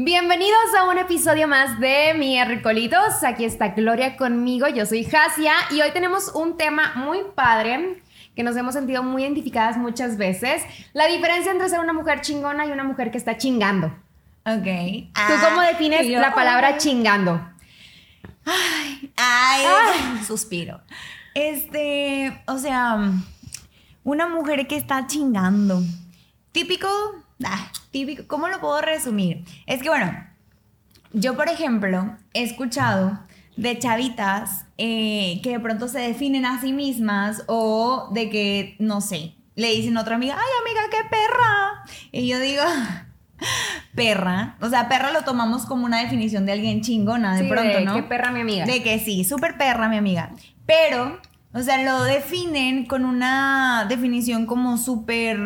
Bienvenidos 0.00 0.76
a 0.78 0.84
un 0.84 0.96
episodio 0.96 1.48
más 1.48 1.80
de 1.80 2.14
Mi 2.16 2.40
Ricolitos. 2.44 3.24
Aquí 3.24 3.44
está 3.44 3.70
Gloria 3.70 4.16
conmigo, 4.16 4.68
yo 4.68 4.86
soy 4.86 5.02
Jasia 5.02 5.52
y 5.72 5.80
hoy 5.80 5.90
tenemos 5.90 6.30
un 6.36 6.56
tema 6.56 6.92
muy 6.94 7.18
padre 7.34 8.00
que 8.36 8.44
nos 8.44 8.56
hemos 8.56 8.74
sentido 8.74 9.02
muy 9.02 9.24
identificadas 9.24 9.76
muchas 9.76 10.16
veces. 10.16 10.62
La 10.92 11.08
diferencia 11.08 11.50
entre 11.50 11.68
ser 11.68 11.80
una 11.80 11.92
mujer 11.92 12.20
chingona 12.20 12.64
y 12.64 12.70
una 12.70 12.84
mujer 12.84 13.10
que 13.10 13.18
está 13.18 13.38
chingando. 13.38 13.88
Ok. 14.46 15.10
¿Tú 15.14 15.32
cómo 15.44 15.62
defines 15.62 16.06
la 16.06 16.32
palabra 16.32 16.78
chingando? 16.78 17.44
Ay, 18.44 19.12
ay, 19.16 20.22
suspiro. 20.24 20.80
Este, 21.34 22.40
o 22.46 22.56
sea, 22.58 23.00
una 24.04 24.28
mujer 24.28 24.68
que 24.68 24.76
está 24.76 25.08
chingando. 25.08 25.82
Típico, 26.52 26.88
ah, 27.44 27.70
típico, 27.90 28.24
¿cómo 28.26 28.48
lo 28.48 28.60
puedo 28.60 28.80
resumir? 28.80 29.44
Es 29.66 29.82
que 29.82 29.88
bueno, 29.88 30.12
yo 31.12 31.36
por 31.36 31.48
ejemplo 31.48 32.16
he 32.34 32.42
escuchado 32.42 33.18
de 33.56 33.78
chavitas 33.78 34.66
eh, 34.78 35.40
que 35.42 35.50
de 35.50 35.60
pronto 35.60 35.88
se 35.88 35.98
definen 35.98 36.46
a 36.46 36.60
sí 36.60 36.72
mismas 36.72 37.42
o 37.48 38.08
de 38.12 38.30
que, 38.30 38.76
no 38.78 39.00
sé, 39.00 39.34
le 39.56 39.72
dicen 39.72 39.96
a 39.96 40.02
otra 40.02 40.14
amiga, 40.14 40.36
ay 40.36 40.50
amiga, 40.62 40.82
qué 40.90 41.08
perra. 41.10 41.84
Y 42.12 42.28
yo 42.28 42.38
digo, 42.38 42.62
perra, 43.96 44.56
o 44.60 44.68
sea, 44.68 44.88
perra 44.88 45.10
lo 45.10 45.22
tomamos 45.22 45.66
como 45.66 45.84
una 45.84 46.00
definición 46.00 46.46
de 46.46 46.52
alguien 46.52 46.80
chingona 46.82 47.34
de 47.34 47.48
pronto, 47.48 47.80
¿no? 47.80 47.94
Qué 47.94 48.02
perra 48.04 48.30
mi 48.30 48.40
amiga. 48.40 48.64
De 48.64 48.82
que 48.82 49.00
sí, 49.00 49.24
súper 49.24 49.58
perra 49.58 49.88
mi 49.88 49.96
amiga. 49.96 50.30
Pero 50.66 51.20
o 51.52 51.62
sea, 51.62 51.82
lo 51.82 52.04
definen 52.04 52.84
con 52.84 53.04
una 53.04 53.86
definición 53.88 54.44
como 54.44 54.76
súper, 54.76 55.38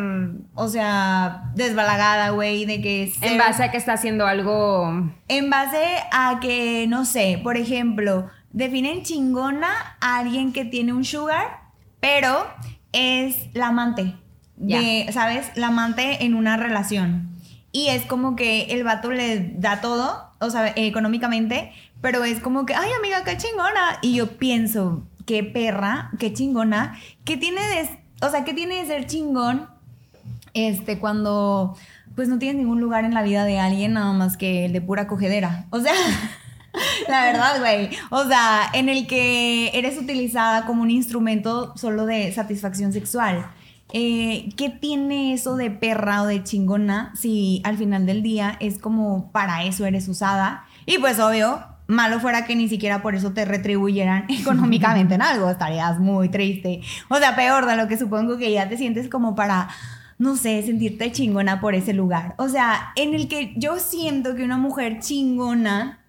o 0.53 0.67
sea, 0.67 1.51
desbalagada, 1.55 2.31
güey, 2.31 2.65
de 2.65 2.81
que... 2.81 3.13
En 3.21 3.37
base 3.37 3.63
a 3.63 3.71
que 3.71 3.77
está 3.77 3.93
haciendo 3.93 4.27
algo... 4.27 5.11
En 5.29 5.49
base 5.49 5.83
a 6.11 6.39
que, 6.41 6.87
no 6.89 7.05
sé, 7.05 7.39
por 7.41 7.55
ejemplo, 7.55 8.29
definen 8.51 9.03
chingona 9.03 9.97
a 10.01 10.17
alguien 10.17 10.51
que 10.51 10.65
tiene 10.65 10.91
un 10.91 11.05
sugar, 11.05 11.61
pero 12.01 12.47
es 12.91 13.47
la 13.53 13.67
amante. 13.67 14.15
De, 14.57 15.07
¿Sabes? 15.11 15.51
La 15.55 15.67
amante 15.67 16.25
en 16.25 16.35
una 16.35 16.57
relación. 16.57 17.29
Y 17.71 17.87
es 17.87 18.05
como 18.05 18.35
que 18.35 18.65
el 18.65 18.83
vato 18.83 19.09
le 19.09 19.53
da 19.55 19.81
todo, 19.81 20.31
o 20.39 20.49
sea, 20.49 20.73
económicamente, 20.75 21.71
pero 22.01 22.23
es 22.23 22.39
como 22.39 22.65
que, 22.65 22.75
ay, 22.75 22.89
amiga, 22.99 23.23
qué 23.23 23.37
chingona. 23.37 23.97
Y 24.01 24.15
yo 24.15 24.37
pienso, 24.37 25.07
qué 25.25 25.43
perra, 25.43 26.11
qué 26.19 26.33
chingona, 26.33 26.99
qué 27.25 27.37
tiene 27.37 27.61
de, 27.61 27.99
o 28.25 28.29
sea, 28.29 28.43
qué 28.43 28.53
tiene 28.53 28.75
de 28.75 28.85
ser 28.85 29.05
chingón, 29.07 29.67
este, 30.53 30.99
cuando, 30.99 31.75
pues 32.15 32.27
no 32.27 32.39
tienes 32.39 32.57
ningún 32.57 32.79
lugar 32.79 33.05
en 33.05 33.13
la 33.13 33.23
vida 33.23 33.45
de 33.45 33.59
alguien 33.59 33.93
nada 33.93 34.13
más 34.13 34.37
que 34.37 34.65
el 34.65 34.73
de 34.73 34.81
pura 34.81 35.07
cogedera, 35.07 35.65
o 35.69 35.79
sea... 35.79 35.93
La 37.07 37.25
verdad, 37.25 37.59
güey. 37.59 37.89
O 38.09 38.25
sea, 38.25 38.63
en 38.73 38.89
el 38.89 39.05
que 39.05 39.69
eres 39.77 39.97
utilizada 39.97 40.65
como 40.65 40.81
un 40.81 40.89
instrumento 40.89 41.77
solo 41.77 42.07
de 42.07 42.31
satisfacción 42.31 42.93
sexual. 42.93 43.45
Eh, 43.91 44.49
¿Qué 44.57 44.69
tiene 44.69 45.33
eso 45.33 45.55
de 45.55 45.69
perra 45.69 46.23
o 46.23 46.25
de 46.25 46.43
chingona 46.43 47.13
si 47.15 47.61
al 47.63 47.77
final 47.77 48.07
del 48.07 48.23
día 48.23 48.57
es 48.59 48.79
como 48.79 49.31
para 49.31 49.65
eso 49.65 49.85
eres 49.85 50.07
usada? 50.07 50.65
Y 50.87 50.97
pues 50.97 51.19
obvio, 51.19 51.63
malo 51.93 52.19
fuera 52.19 52.45
que 52.45 52.55
ni 52.55 52.67
siquiera 52.67 53.01
por 53.01 53.15
eso 53.15 53.31
te 53.31 53.45
retribuyeran 53.45 54.25
económicamente 54.29 55.15
en 55.15 55.21
algo, 55.21 55.49
estarías 55.49 55.99
muy 55.99 56.29
triste. 56.29 56.81
O 57.09 57.17
sea, 57.17 57.35
peor 57.35 57.65
de 57.65 57.77
lo 57.77 57.87
que 57.87 57.97
supongo 57.97 58.37
que 58.37 58.51
ya 58.51 58.67
te 58.67 58.77
sientes 58.77 59.09
como 59.09 59.35
para, 59.35 59.69
no 60.17 60.35
sé, 60.35 60.61
sentirte 60.63 61.11
chingona 61.11 61.61
por 61.61 61.75
ese 61.75 61.93
lugar. 61.93 62.35
O 62.37 62.49
sea, 62.49 62.91
en 62.95 63.13
el 63.13 63.27
que 63.27 63.53
yo 63.55 63.79
siento 63.79 64.35
que 64.35 64.43
una 64.43 64.57
mujer 64.57 64.99
chingona 64.99 65.99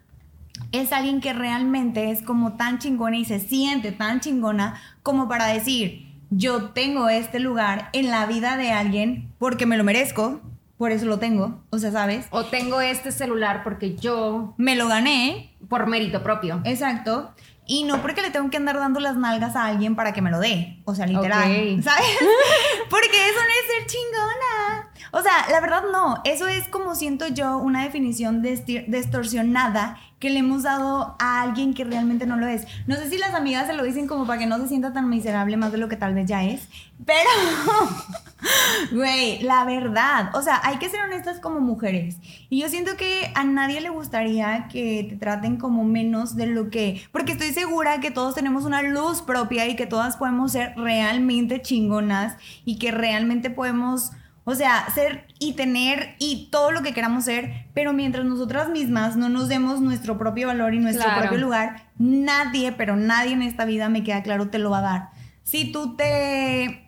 es 0.71 0.91
alguien 0.91 1.21
que 1.21 1.33
realmente 1.33 2.11
es 2.11 2.21
como 2.21 2.53
tan 2.53 2.79
chingona 2.79 3.17
y 3.17 3.25
se 3.25 3.39
siente 3.39 3.91
tan 3.91 4.19
chingona 4.19 4.79
como 5.03 5.27
para 5.27 5.47
decir, 5.47 6.05
yo 6.29 6.69
tengo 6.69 7.09
este 7.09 7.39
lugar 7.39 7.89
en 7.93 8.09
la 8.09 8.25
vida 8.25 8.57
de 8.57 8.71
alguien 8.71 9.31
porque 9.37 9.65
me 9.65 9.77
lo 9.77 9.83
merezco, 9.83 10.41
por 10.77 10.91
eso 10.91 11.05
lo 11.05 11.19
tengo, 11.19 11.63
o 11.69 11.77
sea, 11.77 11.91
¿sabes? 11.91 12.27
O 12.31 12.45
tengo 12.45 12.81
este 12.81 13.11
celular 13.11 13.63
porque 13.63 13.95
yo... 13.95 14.53
Me 14.57 14.75
lo 14.75 14.87
gané. 14.87 15.54
Por 15.69 15.87
mérito 15.87 16.21
propio. 16.23 16.61
Exacto. 16.63 17.33
Y 17.67 17.83
no 17.83 18.01
porque 18.01 18.21
le 18.21 18.29
tengo 18.29 18.49
que 18.49 18.57
andar 18.57 18.77
dando 18.77 18.99
las 18.99 19.17
nalgas 19.17 19.55
a 19.55 19.65
alguien 19.65 19.95
para 19.95 20.13
que 20.13 20.21
me 20.21 20.29
lo 20.29 20.39
dé. 20.39 20.81
O 20.85 20.93
sea, 20.93 21.07
literal. 21.07 21.81
¿Sabes? 21.83 22.05
porque 22.89 23.29
eso 23.29 23.39
no 23.39 23.49
es 23.49 23.75
ser 23.75 23.85
chingona. 23.87 24.74
O 25.15 25.21
sea, 25.21 25.47
la 25.49 25.61
verdad 25.61 25.83
no. 25.93 26.21
Eso 26.25 26.45
es 26.49 26.67
como 26.67 26.93
siento 26.93 27.25
yo 27.29 27.57
una 27.57 27.83
definición 27.83 28.41
distorsionada 28.41 29.97
que 30.19 30.29
le 30.29 30.39
hemos 30.39 30.63
dado 30.63 31.15
a 31.19 31.41
alguien 31.41 31.73
que 31.73 31.85
realmente 31.85 32.25
no 32.25 32.35
lo 32.35 32.47
es. 32.47 32.67
No 32.85 32.97
sé 32.97 33.09
si 33.09 33.17
las 33.17 33.33
amigas 33.33 33.67
se 33.67 33.73
lo 33.73 33.83
dicen 33.83 34.07
como 34.07 34.27
para 34.27 34.39
que 34.39 34.45
no 34.45 34.57
se 34.57 34.67
sienta 34.67 34.91
tan 34.91 35.07
miserable 35.09 35.55
más 35.55 35.71
de 35.71 35.77
lo 35.77 35.87
que 35.87 35.95
tal 35.95 36.13
vez 36.13 36.27
ya 36.27 36.43
es. 36.43 36.67
Pero... 37.05 37.29
Güey, 38.91 39.41
la 39.41 39.63
verdad, 39.63 40.35
o 40.35 40.41
sea, 40.41 40.59
hay 40.63 40.77
que 40.77 40.89
ser 40.89 41.01
honestas 41.01 41.39
como 41.39 41.61
mujeres. 41.61 42.17
Y 42.49 42.61
yo 42.61 42.69
siento 42.69 42.95
que 42.95 43.31
a 43.33 43.43
nadie 43.43 43.81
le 43.81 43.89
gustaría 43.89 44.67
que 44.67 45.07
te 45.09 45.15
traten 45.15 45.57
como 45.57 45.85
menos 45.85 46.35
de 46.35 46.47
lo 46.47 46.69
que... 46.69 47.01
Porque 47.11 47.31
estoy 47.31 47.53
segura 47.53 48.01
que 48.01 48.11
todos 48.11 48.35
tenemos 48.35 48.65
una 48.65 48.81
luz 48.81 49.21
propia 49.21 49.65
y 49.67 49.75
que 49.75 49.87
todas 49.87 50.17
podemos 50.17 50.51
ser 50.51 50.73
realmente 50.75 51.61
chingonas 51.61 52.35
y 52.65 52.77
que 52.77 52.91
realmente 52.91 53.49
podemos... 53.49 54.11
O 54.45 54.55
sea, 54.55 54.87
ser 54.93 55.27
y 55.39 55.53
tener 55.53 56.15
y 56.19 56.49
todo 56.51 56.71
lo 56.71 56.83
que 56.83 56.93
queramos 56.93 57.25
ser, 57.25 57.65
pero 57.73 57.93
mientras 57.93 58.25
nosotras 58.25 58.69
mismas 58.69 59.17
no 59.17 59.27
nos 59.27 59.49
demos 59.49 59.81
nuestro 59.81 60.17
propio 60.17 60.47
valor 60.47 60.73
y 60.73 60.79
nuestro 60.79 61.05
propio 61.19 61.39
lugar, 61.39 61.87
nadie, 61.97 62.71
pero 62.71 62.95
nadie 62.95 63.33
en 63.33 63.41
esta 63.41 63.65
vida, 63.65 63.89
me 63.89 64.03
queda 64.03 64.23
claro, 64.23 64.49
te 64.49 64.59
lo 64.59 64.69
va 64.69 64.77
a 64.79 64.81
dar. 64.81 65.09
Si 65.43 65.71
tú 65.71 65.95
te 65.95 66.85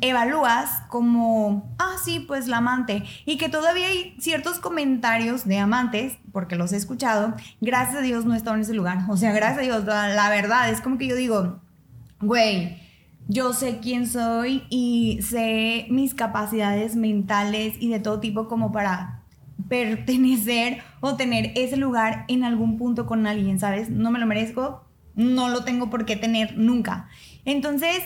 evalúas 0.00 0.82
como, 0.88 1.74
ah, 1.78 1.94
sí, 2.02 2.20
pues 2.20 2.48
la 2.48 2.58
amante. 2.58 3.04
Y 3.24 3.38
que 3.38 3.48
todavía 3.48 3.86
hay 3.86 4.16
ciertos 4.18 4.58
comentarios 4.58 5.46
de 5.46 5.58
amantes, 5.58 6.14
porque 6.32 6.56
los 6.56 6.72
he 6.72 6.76
escuchado, 6.76 7.34
gracias 7.60 7.98
a 7.98 8.00
Dios 8.00 8.24
no 8.24 8.34
he 8.34 8.36
estado 8.36 8.56
en 8.56 8.62
ese 8.62 8.74
lugar. 8.74 8.98
O 9.08 9.16
sea, 9.16 9.32
gracias 9.32 9.58
a 9.58 9.62
Dios, 9.62 9.84
la, 9.84 10.28
verdad, 10.30 10.70
es 10.70 10.80
como 10.80 10.98
que 10.98 11.06
yo 11.06 11.16
digo, 11.16 11.60
güey, 12.20 12.76
yo 13.28 13.52
sé 13.52 13.78
quién 13.80 14.08
soy 14.08 14.64
y 14.70 15.20
sé 15.22 15.86
mis 15.90 16.14
capacidades 16.14 16.96
mentales 16.96 17.74
y 17.78 17.90
de 17.90 18.00
todo 18.00 18.20
tipo 18.20 18.48
como 18.48 18.72
para 18.72 19.20
pertenecer 19.68 20.82
o 21.00 21.16
tener 21.16 21.52
ese 21.54 21.76
lugar 21.76 22.24
en 22.28 22.42
algún 22.42 22.78
punto 22.78 23.06
con 23.06 23.26
alguien, 23.26 23.60
¿sabes? 23.60 23.90
No 23.90 24.10
me 24.10 24.18
lo 24.18 24.26
merezco, 24.26 24.84
no 25.14 25.50
lo 25.50 25.62
tengo 25.64 25.90
por 25.90 26.06
qué 26.06 26.16
tener 26.16 26.56
nunca. 26.56 27.08
Entonces, 27.44 28.02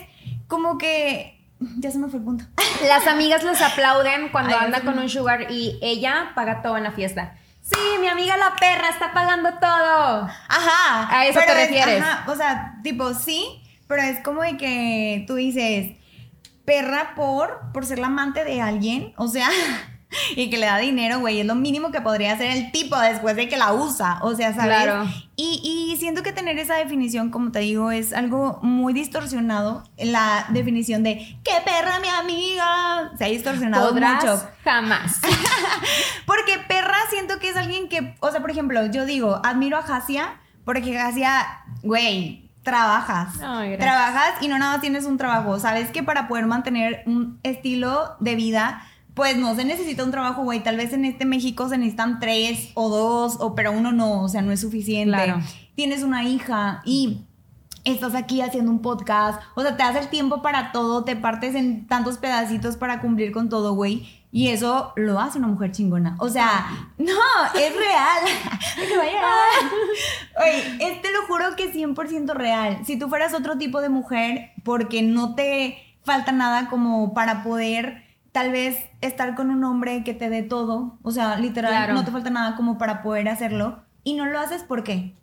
como 0.49 0.77
que 0.77 1.41
ya 1.79 1.93
se 1.93 1.99
me 1.99 2.09
fue 2.09 2.19
el 2.19 2.25
punto. 2.25 2.45
Las 2.89 3.07
amigas 3.07 3.45
les 3.45 3.63
aplauden 3.63 4.29
cuando 4.31 4.57
anda 4.57 4.81
con 4.81 4.99
un 4.99 5.09
sugar 5.09 5.53
y 5.53 5.79
ella 5.83 6.33
paga 6.35 6.63
todo 6.63 6.77
en 6.77 6.83
la 6.83 6.93
fiesta. 6.93 7.37
Sí, 7.61 7.79
mi 8.01 8.09
amiga 8.09 8.37
la 8.37 8.57
perra 8.57 8.89
está 8.89 9.13
pagando 9.13 9.51
todo. 9.61 10.29
Ajá. 10.49 11.17
A 11.17 11.27
eso 11.27 11.39
te 11.47 11.55
refieres. 11.55 12.03
o 12.27 12.35
sea, 12.35 12.81
tipo, 12.83 13.15
sí, 13.15 13.62
pero 13.93 14.05
es 14.05 14.21
como 14.21 14.41
de 14.41 14.57
que 14.57 15.25
tú 15.27 15.35
dices, 15.35 15.93
perra 16.65 17.13
por, 17.15 17.61
por 17.75 17.85
ser 17.85 17.99
la 17.99 18.07
amante 18.07 18.43
de 18.43 18.63
alguien. 18.63 19.13
O 19.19 19.29
sea, 19.29 19.51
y 20.35 20.49
que 20.49 20.57
le 20.57 20.65
da 20.65 20.79
dinero, 20.79 21.21
güey, 21.21 21.41
es 21.41 21.47
lo 21.47 21.55
mínimo 21.57 21.91
que 21.91 22.01
podría 22.01 22.33
hacer 22.33 22.57
el 22.57 22.73
tipo 22.73 22.99
después 22.99 23.37
de 23.37 23.51
que 23.51 23.59
la 23.59 23.75
usa, 23.75 24.19
o 24.23 24.35
sea, 24.35 24.55
¿sabes? 24.55 24.83
Claro. 24.83 25.05
Y, 25.37 25.61
y 25.63 25.99
siento 25.99 26.23
que 26.23 26.33
tener 26.33 26.59
esa 26.59 26.77
definición, 26.77 27.29
como 27.31 27.53
te 27.53 27.59
digo, 27.59 27.91
es 27.91 28.15
algo 28.15 28.61
muy 28.63 28.95
distorsionado, 28.95 29.85
la 29.99 30.47
definición 30.49 31.03
de 31.03 31.39
¡qué 31.45 31.53
perra 31.63 32.01
mi 32.01 32.09
amiga! 32.09 33.13
Se 33.19 33.27
ha 33.27 33.29
distorsionado 33.29 33.93
mucho. 33.93 34.49
Jamás. 34.65 35.21
porque 36.27 36.57
perra 36.67 36.97
siento 37.11 37.39
que 37.41 37.51
es 37.51 37.57
alguien 37.59 37.91
que, 37.91 38.15
o 38.21 38.31
sea, 38.31 38.41
por 38.41 38.51
ejemplo, 38.51 38.87
yo 38.87 39.05
digo, 39.05 39.39
admiro 39.45 39.77
a 39.77 39.83
Jasia, 39.83 40.41
porque 40.65 40.97
Jasia, 40.97 41.63
güey, 41.83 42.42
trabajas. 42.63 43.35
trabajas 43.79 44.35
y 44.41 44.49
no 44.49 44.59
nada 44.59 44.81
tienes 44.81 45.05
un 45.05 45.19
trabajo. 45.19 45.59
Sabes 45.59 45.91
que 45.91 46.03
para 46.03 46.29
poder 46.29 46.47
mantener 46.47 47.03
un 47.07 47.39
estilo 47.43 48.17
de 48.21 48.37
vida 48.37 48.83
pues 49.15 49.37
no 49.37 49.55
se 49.55 49.65
necesita 49.65 50.05
un 50.05 50.11
trabajo, 50.11 50.43
güey. 50.43 50.63
Tal 50.63 50.77
vez 50.77 50.93
en 50.93 51.05
este 51.05 51.25
México 51.25 51.69
se 51.69 51.77
necesitan 51.77 52.19
tres 52.19 52.71
o 52.75 52.89
dos, 52.89 53.37
o, 53.41 53.55
pero 53.55 53.73
uno 53.73 53.93
no, 53.93 54.23
o 54.23 54.29
sea, 54.29 54.43
no 54.43 54.53
es 54.53 54.61
suficiente. 54.61 55.35
Tienes 55.75 56.03
una 56.03 56.25
hija 56.25 56.83
y 56.85 57.27
estás 57.85 58.15
aquí 58.15 58.41
haciendo 58.41 58.71
un 58.71 58.81
podcast, 58.81 59.41
o 59.55 59.63
sea, 59.63 59.77
te 59.77 59.83
das 59.83 59.97
el 59.97 60.09
tiempo 60.09 60.41
para 60.41 60.73
todo, 60.73 61.05
te 61.05 61.17
partes 61.17 61.55
en 61.55 61.87
tantos 61.87 62.19
pedacitos 62.19 62.77
para 62.77 63.01
cumplir 63.01 63.33
con 63.33 63.49
todo, 63.49 63.75
güey. 63.75 64.22
Y 64.35 64.49
eso 64.49 64.95
lo 64.97 65.21
hace 65.21 65.39
una 65.39 65.49
mujer 65.49 65.73
chingona. 65.73 66.17
O 66.19 66.31
sea, 66.31 66.67
no, 66.97 67.13
es 67.55 67.77
real. 67.77 68.25
Oye, 70.43 70.79
este 70.81 71.13
lo 71.13 71.27
juro 71.27 71.55
que 71.55 71.65
es 71.65 71.75
100% 71.75 72.33
real. 72.33 72.79
Si 72.87 72.99
tú 72.99 73.11
fueras 73.11 73.35
otro 73.35 73.59
tipo 73.59 73.83
de 73.83 73.91
mujer, 73.91 74.53
porque 74.65 75.03
no 75.03 75.35
te 75.35 75.77
falta 76.03 76.33
nada 76.33 76.71
como 76.71 77.13
para 77.13 77.43
poder 77.43 78.05
tal 78.33 78.51
vez 78.51 78.83
estar 79.03 79.35
con 79.35 79.51
un 79.51 79.63
hombre 79.65 80.03
que 80.03 80.15
te 80.15 80.31
dé 80.31 80.43
todo, 80.43 80.99
o 81.03 81.11
sea, 81.11 81.39
literal, 81.39 81.93
no 81.93 82.03
te 82.05 82.11
falta 82.11 82.31
nada 82.31 82.57
como 82.57 82.79
para 82.79 83.03
poder 83.03 83.29
hacerlo, 83.29 83.83
y 84.03 84.15
no 84.15 84.25
lo 84.25 84.39
haces 84.39 84.63
¿por 84.63 84.83
qué? 84.83 85.15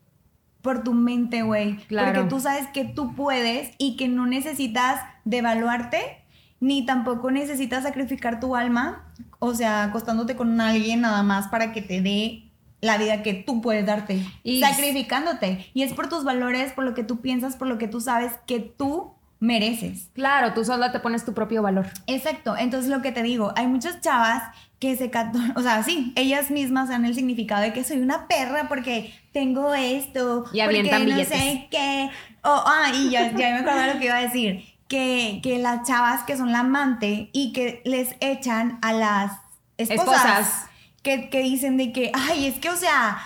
Por 0.61 0.83
tu 0.83 0.93
mente, 0.93 1.41
güey. 1.41 1.77
Claro. 1.87 2.13
Porque 2.13 2.29
tú 2.29 2.39
sabes 2.39 2.67
que 2.67 2.85
tú 2.85 3.15
puedes 3.15 3.73
y 3.79 3.95
que 3.97 4.07
no 4.07 4.27
necesitas 4.27 5.01
devaluarte, 5.25 6.18
ni 6.59 6.85
tampoco 6.85 7.31
necesitas 7.31 7.83
sacrificar 7.83 8.39
tu 8.39 8.55
alma, 8.55 9.05
o 9.39 9.53
sea, 9.53 9.83
acostándote 9.83 10.35
con 10.35 10.59
alguien 10.59 11.01
nada 11.01 11.23
más 11.23 11.47
para 11.47 11.71
que 11.71 11.81
te 11.81 12.01
dé 12.01 12.43
la 12.81 12.97
vida 12.97 13.23
que 13.23 13.33
tú 13.33 13.61
puedes 13.61 13.85
darte, 13.85 14.25
y 14.43 14.61
sacrificándote. 14.61 15.69
Y 15.73 15.83
es 15.83 15.93
por 15.93 16.07
tus 16.07 16.23
valores, 16.23 16.71
por 16.71 16.85
lo 16.85 16.93
que 16.93 17.03
tú 17.03 17.19
piensas, 17.19 17.55
por 17.55 17.67
lo 17.67 17.77
que 17.77 17.87
tú 17.87 17.99
sabes 17.99 18.33
que 18.47 18.59
tú 18.59 19.13
mereces. 19.39 20.09
Claro, 20.13 20.53
tú 20.53 20.65
solo 20.65 20.91
te 20.91 20.99
pones 20.99 21.25
tu 21.25 21.33
propio 21.33 21.61
valor. 21.61 21.87
Exacto, 22.07 22.55
entonces 22.57 22.89
lo 22.89 23.01
que 23.01 23.11
te 23.11 23.23
digo, 23.23 23.53
hay 23.55 23.67
muchas 23.67 24.01
chavas 24.01 24.43
que 24.79 24.95
se, 24.95 25.11
o 25.55 25.61
sea, 25.61 25.83
sí, 25.83 26.13
ellas 26.15 26.51
mismas 26.51 26.89
dan 26.89 27.05
el 27.05 27.15
significado 27.15 27.61
de 27.61 27.73
que 27.73 27.83
soy 27.83 27.97
una 27.97 28.27
perra 28.27 28.67
porque 28.69 29.13
tengo 29.33 29.73
esto, 29.73 30.45
y 30.53 30.61
porque 30.61 30.83
no 30.83 31.23
sé 31.25 31.67
qué, 31.69 32.09
oh, 32.43 32.63
ah, 32.65 32.91
y 32.93 33.09
ya, 33.09 33.31
ya 33.31 33.51
me 33.51 33.57
acuerdo 33.59 33.93
lo 33.93 33.99
que 33.99 34.05
iba 34.05 34.17
a 34.17 34.21
decir, 34.21 34.63
que, 34.89 35.39
que 35.41 35.59
las 35.59 35.87
chavas 35.87 36.23
que 36.23 36.35
son 36.35 36.51
la 36.51 36.61
amante 36.61 37.29
y 37.31 37.53
que 37.53 37.81
les 37.85 38.15
echan 38.19 38.79
a 38.81 38.91
las 38.91 39.31
esposas, 39.77 40.65
Que, 41.03 41.29
que 41.29 41.41
dicen 41.41 41.77
de 41.77 41.93
que, 41.93 42.11
ay, 42.13 42.47
es 42.47 42.59
que, 42.59 42.69
o 42.69 42.75
sea, 42.75 43.19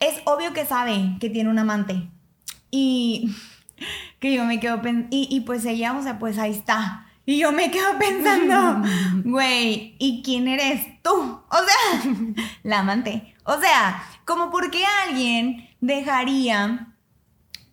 es 0.00 0.20
obvio 0.26 0.52
que 0.52 0.66
sabe 0.66 1.16
que 1.20 1.30
tiene 1.30 1.48
un 1.48 1.58
amante. 1.58 2.10
Y 2.70 3.34
que 4.20 4.34
yo 4.34 4.44
me 4.44 4.60
quedo 4.60 4.82
pensando, 4.82 5.08
y, 5.10 5.40
pues 5.46 5.64
ella, 5.64 5.96
o 5.96 6.02
sea, 6.02 6.18
pues 6.18 6.36
ahí 6.36 6.50
está. 6.50 7.06
Y 7.24 7.38
yo 7.38 7.52
me 7.52 7.70
quedo 7.70 7.96
pensando, 7.98 8.82
güey, 9.24 9.94
¿y 9.98 10.20
quién 10.22 10.48
eres 10.48 11.00
tú? 11.00 11.12
O 11.12 11.56
sea, 11.56 12.12
la 12.64 12.80
amante. 12.80 13.34
O 13.44 13.58
sea, 13.60 14.04
como 14.24 14.50
por 14.50 14.70
qué 14.70 14.84
alguien 15.06 15.70
dejaría 15.80 16.93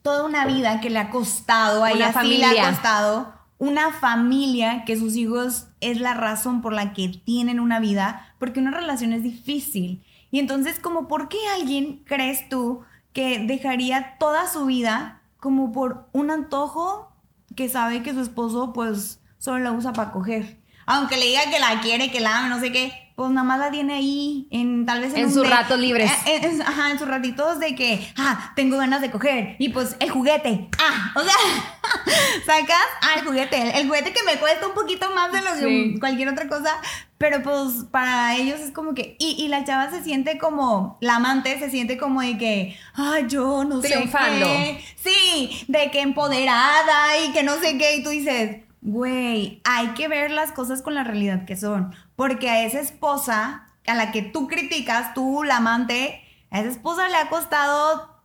toda 0.02 0.26
una 0.26 0.46
vida 0.46 0.82
que 0.82 0.90
le 0.90 1.00
ha 1.00 1.10
costado, 1.10 1.84
a 1.84 1.92
ella 1.92 2.14
sí 2.22 2.38
le 2.38 2.46
ha 2.46 2.70
costado, 2.70 3.34
una 3.58 3.92
familia 3.92 4.86
que 4.86 4.98
sus 4.98 5.16
hijos 5.16 5.68
es 5.82 6.00
la 6.00 6.16
razón 6.16 6.62
por 6.62 6.74
la 6.74 6.94
que 6.94 7.10
tienen 7.10 7.60
una 7.60 7.80
vida, 7.80 8.34
porque 8.40 8.60
una 8.60 8.72
relación 8.72 9.14
es 9.14 9.22
difícil. 9.22 10.04
Y 10.32 10.40
entonces, 10.40 10.80
como 10.80 11.08
por 11.08 11.30
qué 11.30 11.38
alguien 11.56 12.04
crees 12.06 12.50
tú 12.50 12.82
que 13.14 13.40
dejaría 13.40 14.18
toda 14.18 14.48
su 14.48 14.66
vida 14.66 15.22
como 15.38 15.72
por 15.72 16.08
un 16.12 16.32
antojo 16.32 17.12
que 17.56 17.70
sabe 17.70 18.02
que 18.02 18.14
su 18.14 18.22
esposo 18.22 18.74
pues 18.74 19.20
solo 19.38 19.60
la 19.60 19.72
usa 19.72 19.94
para 19.94 20.12
coger. 20.12 20.60
Aunque 20.86 21.18
le 21.18 21.26
diga 21.28 21.50
que 21.52 21.60
la 21.60 21.82
quiere, 21.82 22.12
que 22.12 22.20
la 22.20 22.40
ama, 22.40 22.50
no 22.50 22.60
sé 22.60 22.72
qué, 22.72 23.11
pues 23.22 23.34
nada 23.34 23.46
más 23.46 23.60
la 23.60 23.70
tiene 23.70 23.94
ahí, 23.94 24.48
en 24.50 24.84
tal 24.84 25.00
vez 25.00 25.14
en, 25.14 25.26
en 25.26 25.32
sus 25.32 25.48
ratos 25.48 25.80
libres. 25.80 26.12
Eh, 26.26 26.60
ajá, 26.66 26.90
en 26.90 26.98
sus 26.98 27.08
ratitos 27.08 27.60
de 27.60 27.76
que, 27.76 28.12
ah, 28.18 28.52
tengo 28.56 28.78
ganas 28.78 29.00
de 29.00 29.12
coger. 29.12 29.58
Y 29.60 29.70
pues 29.70 29.96
el 30.00 30.10
juguete, 30.10 30.70
ah, 30.80 31.12
o 31.14 31.22
sea, 31.22 31.36
sacas, 32.48 32.84
ah, 33.04 33.20
el 33.20 33.26
juguete, 33.28 33.80
el, 33.80 33.88
juguete 33.88 34.12
que 34.12 34.24
me 34.24 34.40
cuesta 34.40 34.66
un 34.66 34.74
poquito 34.74 35.12
más 35.14 35.32
de 35.32 35.42
lo 35.42 35.54
que 35.54 36.00
cualquier 36.00 36.30
otra 36.30 36.48
cosa, 36.48 36.82
pero 37.20 37.44
pues 37.44 37.86
para 37.92 38.36
ellos 38.38 38.60
es 38.60 38.72
como 38.72 38.96
que, 38.96 39.18
y, 39.20 39.48
la 39.50 39.64
chava 39.66 39.92
se 39.92 40.04
siente 40.04 40.40
como, 40.40 40.98
la 41.00 41.18
amante 41.18 41.60
se 41.60 41.70
siente 41.70 42.00
como 42.00 42.22
de 42.22 42.40
que, 42.40 42.76
ay, 42.96 43.26
yo 43.28 43.64
no 43.66 43.84
sé 43.84 44.10
qué. 44.12 44.84
Sí, 44.96 45.64
de 45.68 45.92
que 45.92 46.02
empoderada 46.02 47.24
y 47.24 47.34
que 47.34 47.44
no 47.44 47.58
sé 47.58 47.78
qué, 47.78 47.98
y 47.98 48.04
tú 48.04 48.10
dices, 48.10 48.62
güey, 48.82 49.62
hay 49.64 49.90
que 49.90 50.08
ver 50.08 50.32
las 50.32 50.52
cosas 50.52 50.82
con 50.82 50.96
la 50.96 51.04
realidad 51.04 51.46
que 51.46 51.56
son. 51.56 51.94
Porque 52.22 52.52
a 52.52 52.64
esa 52.64 52.80
esposa, 52.80 53.66
a 53.88 53.96
la 53.96 54.12
que 54.12 54.22
tú 54.22 54.48
criticas, 54.48 55.16
tú, 55.16 55.42
la 55.44 55.58
amante, 55.58 56.22
a 56.52 56.60
esa 56.60 56.70
esposa 56.70 57.10
le 57.10 57.16
ha 57.16 57.30
costado 57.30 58.22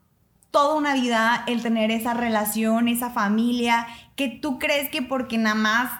toda 0.50 0.74
una 0.74 0.92
vida 0.92 1.44
el 1.46 1.62
tener 1.62 1.90
esa 1.90 2.12
relación, 2.12 2.88
esa 2.88 3.08
familia, 3.08 3.86
que 4.14 4.28
tú 4.28 4.58
crees 4.58 4.90
que 4.90 5.00
porque 5.00 5.38
nada 5.38 5.54
más, 5.54 5.90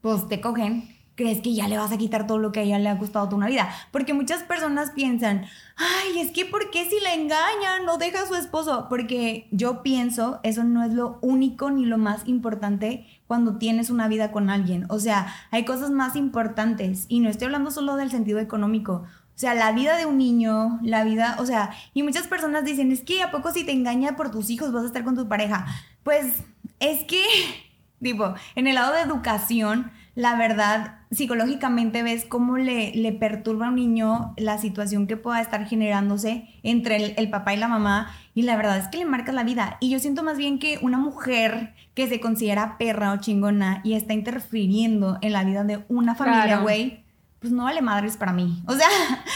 pues 0.00 0.26
te 0.26 0.40
cogen, 0.40 0.98
crees 1.20 1.42
que 1.42 1.52
ya 1.52 1.68
le 1.68 1.76
vas 1.76 1.92
a 1.92 1.98
quitar 1.98 2.26
todo 2.26 2.38
lo 2.38 2.50
que 2.50 2.60
a 2.60 2.62
ella 2.62 2.78
le 2.78 2.88
ha 2.88 2.96
costado 2.96 3.26
toda 3.26 3.36
una 3.36 3.48
vida. 3.48 3.68
Porque 3.90 4.14
muchas 4.14 4.42
personas 4.42 4.92
piensan, 4.92 5.44
ay, 5.76 6.18
es 6.18 6.30
que 6.30 6.46
¿por 6.46 6.70
qué 6.70 6.88
si 6.88 6.98
la 7.00 7.12
engañan 7.12 7.84
no 7.84 7.98
deja 7.98 8.22
a 8.22 8.26
su 8.26 8.36
esposo? 8.36 8.86
Porque 8.88 9.46
yo 9.50 9.82
pienso, 9.82 10.40
eso 10.44 10.64
no 10.64 10.82
es 10.82 10.94
lo 10.94 11.18
único 11.20 11.70
ni 11.70 11.84
lo 11.84 11.98
más 11.98 12.26
importante 12.26 13.06
cuando 13.26 13.58
tienes 13.58 13.90
una 13.90 14.08
vida 14.08 14.32
con 14.32 14.48
alguien. 14.48 14.86
O 14.88 14.98
sea, 14.98 15.26
hay 15.50 15.66
cosas 15.66 15.90
más 15.90 16.16
importantes 16.16 17.04
y 17.08 17.20
no 17.20 17.28
estoy 17.28 17.46
hablando 17.46 17.70
solo 17.70 17.96
del 17.96 18.10
sentido 18.10 18.38
económico. 18.38 19.04
O 19.04 19.38
sea, 19.40 19.54
la 19.54 19.72
vida 19.72 19.98
de 19.98 20.06
un 20.06 20.16
niño, 20.16 20.78
la 20.82 21.04
vida, 21.04 21.36
o 21.38 21.44
sea, 21.44 21.70
y 21.92 22.02
muchas 22.02 22.28
personas 22.28 22.64
dicen, 22.64 22.92
es 22.92 23.02
que 23.02 23.22
a 23.22 23.30
poco 23.30 23.52
si 23.52 23.64
te 23.64 23.72
engaña 23.72 24.16
por 24.16 24.30
tus 24.30 24.48
hijos 24.48 24.72
vas 24.72 24.84
a 24.84 24.86
estar 24.86 25.04
con 25.04 25.16
tu 25.16 25.28
pareja. 25.28 25.66
Pues 26.02 26.44
es 26.78 27.04
que, 27.04 27.22
tipo, 28.02 28.34
en 28.54 28.66
el 28.66 28.76
lado 28.76 28.94
de 28.94 29.02
educación, 29.02 29.90
la 30.20 30.36
verdad, 30.36 30.98
psicológicamente 31.10 32.02
ves 32.02 32.26
cómo 32.26 32.58
le, 32.58 32.92
le 32.94 33.10
perturba 33.10 33.66
a 33.66 33.68
un 33.70 33.76
niño 33.76 34.34
la 34.36 34.58
situación 34.58 35.06
que 35.06 35.16
pueda 35.16 35.40
estar 35.40 35.66
generándose 35.66 36.46
entre 36.62 37.14
el, 37.18 37.30
papá 37.30 37.54
y 37.54 37.56
la 37.56 37.68
mamá. 37.68 38.14
Y 38.34 38.42
la 38.42 38.54
verdad 38.54 38.76
es 38.76 38.88
que 38.88 38.98
le 38.98 39.06
marca 39.06 39.32
la 39.32 39.44
vida. 39.44 39.78
Y 39.80 39.88
yo 39.88 39.98
siento 39.98 40.22
más 40.22 40.36
bien 40.36 40.58
que 40.58 40.78
una 40.82 40.98
mujer 40.98 41.72
que 41.94 42.06
se 42.06 42.20
considera 42.20 42.76
perra 42.76 43.12
o 43.12 43.16
chingona 43.16 43.80
y 43.82 43.94
está 43.94 44.12
interfiriendo 44.12 45.16
en 45.22 45.32
la 45.32 45.42
vida 45.42 45.64
de 45.64 45.86
una 45.88 46.14
familia, 46.14 46.58
güey, 46.58 47.02
pues 47.38 47.50
no 47.50 47.64
vale 47.64 47.80
madres 47.80 48.18
para 48.18 48.34
mí. 48.34 48.62
O 48.66 48.74
sea, 48.74 48.88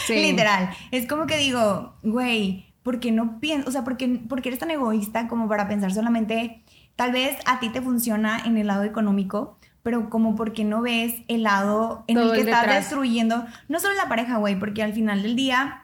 literal. 0.09 0.69
Es 0.91 1.07
como 1.07 1.25
que 1.25 1.37
digo, 1.37 1.95
güey, 2.03 2.75
¿por 2.83 2.99
qué 2.99 3.11
no 3.11 3.39
piensas? 3.39 3.69
O 3.69 3.71
sea, 3.71 3.83
¿por 3.83 3.97
qué, 3.97 4.07
¿por 4.07 4.43
qué 4.43 4.49
eres 4.49 4.59
tan 4.59 4.69
egoísta 4.69 5.27
como 5.27 5.49
para 5.49 5.67
pensar 5.67 5.91
solamente, 5.91 6.61
tal 6.95 7.11
vez 7.11 7.37
a 7.47 7.59
ti 7.59 7.69
te 7.69 7.81
funciona 7.81 8.39
en 8.45 8.57
el 8.57 8.67
lado 8.67 8.83
económico? 8.83 9.57
Pero 9.85 10.09
como 10.09 10.35
porque 10.35 10.63
no 10.63 10.81
ves 10.81 11.13
el 11.27 11.43
lado 11.43 12.05
en 12.07 12.17
el 12.17 12.31
que 12.31 12.39
estás 12.39 12.65
destruyendo, 12.65 13.45
no 13.69 13.79
solo 13.79 13.93
la 13.93 14.09
pareja, 14.09 14.37
güey, 14.37 14.57
porque 14.57 14.81
al 14.81 14.93
final 14.93 15.21
del 15.21 15.35
día 15.35 15.83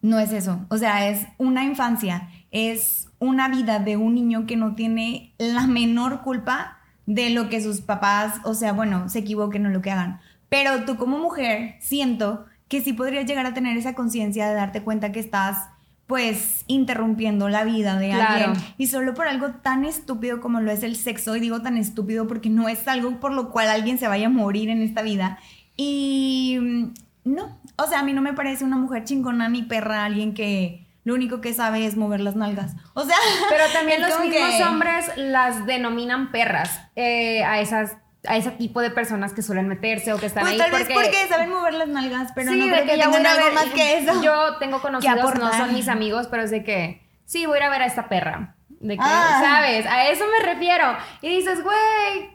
no 0.00 0.18
es 0.18 0.32
eso, 0.32 0.64
o 0.70 0.78
sea, 0.78 1.06
es 1.06 1.26
una 1.36 1.62
infancia, 1.64 2.30
es 2.50 3.10
una 3.18 3.48
vida 3.48 3.78
de 3.78 3.98
un 3.98 4.14
niño 4.14 4.46
que 4.46 4.56
no 4.56 4.74
tiene 4.74 5.34
la 5.36 5.66
menor 5.66 6.22
culpa 6.22 6.78
de 7.04 7.28
lo 7.28 7.50
que 7.50 7.60
sus 7.60 7.82
papás, 7.82 8.36
o 8.44 8.54
sea, 8.54 8.72
bueno, 8.72 9.10
se 9.10 9.18
equivoquen 9.18 9.66
o 9.66 9.68
lo 9.68 9.82
que 9.82 9.90
hagan. 9.90 10.20
Pero 10.48 10.86
tú 10.86 10.96
como 10.96 11.18
mujer, 11.18 11.74
siento 11.78 12.46
que 12.68 12.80
sí 12.80 12.94
podrías 12.94 13.26
llegar 13.26 13.44
a 13.44 13.52
tener 13.52 13.76
esa 13.76 13.94
conciencia 13.94 14.48
de 14.48 14.54
darte 14.54 14.82
cuenta 14.82 15.12
que 15.12 15.20
estás 15.20 15.68
pues 16.10 16.64
interrumpiendo 16.66 17.48
la 17.48 17.62
vida 17.62 17.96
de 17.96 18.12
alguien. 18.12 18.52
Y 18.76 18.88
solo 18.88 19.14
por 19.14 19.28
algo 19.28 19.50
tan 19.62 19.84
estúpido 19.84 20.40
como 20.40 20.60
lo 20.60 20.72
es 20.72 20.82
el 20.82 20.96
sexo 20.96 21.36
y 21.36 21.40
digo 21.40 21.62
tan 21.62 21.76
estúpido 21.76 22.26
porque 22.26 22.50
no 22.50 22.68
es 22.68 22.88
algo 22.88 23.20
por 23.20 23.32
lo 23.32 23.50
cual 23.50 23.68
alguien 23.68 23.96
se 23.96 24.08
vaya 24.08 24.26
a 24.26 24.28
morir 24.28 24.70
en 24.70 24.82
esta 24.82 25.02
vida. 25.02 25.38
Y 25.76 26.58
mm, 26.60 26.94
no, 27.26 27.60
o 27.76 27.86
sea, 27.86 28.00
a 28.00 28.02
mí 28.02 28.12
no 28.12 28.22
me 28.22 28.32
parece 28.32 28.64
una 28.64 28.76
mujer 28.76 29.04
chingona 29.04 29.48
ni 29.48 29.62
perra 29.62 30.04
alguien 30.04 30.34
que 30.34 30.84
lo 31.04 31.14
único 31.14 31.40
que 31.40 31.54
sabe 31.54 31.86
es 31.86 31.96
mover 31.96 32.22
las 32.22 32.34
nalgas. 32.34 32.74
O 32.94 33.04
sea, 33.04 33.16
pero 33.48 33.62
también 33.72 34.00
los 34.02 34.18
mismos 34.18 34.68
hombres 34.68 35.12
las 35.16 35.64
denominan 35.64 36.32
perras 36.32 36.76
eh, 36.96 37.44
a 37.44 37.60
esas 37.60 37.98
a 38.26 38.36
ese 38.36 38.50
tipo 38.50 38.80
de 38.80 38.90
personas 38.90 39.32
que 39.32 39.42
suelen 39.42 39.68
meterse 39.68 40.12
o 40.12 40.18
que 40.18 40.26
están 40.26 40.42
pues 40.42 40.52
ahí 40.52 40.58
tal 40.58 40.70
porque... 40.70 40.84
vez 40.84 40.94
porque 40.94 41.28
saben 41.28 41.50
mover 41.50 41.74
las 41.74 41.88
nalgas, 41.88 42.32
pero 42.34 42.52
no 42.52 42.66
creo 42.66 42.84
que, 42.84 42.96
tengan 42.96 43.26
algo 43.26 43.54
más 43.54 43.66
que 43.66 43.98
eso. 43.98 44.22
Yo 44.22 44.56
tengo 44.58 44.80
conocidos, 44.82 45.34
no 45.36 45.52
son 45.52 45.72
mis 45.72 45.88
amigos, 45.88 46.28
pero 46.30 46.42
es 46.42 46.50
de 46.50 46.62
que 46.62 47.06
sí, 47.24 47.46
voy 47.46 47.56
a 47.56 47.60
ir 47.60 47.64
a 47.64 47.70
ver 47.70 47.82
a 47.82 47.86
esta 47.86 48.08
perra. 48.08 48.54
De 48.68 48.96
que, 48.96 49.02
ah. 49.02 49.40
¿sabes? 49.42 49.86
A 49.86 50.08
eso 50.08 50.24
me 50.26 50.44
refiero. 50.44 50.96
Y 51.22 51.28
dices, 51.28 51.62
güey, 51.62 52.30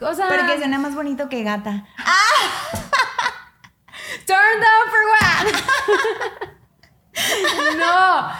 o 0.00 0.14
sea... 0.14 0.28
Porque 0.28 0.58
suena 0.58 0.78
más 0.78 0.94
bonito 0.94 1.28
que 1.28 1.42
gata. 1.42 1.86
¡Ah! 1.98 2.68
Turn 4.26 4.60
down 4.60 4.88
for 4.90 5.00
what? 5.12 5.46
no. 7.78 8.30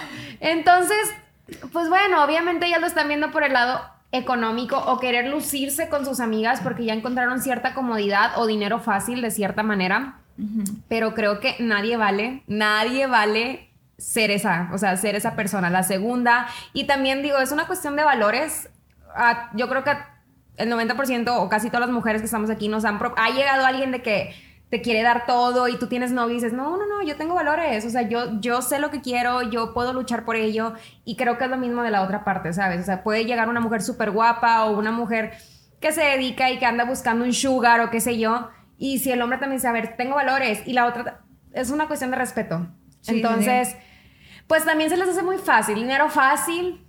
Entonces, 0.40 1.12
pues 1.72 1.88
bueno, 1.88 2.22
obviamente 2.22 2.68
ya 2.68 2.78
lo 2.78 2.86
están 2.86 3.08
viendo 3.08 3.30
por 3.30 3.42
el 3.42 3.52
lado 3.52 3.97
económico 4.12 4.78
o 4.78 4.98
querer 4.98 5.28
lucirse 5.28 5.88
con 5.88 6.04
sus 6.04 6.20
amigas 6.20 6.60
porque 6.62 6.84
ya 6.84 6.94
encontraron 6.94 7.40
cierta 7.40 7.74
comodidad 7.74 8.32
o 8.36 8.46
dinero 8.46 8.80
fácil 8.80 9.20
de 9.20 9.30
cierta 9.30 9.62
manera. 9.62 10.20
Pero 10.88 11.14
creo 11.14 11.40
que 11.40 11.56
nadie 11.58 11.96
vale, 11.96 12.44
nadie 12.46 13.08
vale 13.08 13.70
ser 13.98 14.30
esa, 14.30 14.70
o 14.72 14.78
sea, 14.78 14.96
ser 14.96 15.16
esa 15.16 15.34
persona. 15.34 15.68
La 15.68 15.82
segunda, 15.82 16.46
y 16.72 16.84
también 16.84 17.22
digo, 17.22 17.38
es 17.38 17.50
una 17.50 17.66
cuestión 17.66 17.96
de 17.96 18.04
valores. 18.04 18.70
Yo 19.54 19.68
creo 19.68 19.82
que 19.82 19.96
el 20.58 20.70
90% 20.70 21.36
o 21.36 21.48
casi 21.48 21.68
todas 21.68 21.80
las 21.80 21.90
mujeres 21.90 22.22
que 22.22 22.26
estamos 22.26 22.50
aquí 22.50 22.68
nos 22.68 22.84
han... 22.84 23.00
Ha 23.16 23.30
llegado 23.30 23.66
alguien 23.66 23.90
de 23.90 24.00
que 24.00 24.32
te 24.70 24.82
quiere 24.82 25.02
dar 25.02 25.24
todo 25.26 25.68
y 25.68 25.78
tú 25.78 25.86
tienes 25.86 26.12
novio 26.12 26.32
y 26.32 26.34
dices, 26.34 26.52
no, 26.52 26.76
no, 26.76 26.86
no, 26.86 27.02
yo 27.02 27.16
tengo 27.16 27.34
valores, 27.34 27.86
o 27.86 27.90
sea, 27.90 28.02
yo, 28.02 28.38
yo 28.40 28.60
sé 28.60 28.78
lo 28.78 28.90
que 28.90 29.00
quiero, 29.00 29.42
yo 29.42 29.72
puedo 29.72 29.92
luchar 29.92 30.24
por 30.24 30.36
ello 30.36 30.74
y 31.04 31.16
creo 31.16 31.38
que 31.38 31.44
es 31.44 31.50
lo 31.50 31.56
mismo 31.56 31.82
de 31.82 31.90
la 31.90 32.02
otra 32.02 32.22
parte, 32.24 32.52
¿sabes? 32.52 32.82
O 32.82 32.84
sea, 32.84 33.02
puede 33.02 33.24
llegar 33.24 33.48
una 33.48 33.60
mujer 33.60 33.82
súper 33.82 34.10
guapa 34.10 34.66
o 34.66 34.78
una 34.78 34.92
mujer 34.92 35.32
que 35.80 35.92
se 35.92 36.02
dedica 36.02 36.50
y 36.50 36.58
que 36.58 36.66
anda 36.66 36.84
buscando 36.84 37.24
un 37.24 37.32
sugar 37.32 37.80
o 37.80 37.90
qué 37.90 38.00
sé 38.00 38.18
yo 38.18 38.50
Y 38.76 38.98
si 38.98 39.10
el 39.10 39.22
hombre 39.22 39.38
también 39.38 39.58
dice, 39.58 39.68
a 39.68 39.72
ver, 39.72 39.96
tengo 39.96 40.16
valores, 40.16 40.62
y 40.66 40.72
la 40.72 40.86
otra, 40.86 41.22
es 41.52 41.70
una 41.70 41.86
cuestión 41.86 42.10
de 42.10 42.16
respeto. 42.16 42.68
Sí, 43.00 43.16
Entonces, 43.16 43.76
pues 44.46 44.64
también 44.64 44.90
se 44.90 44.96
les 44.96 45.08
hace 45.08 45.22
muy 45.22 45.38
fácil. 45.38 45.76
Dinero 45.76 46.08
fácil, 46.10 46.86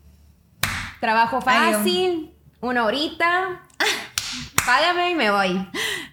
trabajo 0.99 1.39
Ay, 1.45 1.73
fácil, 1.73 2.35
una 2.61 2.85
horita, 2.85 3.67
págame 4.65 5.11
y 5.11 5.15
me 5.15 5.31
voy. 5.31 5.67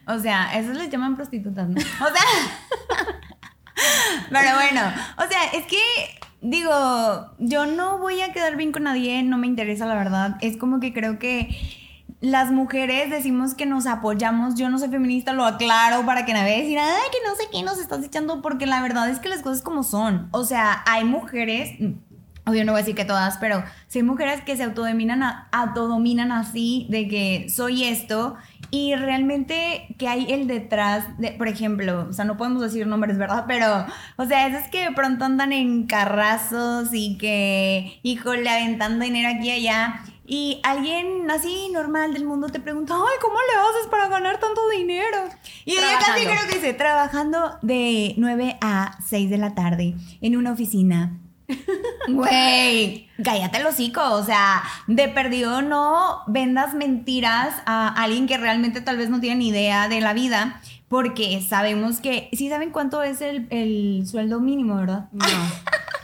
O 0.06 0.18
sea, 0.18 0.58
eso 0.58 0.72
les 0.72 0.90
llaman 0.90 1.16
prostitutas, 1.16 1.68
¿no? 1.68 1.80
O 1.80 2.08
sea. 2.08 2.24
Pero 4.30 4.54
bueno, 4.54 4.80
o 5.18 5.28
sea, 5.28 5.44
es 5.52 5.66
que 5.66 5.78
digo, 6.40 6.72
yo 7.38 7.66
no 7.66 7.98
voy 7.98 8.20
a 8.22 8.32
quedar 8.32 8.56
bien 8.56 8.72
con 8.72 8.84
nadie, 8.84 9.22
no 9.22 9.38
me 9.38 9.46
interesa 9.46 9.86
la 9.86 9.94
verdad. 9.94 10.36
Es 10.40 10.56
como 10.56 10.80
que 10.80 10.92
creo 10.92 11.18
que 11.18 11.56
las 12.20 12.50
mujeres 12.50 13.10
decimos 13.10 13.54
que 13.54 13.66
nos 13.66 13.86
apoyamos. 13.86 14.54
Yo 14.54 14.68
no 14.70 14.78
soy 14.78 14.88
feminista, 14.88 15.32
lo 15.32 15.44
aclaro 15.44 16.04
para 16.06 16.24
que 16.24 16.32
nadie 16.32 16.62
decir, 16.62 16.78
ay, 16.78 17.10
que 17.12 17.28
no 17.28 17.34
sé 17.36 17.44
qué 17.52 17.62
nos 17.62 17.78
estás 17.78 18.04
echando, 18.04 18.42
porque 18.42 18.66
la 18.66 18.80
verdad 18.82 19.08
es 19.10 19.18
que 19.18 19.28
las 19.28 19.42
cosas 19.42 19.62
como 19.62 19.82
son. 19.82 20.28
O 20.32 20.44
sea, 20.44 20.82
hay 20.86 21.04
mujeres, 21.04 21.78
obvio 22.46 22.64
no 22.64 22.72
voy 22.72 22.78
a 22.80 22.82
decir 22.82 22.94
que 22.94 23.04
todas, 23.04 23.38
pero 23.38 23.62
sí 23.88 23.98
hay 23.98 24.04
mujeres 24.04 24.40
que 24.42 24.56
se 24.56 24.62
autodominan, 24.62 25.22
a- 25.22 25.48
autodominan 25.52 26.32
así, 26.32 26.86
de 26.90 27.08
que 27.08 27.48
soy 27.50 27.84
esto, 27.84 28.36
y 28.70 28.94
realmente 28.94 29.94
que 29.98 30.08
hay 30.08 30.32
el 30.32 30.46
detrás, 30.46 31.04
de, 31.18 31.32
por 31.32 31.48
ejemplo, 31.48 32.06
o 32.08 32.12
sea, 32.12 32.24
no 32.24 32.36
podemos 32.36 32.62
decir 32.62 32.86
nombres, 32.86 33.18
¿verdad? 33.18 33.44
Pero, 33.48 33.86
o 34.16 34.24
sea, 34.26 34.46
esos 34.46 34.68
que 34.70 34.84
de 34.88 34.92
pronto 34.92 35.24
andan 35.24 35.52
en 35.52 35.86
carrazos 35.86 36.88
y 36.92 37.18
que, 37.18 37.98
híjole, 38.02 38.48
aventando 38.48 39.04
dinero 39.04 39.28
aquí 39.36 39.48
y 39.48 39.50
allá. 39.50 40.02
Y 40.28 40.60
alguien 40.64 41.30
así 41.30 41.68
normal 41.72 42.12
del 42.12 42.24
mundo 42.24 42.48
te 42.48 42.58
pregunta, 42.58 42.94
ay, 42.94 43.14
¿cómo 43.22 43.34
le 43.34 43.60
haces 43.78 43.88
para 43.88 44.08
ganar 44.08 44.40
tanto 44.40 44.60
dinero? 44.70 45.18
Y 45.64 45.72
ella 45.72 45.98
casi 46.04 46.24
creo 46.24 46.48
que 46.48 46.54
dice, 46.56 46.72
trabajando 46.74 47.58
de 47.62 48.14
9 48.16 48.58
a 48.60 48.98
6 49.06 49.30
de 49.30 49.38
la 49.38 49.54
tarde 49.54 49.94
en 50.20 50.36
una 50.36 50.50
oficina. 50.50 51.12
Güey, 52.08 53.08
cállate 53.22 53.58
el 53.58 53.66
hocico, 53.66 54.02
o 54.12 54.22
sea, 54.24 54.62
de 54.86 55.08
perdido 55.08 55.62
no 55.62 56.22
vendas 56.26 56.74
mentiras 56.74 57.54
a 57.66 57.88
alguien 57.88 58.26
que 58.26 58.38
realmente 58.38 58.80
tal 58.80 58.96
vez 58.96 59.10
no 59.10 59.20
tiene 59.20 59.36
ni 59.36 59.48
idea 59.48 59.88
de 59.88 60.00
la 60.00 60.12
vida, 60.12 60.60
porque 60.88 61.42
sabemos 61.46 62.00
que, 62.00 62.28
sí 62.32 62.48
saben 62.48 62.70
cuánto 62.70 63.02
es 63.02 63.20
el, 63.20 63.46
el 63.50 64.06
sueldo 64.06 64.40
mínimo, 64.40 64.76
¿verdad? 64.76 65.08
No. 65.12 65.24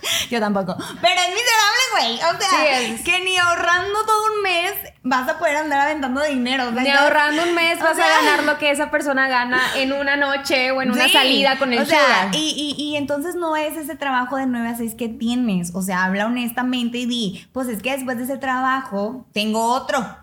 Yo 0.30 0.40
tampoco. 0.40 0.74
Pero 1.00 1.20
es 1.20 1.28
miserable, 1.28 1.82
güey. 1.92 2.14
O 2.16 2.38
sea, 2.40 2.48
Sí, 2.78 2.94
es. 2.94 3.00
que 3.02 3.20
ni 3.24 3.36
ahorrando 3.36 4.04
todo 4.06 4.24
un 4.36 4.42
mes 4.42 4.72
vas 5.04 5.28
a 5.28 5.38
poder 5.38 5.56
andar 5.56 5.80
aventando 5.80 6.22
dinero. 6.22 6.68
o 6.68 6.72
sea, 6.72 6.82
Ni 6.82 6.90
ahorrando 6.90 7.42
un 7.42 7.54
mes 7.54 7.78
vas 7.80 7.96
sea- 7.96 8.06
a 8.06 8.22
ganar 8.22 8.44
lo 8.44 8.58
que 8.58 8.70
esa 8.70 8.90
persona 8.90 9.28
gana 9.28 9.60
en 9.76 9.92
una 9.92 10.16
noche 10.16 10.70
o 10.72 10.82
en 10.82 10.90
una 10.92 11.04
Sí, 11.06 11.12
salida 11.12 11.58
con 11.58 11.72
el 11.72 11.80
o 11.80 11.84
sea, 11.86 12.28
y, 12.32 12.74
y, 12.76 12.82
y 12.82 12.96
entonces 12.96 13.34
no 13.34 13.56
es 13.56 13.76
ese 13.76 13.96
trabajo 13.96 14.36
de 14.36 14.46
9 14.46 14.68
a 14.68 14.76
6 14.76 14.94
que 14.96 15.08
tienes. 15.08 15.72
O 15.74 15.82
sea, 15.82 16.04
habla 16.04 16.26
honestamente 16.26 16.98
y 16.98 17.06
di, 17.06 17.46
pues 17.52 17.68
es 17.68 17.82
que 17.82 17.92
después 17.92 18.16
de 18.18 18.24
ese 18.24 18.38
trabajo 18.38 19.26
tengo 19.32 19.64
otro. 19.72 20.21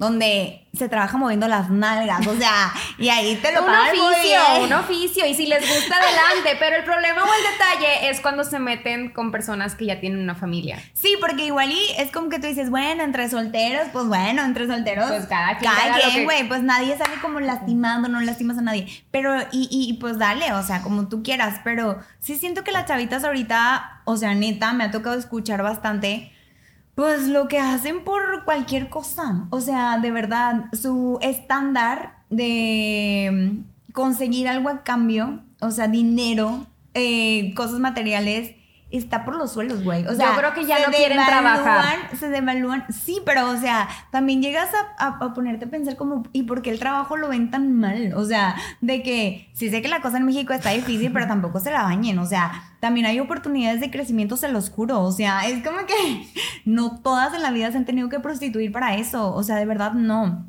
Donde 0.00 0.66
se 0.72 0.88
trabaja 0.88 1.18
moviendo 1.18 1.46
las 1.46 1.68
nalgas, 1.68 2.26
o 2.26 2.34
sea, 2.34 2.72
y 2.96 3.10
ahí 3.10 3.36
te 3.36 3.52
lo 3.52 3.60
un 3.64 3.66
pagan 3.66 3.96
muy 3.98 4.06
oficio, 4.14 4.38
bien. 4.52 4.62
un 4.64 4.72
oficio. 4.72 5.26
Y 5.26 5.34
si 5.34 5.44
les 5.46 5.60
gusta, 5.60 5.94
adelante. 5.96 6.56
Pero 6.58 6.76
el 6.76 6.84
problema 6.84 7.22
o 7.22 7.26
el 7.26 7.42
detalle 7.52 8.08
es 8.08 8.20
cuando 8.22 8.42
se 8.44 8.58
meten 8.58 9.10
con 9.10 9.30
personas 9.30 9.74
que 9.74 9.84
ya 9.84 10.00
tienen 10.00 10.20
una 10.22 10.34
familia. 10.34 10.78
Sí, 10.94 11.16
porque 11.20 11.44
igual 11.44 11.70
y 11.70 11.80
es 11.98 12.10
como 12.12 12.30
que 12.30 12.38
tú 12.38 12.46
dices, 12.46 12.70
bueno, 12.70 13.02
entre 13.04 13.28
solteros, 13.28 13.88
pues 13.92 14.06
bueno, 14.06 14.42
entre 14.42 14.66
solteros. 14.66 15.06
Pues 15.10 15.26
cada 15.26 15.58
quien 15.58 15.70
Cada 15.70 15.92
quien, 15.98 16.10
que- 16.14 16.24
güey, 16.24 16.48
pues 16.48 16.62
nadie 16.62 16.96
sale 16.96 17.20
como 17.20 17.38
lastimando, 17.40 18.08
no 18.08 18.22
lastimas 18.22 18.56
a 18.56 18.62
nadie. 18.62 18.86
Pero, 19.10 19.38
y, 19.52 19.68
y 19.70 19.92
pues 20.00 20.16
dale, 20.18 20.54
o 20.54 20.62
sea, 20.62 20.80
como 20.80 21.08
tú 21.08 21.22
quieras. 21.22 21.60
Pero 21.62 21.98
sí 22.20 22.36
siento 22.38 22.64
que 22.64 22.72
las 22.72 22.86
chavitas 22.86 23.22
ahorita, 23.22 24.00
o 24.06 24.16
sea, 24.16 24.34
neta, 24.34 24.72
me 24.72 24.84
ha 24.84 24.90
tocado 24.90 25.18
escuchar 25.18 25.62
bastante. 25.62 26.32
Pues 26.94 27.28
lo 27.28 27.48
que 27.48 27.58
hacen 27.58 28.04
por 28.04 28.44
cualquier 28.44 28.88
cosa. 28.88 29.46
O 29.50 29.60
sea, 29.60 29.98
de 29.98 30.10
verdad, 30.10 30.66
su 30.72 31.18
estándar 31.22 32.24
de 32.28 33.30
mm, 33.32 33.92
conseguir 33.92 34.48
algo 34.48 34.68
a 34.68 34.82
cambio, 34.82 35.42
o 35.60 35.70
sea, 35.70 35.88
dinero, 35.88 36.66
eh, 36.94 37.54
cosas 37.54 37.78
materiales, 37.80 38.54
está 38.90 39.24
por 39.24 39.36
los 39.36 39.52
suelos, 39.52 39.84
güey. 39.84 40.06
O 40.06 40.14
sea, 40.14 40.30
Yo 40.32 40.38
creo 40.38 40.54
que 40.54 40.66
ya 40.66 40.78
no 40.86 40.92
quieren 40.98 41.18
trabajar. 41.26 42.16
Se 42.18 42.28
devalúan, 42.28 42.84
sí, 42.90 43.20
pero 43.24 43.48
o 43.50 43.56
sea, 43.56 43.88
también 44.10 44.42
llegas 44.42 44.70
a, 44.74 45.04
a- 45.06 45.18
a 45.24 45.34
ponerte 45.34 45.66
a 45.66 45.68
pensar 45.68 45.96
como, 45.96 46.24
¿y 46.32 46.42
por 46.44 46.62
qué 46.62 46.70
el 46.70 46.78
trabajo 46.78 47.16
lo 47.16 47.28
ven 47.28 47.50
tan 47.50 47.72
mal? 47.74 48.12
O 48.14 48.24
sea, 48.24 48.56
de 48.80 49.02
que 49.02 49.50
sí 49.52 49.70
sé 49.70 49.80
que 49.82 49.88
la 49.88 50.00
cosa 50.00 50.16
en 50.18 50.24
México 50.26 50.52
está 50.52 50.70
difícil, 50.70 51.12
pero 51.12 51.26
tampoco 51.26 51.60
se 51.60 51.70
la 51.70 51.82
bañen. 51.84 52.18
O 52.18 52.26
sea, 52.26 52.50
también 52.80 53.06
hay 53.06 53.20
oportunidades 53.20 53.80
de 53.80 53.90
crecimiento, 53.90 54.36
se 54.36 54.48
los 54.48 54.70
juro. 54.70 55.00
O 55.02 55.12
sea, 55.12 55.46
es 55.48 55.62
como 55.64 55.78
que 55.86 56.26
no 56.64 57.00
todas 57.00 57.32
en 57.34 57.42
la 57.42 57.50
vida 57.52 57.70
se 57.70 57.78
han 57.78 57.84
tenido 57.84 58.08
que 58.08 58.20
prostituir 58.20 58.72
para 58.72 58.96
eso. 58.96 59.32
O 59.34 59.42
sea, 59.42 59.56
de 59.56 59.66
verdad 59.66 59.92
no. 59.92 60.46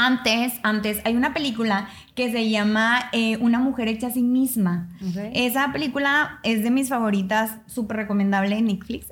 Antes, 0.00 0.52
antes, 0.62 1.00
hay 1.04 1.16
una 1.16 1.34
película 1.34 1.88
que 2.14 2.30
se 2.30 2.48
llama 2.48 3.10
eh, 3.10 3.36
Una 3.38 3.58
mujer 3.58 3.88
hecha 3.88 4.06
a 4.06 4.10
sí 4.12 4.22
misma. 4.22 4.88
Esa 5.34 5.72
película 5.72 6.38
es 6.44 6.62
de 6.62 6.70
mis 6.70 6.88
favoritas, 6.88 7.56
súper 7.66 7.96
recomendable 7.96 8.56
en 8.56 8.66
Netflix. 8.66 9.08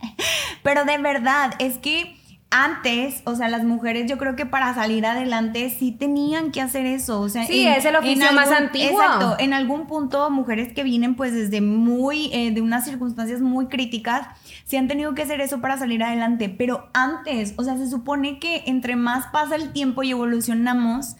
Pero 0.62 0.86
de 0.86 0.96
verdad, 0.96 1.52
es 1.58 1.76
que 1.76 2.16
antes, 2.56 3.20
o 3.24 3.34
sea, 3.34 3.48
las 3.48 3.64
mujeres 3.64 4.08
yo 4.08 4.16
creo 4.16 4.36
que 4.36 4.46
para 4.46 4.72
salir 4.74 5.04
adelante 5.04 5.68
sí 5.76 5.90
tenían 5.90 6.52
que 6.52 6.60
hacer 6.60 6.86
eso. 6.86 7.20
O 7.20 7.28
sea, 7.28 7.44
Sí, 7.46 7.66
es 7.66 7.84
el 7.84 7.96
oficio 7.96 8.32
más 8.32 8.50
antiguo. 8.50 8.92
Exacto, 8.92 9.36
en 9.40 9.52
algún 9.52 9.88
punto 9.88 10.30
mujeres 10.30 10.72
que 10.72 10.84
vienen 10.84 11.16
pues 11.16 11.34
desde 11.34 11.60
muy, 11.60 12.30
eh, 12.32 12.52
de 12.52 12.62
unas 12.62 12.84
circunstancias 12.84 13.40
muy 13.40 13.66
críticas, 13.66 14.28
sí 14.64 14.76
han 14.76 14.88
tenido 14.88 15.14
que 15.14 15.22
hacer 15.22 15.40
eso 15.40 15.60
para 15.60 15.78
salir 15.78 16.02
adelante. 16.02 16.48
Pero 16.48 16.88
antes, 16.92 17.54
o 17.56 17.64
sea, 17.64 17.76
se 17.76 17.88
supone 17.88 18.38
que 18.38 18.64
entre 18.66 18.96
más 18.96 19.26
pasa 19.28 19.56
el 19.56 19.72
tiempo 19.72 20.02
y 20.02 20.10
evolucionamos, 20.10 21.16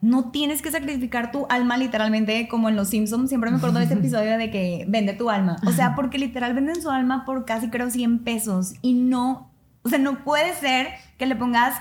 no 0.00 0.30
tienes 0.30 0.62
que 0.62 0.70
sacrificar 0.72 1.30
tu 1.30 1.46
alma 1.48 1.76
literalmente 1.76 2.48
como 2.48 2.68
en 2.68 2.76
Los 2.76 2.88
Simpsons. 2.88 3.28
Siempre 3.28 3.50
me 3.50 3.58
acuerdo 3.58 3.78
de 3.78 3.84
ese 3.86 3.94
episodio 4.00 4.36
de 4.36 4.50
que 4.50 4.84
vende 4.88 5.14
tu 5.14 5.30
alma. 5.30 5.56
O 5.64 5.70
sea, 5.70 5.94
porque 5.94 6.18
literal 6.18 6.54
venden 6.54 6.82
su 6.82 6.90
alma 6.90 7.24
por 7.24 7.44
casi 7.44 7.70
creo 7.70 7.88
100 7.88 8.18
pesos 8.20 8.74
y 8.82 8.94
no, 8.94 9.50
o 9.82 9.88
sea, 9.88 9.98
no 9.98 10.24
puede 10.24 10.52
ser 10.54 10.88
que 11.18 11.26
le 11.26 11.36
pongas 11.36 11.80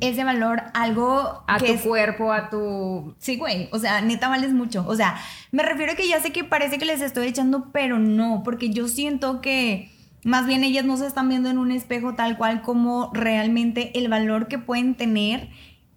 ese 0.00 0.24
valor 0.24 0.60
a 0.72 0.82
algo 0.82 1.44
A 1.46 1.58
que 1.58 1.66
tu 1.66 1.72
es 1.72 1.82
cuerpo, 1.82 2.32
a 2.32 2.48
tu... 2.48 3.14
Sí, 3.18 3.36
güey, 3.36 3.68
o 3.72 3.78
sea, 3.78 4.00
neta 4.00 4.28
vales 4.28 4.52
mucho. 4.52 4.84
O 4.86 4.96
sea, 4.96 5.16
me 5.50 5.62
refiero 5.62 5.92
a 5.92 5.94
que 5.94 6.08
ya 6.08 6.20
sé 6.20 6.32
que 6.32 6.44
parece 6.44 6.78
que 6.78 6.86
les 6.86 7.02
estoy 7.02 7.28
echando, 7.28 7.70
pero 7.70 7.98
no, 7.98 8.42
porque 8.42 8.70
yo 8.70 8.88
siento 8.88 9.40
que 9.40 9.90
más 10.24 10.46
bien 10.46 10.64
ellas 10.64 10.84
no 10.84 10.96
se 10.96 11.06
están 11.06 11.28
viendo 11.28 11.48
en 11.48 11.58
un 11.58 11.72
espejo 11.72 12.14
tal 12.14 12.36
cual 12.36 12.62
como 12.62 13.10
realmente 13.14 13.98
el 13.98 14.08
valor 14.08 14.48
que 14.48 14.58
pueden 14.58 14.94
tener. 14.94 15.48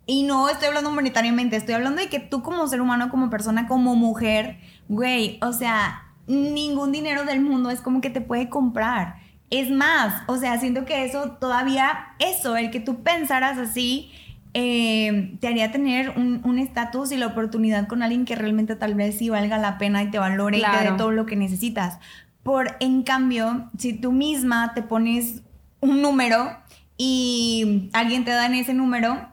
Y 0.05 0.23
no 0.23 0.49
estoy 0.49 0.67
hablando 0.67 0.91
monetariamente, 0.91 1.55
estoy 1.55 1.75
hablando 1.75 2.01
de 2.01 2.09
que 2.09 2.19
tú 2.19 2.43
como 2.43 2.67
ser 2.67 2.81
humano, 2.81 3.09
como 3.09 3.29
persona, 3.29 3.67
como 3.67 3.95
mujer, 3.95 4.59
güey, 4.89 5.39
o 5.41 5.53
sea, 5.53 6.03
ningún 6.27 6.91
dinero 6.91 7.23
del 7.23 7.41
mundo 7.41 7.69
es 7.69 7.81
como 7.81 8.01
que 8.01 8.09
te 8.09 8.21
puede 8.21 8.49
comprar. 8.49 9.15
Es 9.49 9.69
más, 9.69 10.23
o 10.27 10.37
sea, 10.37 10.59
siento 10.59 10.83
que 10.83 11.05
eso 11.05 11.31
todavía, 11.39 12.15
eso, 12.19 12.57
el 12.57 12.71
que 12.71 12.79
tú 12.79 13.03
pensaras 13.03 13.57
así, 13.57 14.11
eh, 14.53 15.35
te 15.39 15.47
haría 15.47 15.71
tener 15.71 16.11
un 16.11 16.41
un 16.43 16.59
estatus 16.59 17.11
y 17.11 17.17
la 17.17 17.27
oportunidad 17.27 17.87
con 17.87 18.03
alguien 18.03 18.25
que 18.25 18.35
realmente 18.35 18.75
tal 18.75 18.93
vez 18.93 19.17
sí 19.17 19.29
valga 19.29 19.57
la 19.57 19.79
pena 19.79 20.03
y 20.03 20.11
te 20.11 20.19
valore 20.19 20.59
y 20.59 20.61
te 20.61 20.91
dé 20.91 20.97
todo 20.97 21.11
lo 21.11 21.25
que 21.25 21.35
necesitas. 21.35 21.99
Por, 22.43 22.75
en 22.79 23.03
cambio, 23.03 23.69
si 23.77 23.93
tú 23.93 24.12
misma 24.12 24.73
te 24.73 24.81
pones 24.81 25.41
un 25.79 26.01
número 26.01 26.51
y 26.97 27.89
alguien 27.93 28.25
te 28.25 28.31
da 28.31 28.45
en 28.45 28.55
ese 28.55 28.73
número, 28.73 29.29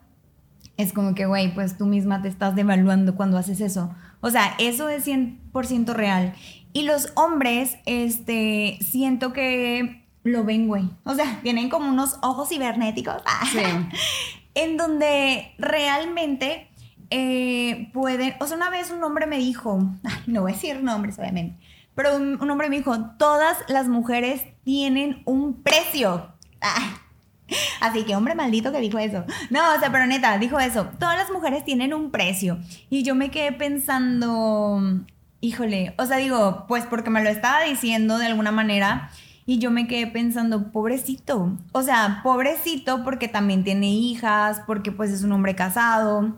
es 0.77 0.93
como 0.93 1.15
que, 1.15 1.27
güey, 1.27 1.53
pues 1.55 1.77
tú 1.77 1.87
misma 1.87 2.23
te 2.23 2.29
estás 2.29 2.55
devaluando 2.55 3.17
cuando 3.17 3.37
haces 3.37 3.61
eso. 3.61 3.95
O 4.21 4.31
sea, 4.31 4.55
eso 4.59 4.89
es 4.89 5.07
100% 5.07 5.93
real. 5.93 6.35
Y 6.73 6.83
los 6.83 7.13
hombres, 7.17 7.77
este, 7.85 8.79
siento 8.81 9.33
que 9.33 10.05
lo 10.23 10.45
ven, 10.45 10.69
güey. 10.69 10.89
O 11.05 11.15
sea, 11.15 11.41
tienen 11.43 11.69
como 11.69 11.91
unos 11.91 12.19
ojos 12.23 12.49
cibernéticos. 12.49 13.23
Sí. 13.53 13.59
en 14.55 14.77
donde 14.77 15.53
realmente 15.59 16.69
eh, 17.11 17.91
pueden, 17.93 18.35
o 18.41 18.47
sea, 18.47 18.57
una 18.57 18.71
vez 18.71 18.91
un 18.91 19.03
hombre 19.03 19.27
me 19.27 19.39
dijo, 19.39 19.79
no 20.27 20.43
voy 20.43 20.53
a 20.53 20.55
decir 20.55 20.83
nombres 20.83 21.19
obviamente, 21.19 21.57
pero 21.95 22.17
un, 22.17 22.51
hombre 22.51 22.69
me 22.69 22.79
dijo, 22.79 22.99
todas 23.19 23.59
las 23.69 23.89
mujeres 23.89 24.43
tienen 24.65 25.23
un 25.25 25.63
precio. 25.63 26.33
Ah, 26.61 27.01
Así 27.81 28.05
que 28.05 28.17
hombre 28.17 28.35
maldito 28.35 28.73
que 28.73 28.81
dijo 28.81 28.99
eso. 28.99 29.25
No, 29.51 29.61
o 29.75 29.81
sea, 29.81 29.91
pero 29.91 30.07
neta, 30.07 30.39
dijo 30.39 30.59
eso. 30.59 30.87
Todas 30.99 31.17
las 31.17 31.31
mujeres 31.31 31.65
tienen 31.65 31.95
un 31.95 32.11
precio. 32.11 32.59
Y 32.89 33.03
yo 33.03 33.15
me 33.15 33.31
quedé 33.31 33.53
pensando, 33.53 34.81
híjole, 35.41 35.95
o 35.99 36.07
sea, 36.07 36.19
digo, 36.19 36.65
pues 36.69 36.87
porque 36.87 37.11
me 37.11 37.23
lo 37.23 37.31
estaba 37.31 37.63
diciendo 37.63 38.19
de 38.19 38.27
alguna 38.27 38.53
manera. 38.53 39.11
Y 39.47 39.59
yo 39.59 39.71
me 39.71 39.89
quedé 39.89 40.07
pensando, 40.07 40.71
pobrecito. 40.71 41.57
O 41.73 41.83
sea, 41.83 42.21
pobrecito 42.23 43.03
porque 43.03 43.27
también 43.27 43.65
tiene 43.65 43.89
hijas, 43.89 44.63
porque 44.67 44.93
pues 44.93 45.11
es 45.11 45.25
un 45.25 45.33
hombre 45.33 45.57
casado. 45.57 46.37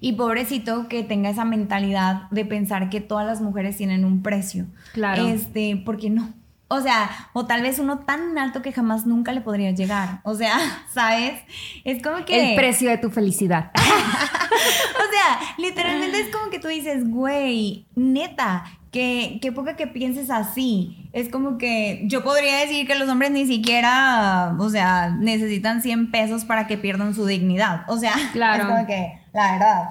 Y 0.00 0.12
pobrecito 0.12 0.88
que 0.88 1.02
tenga 1.02 1.30
esa 1.30 1.44
mentalidad 1.44 2.30
de 2.30 2.44
pensar 2.44 2.88
que 2.90 3.00
todas 3.00 3.26
las 3.26 3.40
mujeres 3.40 3.76
tienen 3.76 4.04
un 4.04 4.22
precio. 4.22 4.66
Claro. 4.92 5.26
Este, 5.26 5.82
porque 5.84 6.10
no. 6.10 6.32
O 6.70 6.82
sea, 6.82 7.28
o 7.32 7.46
tal 7.46 7.62
vez 7.62 7.78
uno 7.78 8.00
tan 8.00 8.36
alto 8.36 8.60
que 8.60 8.72
jamás 8.72 9.06
nunca 9.06 9.32
le 9.32 9.40
podría 9.40 9.70
llegar. 9.70 10.20
O 10.22 10.34
sea, 10.34 10.58
¿sabes? 10.92 11.40
Es 11.84 12.02
como 12.02 12.24
que... 12.24 12.50
El 12.50 12.56
precio 12.56 12.90
de 12.90 12.98
tu 12.98 13.10
felicidad. 13.10 13.70
o 13.74 15.12
sea, 15.12 15.54
literalmente 15.56 16.20
es 16.20 16.28
como 16.28 16.50
que 16.50 16.58
tú 16.58 16.68
dices, 16.68 17.08
güey, 17.08 17.86
neta, 17.94 18.64
que, 18.92 19.38
que 19.40 19.50
poca 19.50 19.76
que 19.76 19.86
pienses 19.86 20.30
así. 20.30 21.08
Es 21.14 21.30
como 21.30 21.56
que 21.56 22.02
yo 22.04 22.22
podría 22.22 22.58
decir 22.58 22.86
que 22.86 22.94
los 22.96 23.08
hombres 23.08 23.30
ni 23.30 23.46
siquiera, 23.46 24.54
o 24.58 24.68
sea, 24.68 25.10
necesitan 25.10 25.82
100 25.82 26.10
pesos 26.10 26.44
para 26.44 26.66
que 26.66 26.76
pierdan 26.76 27.14
su 27.14 27.24
dignidad. 27.26 27.84
O 27.88 27.96
sea, 27.96 28.14
Claro. 28.32 28.64
es 28.64 28.68
como 28.68 28.86
que, 28.86 29.18
la 29.32 29.52
verdad. 29.52 29.88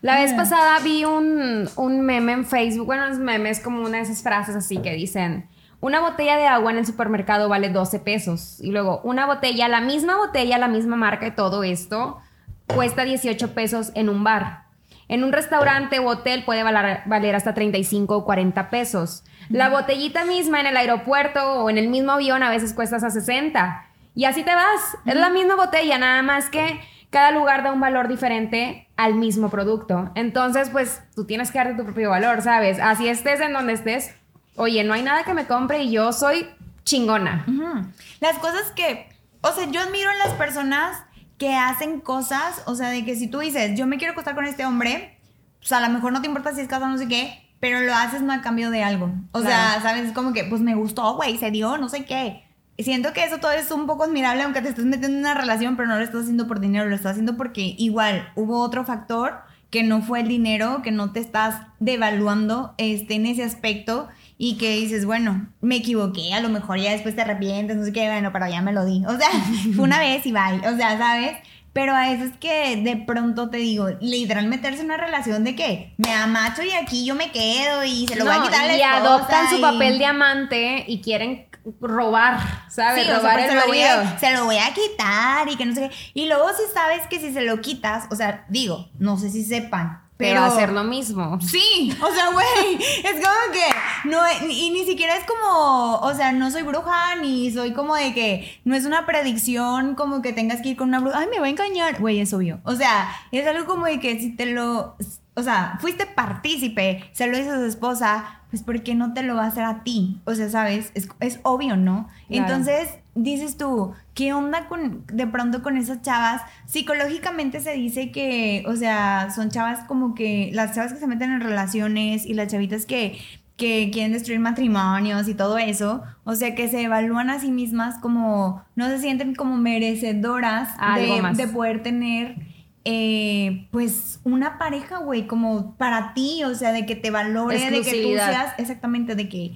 La 0.00 0.16
vez 0.16 0.34
pasada 0.34 0.78
vi 0.80 1.04
un, 1.04 1.68
un 1.76 2.00
meme 2.02 2.32
en 2.32 2.44
Facebook, 2.44 2.86
bueno, 2.86 3.06
es 3.06 3.18
meme, 3.18 3.48
es 3.48 3.60
como 3.60 3.80
una 3.80 3.96
de 3.98 4.02
esas 4.02 4.22
frases 4.22 4.54
así 4.54 4.76
que 4.78 4.92
dicen, 4.92 5.48
una 5.80 6.00
botella 6.00 6.36
de 6.36 6.46
agua 6.46 6.70
en 6.70 6.78
el 6.78 6.86
supermercado 6.86 7.48
vale 7.48 7.68
12 7.68 7.98
pesos 8.00 8.60
y 8.60 8.70
luego 8.70 9.00
una 9.04 9.26
botella, 9.26 9.68
la 9.68 9.80
misma 9.80 10.16
botella, 10.16 10.58
la 10.58 10.68
misma 10.68 10.96
marca 10.96 11.26
y 11.26 11.30
todo 11.32 11.62
esto, 11.62 12.18
cuesta 12.66 13.04
18 13.04 13.54
pesos 13.54 13.92
en 13.94 14.08
un 14.08 14.24
bar. 14.24 14.64
En 15.08 15.22
un 15.22 15.32
restaurante 15.32 15.98
o 15.98 16.08
hotel 16.08 16.44
puede 16.44 16.62
valer, 16.62 17.02
valer 17.06 17.34
hasta 17.34 17.52
35 17.52 18.16
o 18.16 18.24
40 18.24 18.70
pesos. 18.70 19.24
La 19.50 19.68
botellita 19.68 20.24
misma 20.24 20.60
en 20.60 20.66
el 20.66 20.76
aeropuerto 20.76 21.62
o 21.62 21.70
en 21.70 21.76
el 21.76 21.88
mismo 21.88 22.12
avión 22.12 22.42
a 22.42 22.50
veces 22.50 22.72
cuesta 22.72 22.96
hasta 22.96 23.10
60. 23.10 23.86
Y 24.14 24.24
así 24.24 24.42
te 24.42 24.54
vas. 24.54 24.96
Es 25.04 25.16
la 25.16 25.28
misma 25.28 25.56
botella, 25.56 25.98
nada 25.98 26.22
más 26.22 26.48
que 26.48 26.80
cada 27.10 27.30
lugar 27.30 27.62
da 27.62 27.72
un 27.72 27.80
valor 27.80 28.08
diferente 28.08 28.88
al 28.96 29.14
mismo 29.14 29.50
producto. 29.50 30.10
Entonces, 30.14 30.70
pues 30.70 31.02
tú 31.14 31.26
tienes 31.26 31.52
que 31.52 31.58
darte 31.58 31.74
tu 31.74 31.84
propio 31.84 32.10
valor, 32.10 32.42
¿sabes? 32.42 32.80
Así 32.80 33.06
estés 33.08 33.40
en 33.40 33.52
donde 33.52 33.74
estés. 33.74 34.16
Oye, 34.56 34.84
no 34.84 34.94
hay 34.94 35.02
nada 35.02 35.24
que 35.24 35.34
me 35.34 35.46
compre 35.46 35.82
y 35.84 35.90
yo 35.90 36.12
soy 36.12 36.46
chingona. 36.84 37.44
Ujú. 37.48 37.86
Las 38.20 38.38
cosas 38.38 38.70
que, 38.76 39.08
o 39.40 39.52
sea, 39.52 39.68
yo 39.70 39.80
admiro 39.80 40.10
en 40.10 40.18
las 40.18 40.34
personas 40.34 41.02
que 41.38 41.54
hacen 41.54 42.00
cosas, 42.00 42.62
o 42.66 42.74
sea, 42.74 42.90
de 42.90 43.04
que 43.04 43.16
si 43.16 43.26
tú 43.28 43.40
dices, 43.40 43.76
yo 43.76 43.86
me 43.86 43.98
quiero 43.98 44.12
acostar 44.12 44.34
con 44.34 44.44
este 44.44 44.64
hombre, 44.64 45.18
pues 45.58 45.72
a 45.72 45.80
lo 45.80 45.88
mejor 45.92 46.12
no 46.12 46.20
te 46.20 46.28
importa 46.28 46.54
si 46.54 46.60
es 46.60 46.68
casa 46.68 46.86
o 46.86 46.88
no 46.88 46.98
sé 46.98 47.08
qué, 47.08 47.40
pero 47.58 47.80
lo 47.80 47.94
haces 47.94 48.22
no 48.22 48.32
a 48.32 48.42
cambio 48.42 48.70
de 48.70 48.84
algo. 48.84 49.10
O 49.32 49.40
sea, 49.40 49.48
Claro. 49.48 49.82
sabes, 49.82 50.04
es 50.06 50.12
como 50.12 50.32
que, 50.32 50.44
pues 50.44 50.60
me 50.60 50.74
gustó, 50.74 51.16
güey, 51.16 51.36
se 51.38 51.50
dio, 51.50 51.76
no 51.78 51.88
sé 51.88 52.04
qué. 52.04 52.44
Siento 52.78 53.12
que 53.12 53.24
eso 53.24 53.38
todo 53.38 53.52
es 53.52 53.70
un 53.70 53.86
poco 53.86 54.04
admirable, 54.04 54.42
aunque 54.42 54.60
te 54.60 54.68
estés 54.68 54.84
metiendo 54.84 55.16
en 55.16 55.24
una 55.24 55.34
relación, 55.34 55.76
pero 55.76 55.88
no 55.88 55.96
lo 55.96 56.02
estás 56.04 56.22
haciendo 56.22 56.46
por 56.46 56.60
dinero, 56.60 56.88
lo 56.88 56.94
estás 56.94 57.12
haciendo 57.12 57.36
porque 57.36 57.74
igual 57.78 58.28
hubo 58.34 58.60
otro 58.60 58.84
factor 58.84 59.38
que 59.70 59.82
no 59.82 60.02
fue 60.02 60.20
el 60.20 60.28
dinero, 60.28 60.82
que 60.82 60.90
no 60.92 61.12
te 61.12 61.20
estás 61.20 61.62
devaluando 61.80 62.74
este, 62.78 63.14
en 63.14 63.26
ese 63.26 63.42
aspecto 63.44 64.08
y 64.36 64.56
que 64.56 64.76
dices, 64.76 65.04
bueno, 65.04 65.46
me 65.60 65.76
equivoqué, 65.76 66.34
a 66.34 66.40
lo 66.40 66.48
mejor 66.48 66.78
ya 66.78 66.90
después 66.92 67.14
te 67.14 67.22
arrepientes, 67.22 67.76
no 67.76 67.84
sé 67.84 67.92
qué, 67.92 68.06
bueno, 68.06 68.32
pero 68.32 68.48
ya 68.48 68.62
me 68.62 68.72
lo 68.72 68.84
di. 68.84 69.04
O 69.06 69.16
sea, 69.16 69.28
fue 69.76 69.84
una 69.84 69.98
vez 70.00 70.26
y 70.26 70.32
bye, 70.32 70.66
o 70.68 70.76
sea, 70.76 70.98
¿sabes? 70.98 71.36
Pero 71.72 71.92
a 71.92 72.08
eso 72.12 72.22
es 72.24 72.36
que 72.38 72.76
de 72.84 72.96
pronto 72.96 73.50
te 73.50 73.56
digo, 73.56 73.88
literal 74.00 74.46
meterse 74.46 74.80
en 74.80 74.86
una 74.86 74.96
relación 74.96 75.42
de 75.42 75.56
que 75.56 75.92
me 75.96 76.12
amacho 76.12 76.62
y 76.62 76.70
aquí 76.70 77.04
yo 77.04 77.16
me 77.16 77.32
quedo 77.32 77.84
y 77.84 78.06
se 78.06 78.14
lo 78.14 78.24
voy 78.26 78.34
a 78.34 78.38
No, 78.38 78.44
quitar 78.44 78.60
a 78.64 78.66
la 78.68 78.76
y 78.76 78.82
adoptan 78.82 79.50
su 79.50 79.56
y- 79.58 79.60
papel 79.60 79.98
de 79.98 80.06
amante 80.06 80.84
y 80.86 81.00
quieren 81.00 81.46
robar, 81.80 82.38
¿sabes? 82.70 83.02
Sí, 83.04 83.10
o 83.10 83.12
sea, 83.12 83.18
robar 83.20 83.34
pues 83.40 83.44
el 83.46 83.50
se, 83.50 83.56
lo 83.60 83.66
voy 83.66 83.82
a, 83.82 83.96
marido. 83.96 84.18
se 84.20 84.32
lo 84.32 84.44
voy 84.44 84.56
a 84.58 84.72
quitar 84.74 85.48
y 85.48 85.56
que 85.56 85.66
no 85.66 85.74
sé 85.74 85.88
qué. 85.88 85.94
Y 86.14 86.26
luego 86.26 86.48
si 86.50 86.62
sabes 86.72 87.06
que 87.08 87.18
si 87.18 87.32
se 87.32 87.42
lo 87.42 87.60
quitas, 87.60 88.04
o 88.10 88.14
sea, 88.16 88.44
digo, 88.48 88.88
no 89.00 89.18
sé 89.18 89.30
si 89.30 89.44
sepan, 89.44 90.02
Pero 90.16 90.30
pero... 90.30 90.40
va 90.40 90.46
a 90.46 90.50
hacer 90.50 90.72
lo 90.72 90.84
mismo. 90.84 91.40
Sí, 91.40 91.92
o 92.00 92.14
sea, 92.14 92.30
güey, 92.30 92.76
es 92.76 93.14
como 93.14 93.52
que 93.52 94.08
no, 94.08 94.18
y 94.48 94.70
ni 94.70 94.84
siquiera 94.84 95.16
es 95.16 95.24
como, 95.24 95.96
o 95.96 96.14
sea, 96.14 96.32
no 96.32 96.50
soy 96.50 96.62
bruja, 96.62 97.16
ni 97.20 97.50
soy 97.50 97.72
como 97.72 97.96
de 97.96 98.14
que 98.14 98.60
no 98.64 98.76
es 98.76 98.84
una 98.84 99.06
predicción 99.06 99.94
como 99.94 100.22
que 100.22 100.32
tengas 100.32 100.60
que 100.60 100.70
ir 100.70 100.76
con 100.76 100.88
una 100.88 101.00
bruja, 101.00 101.18
ay, 101.18 101.26
me 101.30 101.40
va 101.40 101.46
a 101.46 101.50
engañar, 101.50 102.00
güey, 102.00 102.20
es 102.20 102.32
obvio. 102.32 102.60
O 102.64 102.74
sea, 102.74 103.08
es 103.32 103.46
algo 103.46 103.66
como 103.66 103.86
de 103.86 103.98
que 103.98 104.18
si 104.20 104.30
te 104.30 104.46
lo, 104.46 104.96
o 105.34 105.42
sea, 105.42 105.78
fuiste 105.80 106.06
partícipe, 106.06 107.10
se 107.12 107.26
lo 107.26 107.36
hizo 107.36 107.52
a 107.52 107.56
su 107.56 107.64
esposa, 107.64 108.40
pues 108.50 108.62
¿por 108.62 108.82
qué 108.82 108.94
no 108.94 109.14
te 109.14 109.22
lo 109.22 109.34
va 109.34 109.44
a 109.44 109.48
hacer 109.48 109.64
a 109.64 109.82
ti? 109.82 110.20
O 110.26 110.34
sea, 110.34 110.48
¿sabes? 110.48 110.92
Es, 110.94 111.08
es 111.18 111.40
obvio, 111.42 111.76
¿no? 111.76 112.08
Claro. 112.28 112.44
Entonces, 112.44 112.88
dices 113.14 113.56
tú, 113.56 113.92
¿qué 114.14 114.32
onda 114.32 114.66
con 114.68 115.04
de 115.12 115.26
pronto 115.26 115.62
con 115.62 115.76
esas 115.76 116.02
chavas? 116.02 116.42
Psicológicamente 116.66 117.60
se 117.60 117.72
dice 117.72 118.10
que, 118.10 118.64
o 118.66 118.76
sea, 118.76 119.30
son 119.34 119.50
chavas 119.50 119.80
como 119.86 120.14
que 120.14 120.50
las 120.52 120.74
chavas 120.74 120.92
que 120.92 120.98
se 120.98 121.06
meten 121.06 121.32
en 121.32 121.40
relaciones 121.40 122.26
y 122.26 122.34
las 122.34 122.48
chavitas 122.48 122.86
que 122.86 123.18
que 123.56 123.90
quieren 123.92 124.12
destruir 124.12 124.40
matrimonios 124.40 125.28
y 125.28 125.34
todo 125.34 125.58
eso, 125.58 126.02
o 126.24 126.34
sea, 126.34 126.54
que 126.54 126.68
se 126.68 126.82
evalúan 126.82 127.30
a 127.30 127.38
sí 127.38 127.52
mismas 127.52 127.98
como, 127.98 128.64
no 128.74 128.88
se 128.88 128.98
sienten 128.98 129.34
como 129.34 129.56
merecedoras 129.56 130.76
de, 130.96 131.22
de 131.36 131.48
poder 131.48 131.82
tener, 131.82 132.36
eh, 132.84 133.68
pues, 133.70 134.20
una 134.24 134.58
pareja, 134.58 134.98
güey, 134.98 135.26
como 135.28 135.76
para 135.76 136.14
ti, 136.14 136.42
o 136.42 136.54
sea, 136.54 136.72
de 136.72 136.84
que 136.84 136.96
te 136.96 137.10
valore, 137.10 137.70
de 137.70 137.82
que 137.82 138.02
tú 138.02 138.08
seas, 138.08 138.54
exactamente, 138.58 139.14
de 139.14 139.28
que 139.28 139.52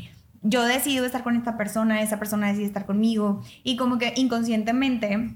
yo 0.48 0.64
decido 0.64 1.04
estar 1.04 1.22
con 1.22 1.36
esta 1.36 1.56
persona, 1.56 2.00
esa 2.00 2.18
persona 2.18 2.48
decide 2.48 2.64
estar 2.64 2.86
conmigo, 2.86 3.42
y 3.64 3.76
como 3.76 3.98
que 3.98 4.14
inconscientemente 4.16 5.34